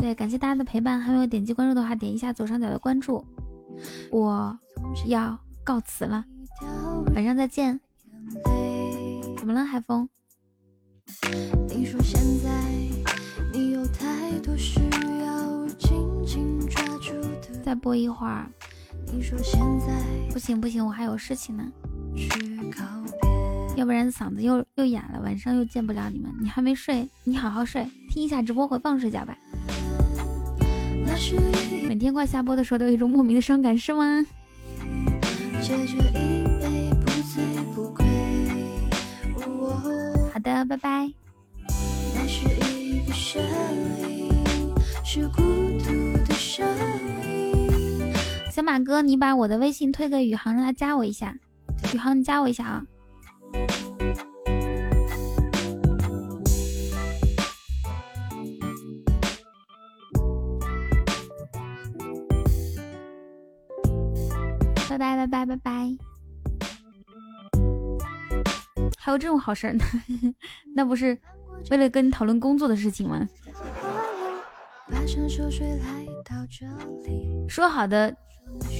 [0.00, 3.22] 对，感谢大家的陪伴，还没有点击关注的话，点一下左上角的关注。
[4.10, 4.58] 我
[5.06, 6.24] 要告辞了，
[7.14, 7.78] 晚上再见。
[9.36, 10.08] 怎么了，海风？
[11.68, 12.50] 你说现在
[13.52, 14.80] 你有太多需
[15.24, 17.12] 要紧紧抓住
[17.42, 17.60] 的。
[17.62, 18.46] 再播一会儿。
[19.12, 19.86] 你说现在
[20.32, 21.64] 不行不行，我还有事情呢，
[22.16, 22.58] 去。
[23.78, 26.28] 要不然嗓子又又哑了，晚上又见不了你们。
[26.40, 29.38] 你还没睡，你好好睡，听一下直播回放睡觉吧。
[31.86, 34.26] 每天快下播的时候都有一种莫名的伤感，是吗？
[35.62, 37.94] 借着一杯不醉不
[40.42, 41.08] 的，拜拜。
[42.16, 43.40] 那是一个声
[44.00, 44.28] 音，
[45.04, 45.40] 是孤
[45.78, 46.66] 独的声
[47.22, 48.12] 音。
[48.50, 51.38] 小马哥，你把我的微信推给宇航，让他加我一下。
[51.94, 52.84] 宇航，你加我一下啊。
[64.88, 65.96] 拜拜拜拜拜拜。
[68.96, 69.84] 还有这种好事儿呢？
[70.74, 71.16] 那不是
[71.70, 73.26] 为了跟你讨论工作的事情吗？
[77.48, 78.14] 说好的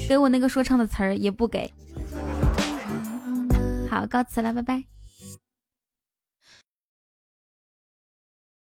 [0.08, 1.70] 给我那个说唱的词儿也不给。
[3.88, 4.97] 好，告辞了，拜拜。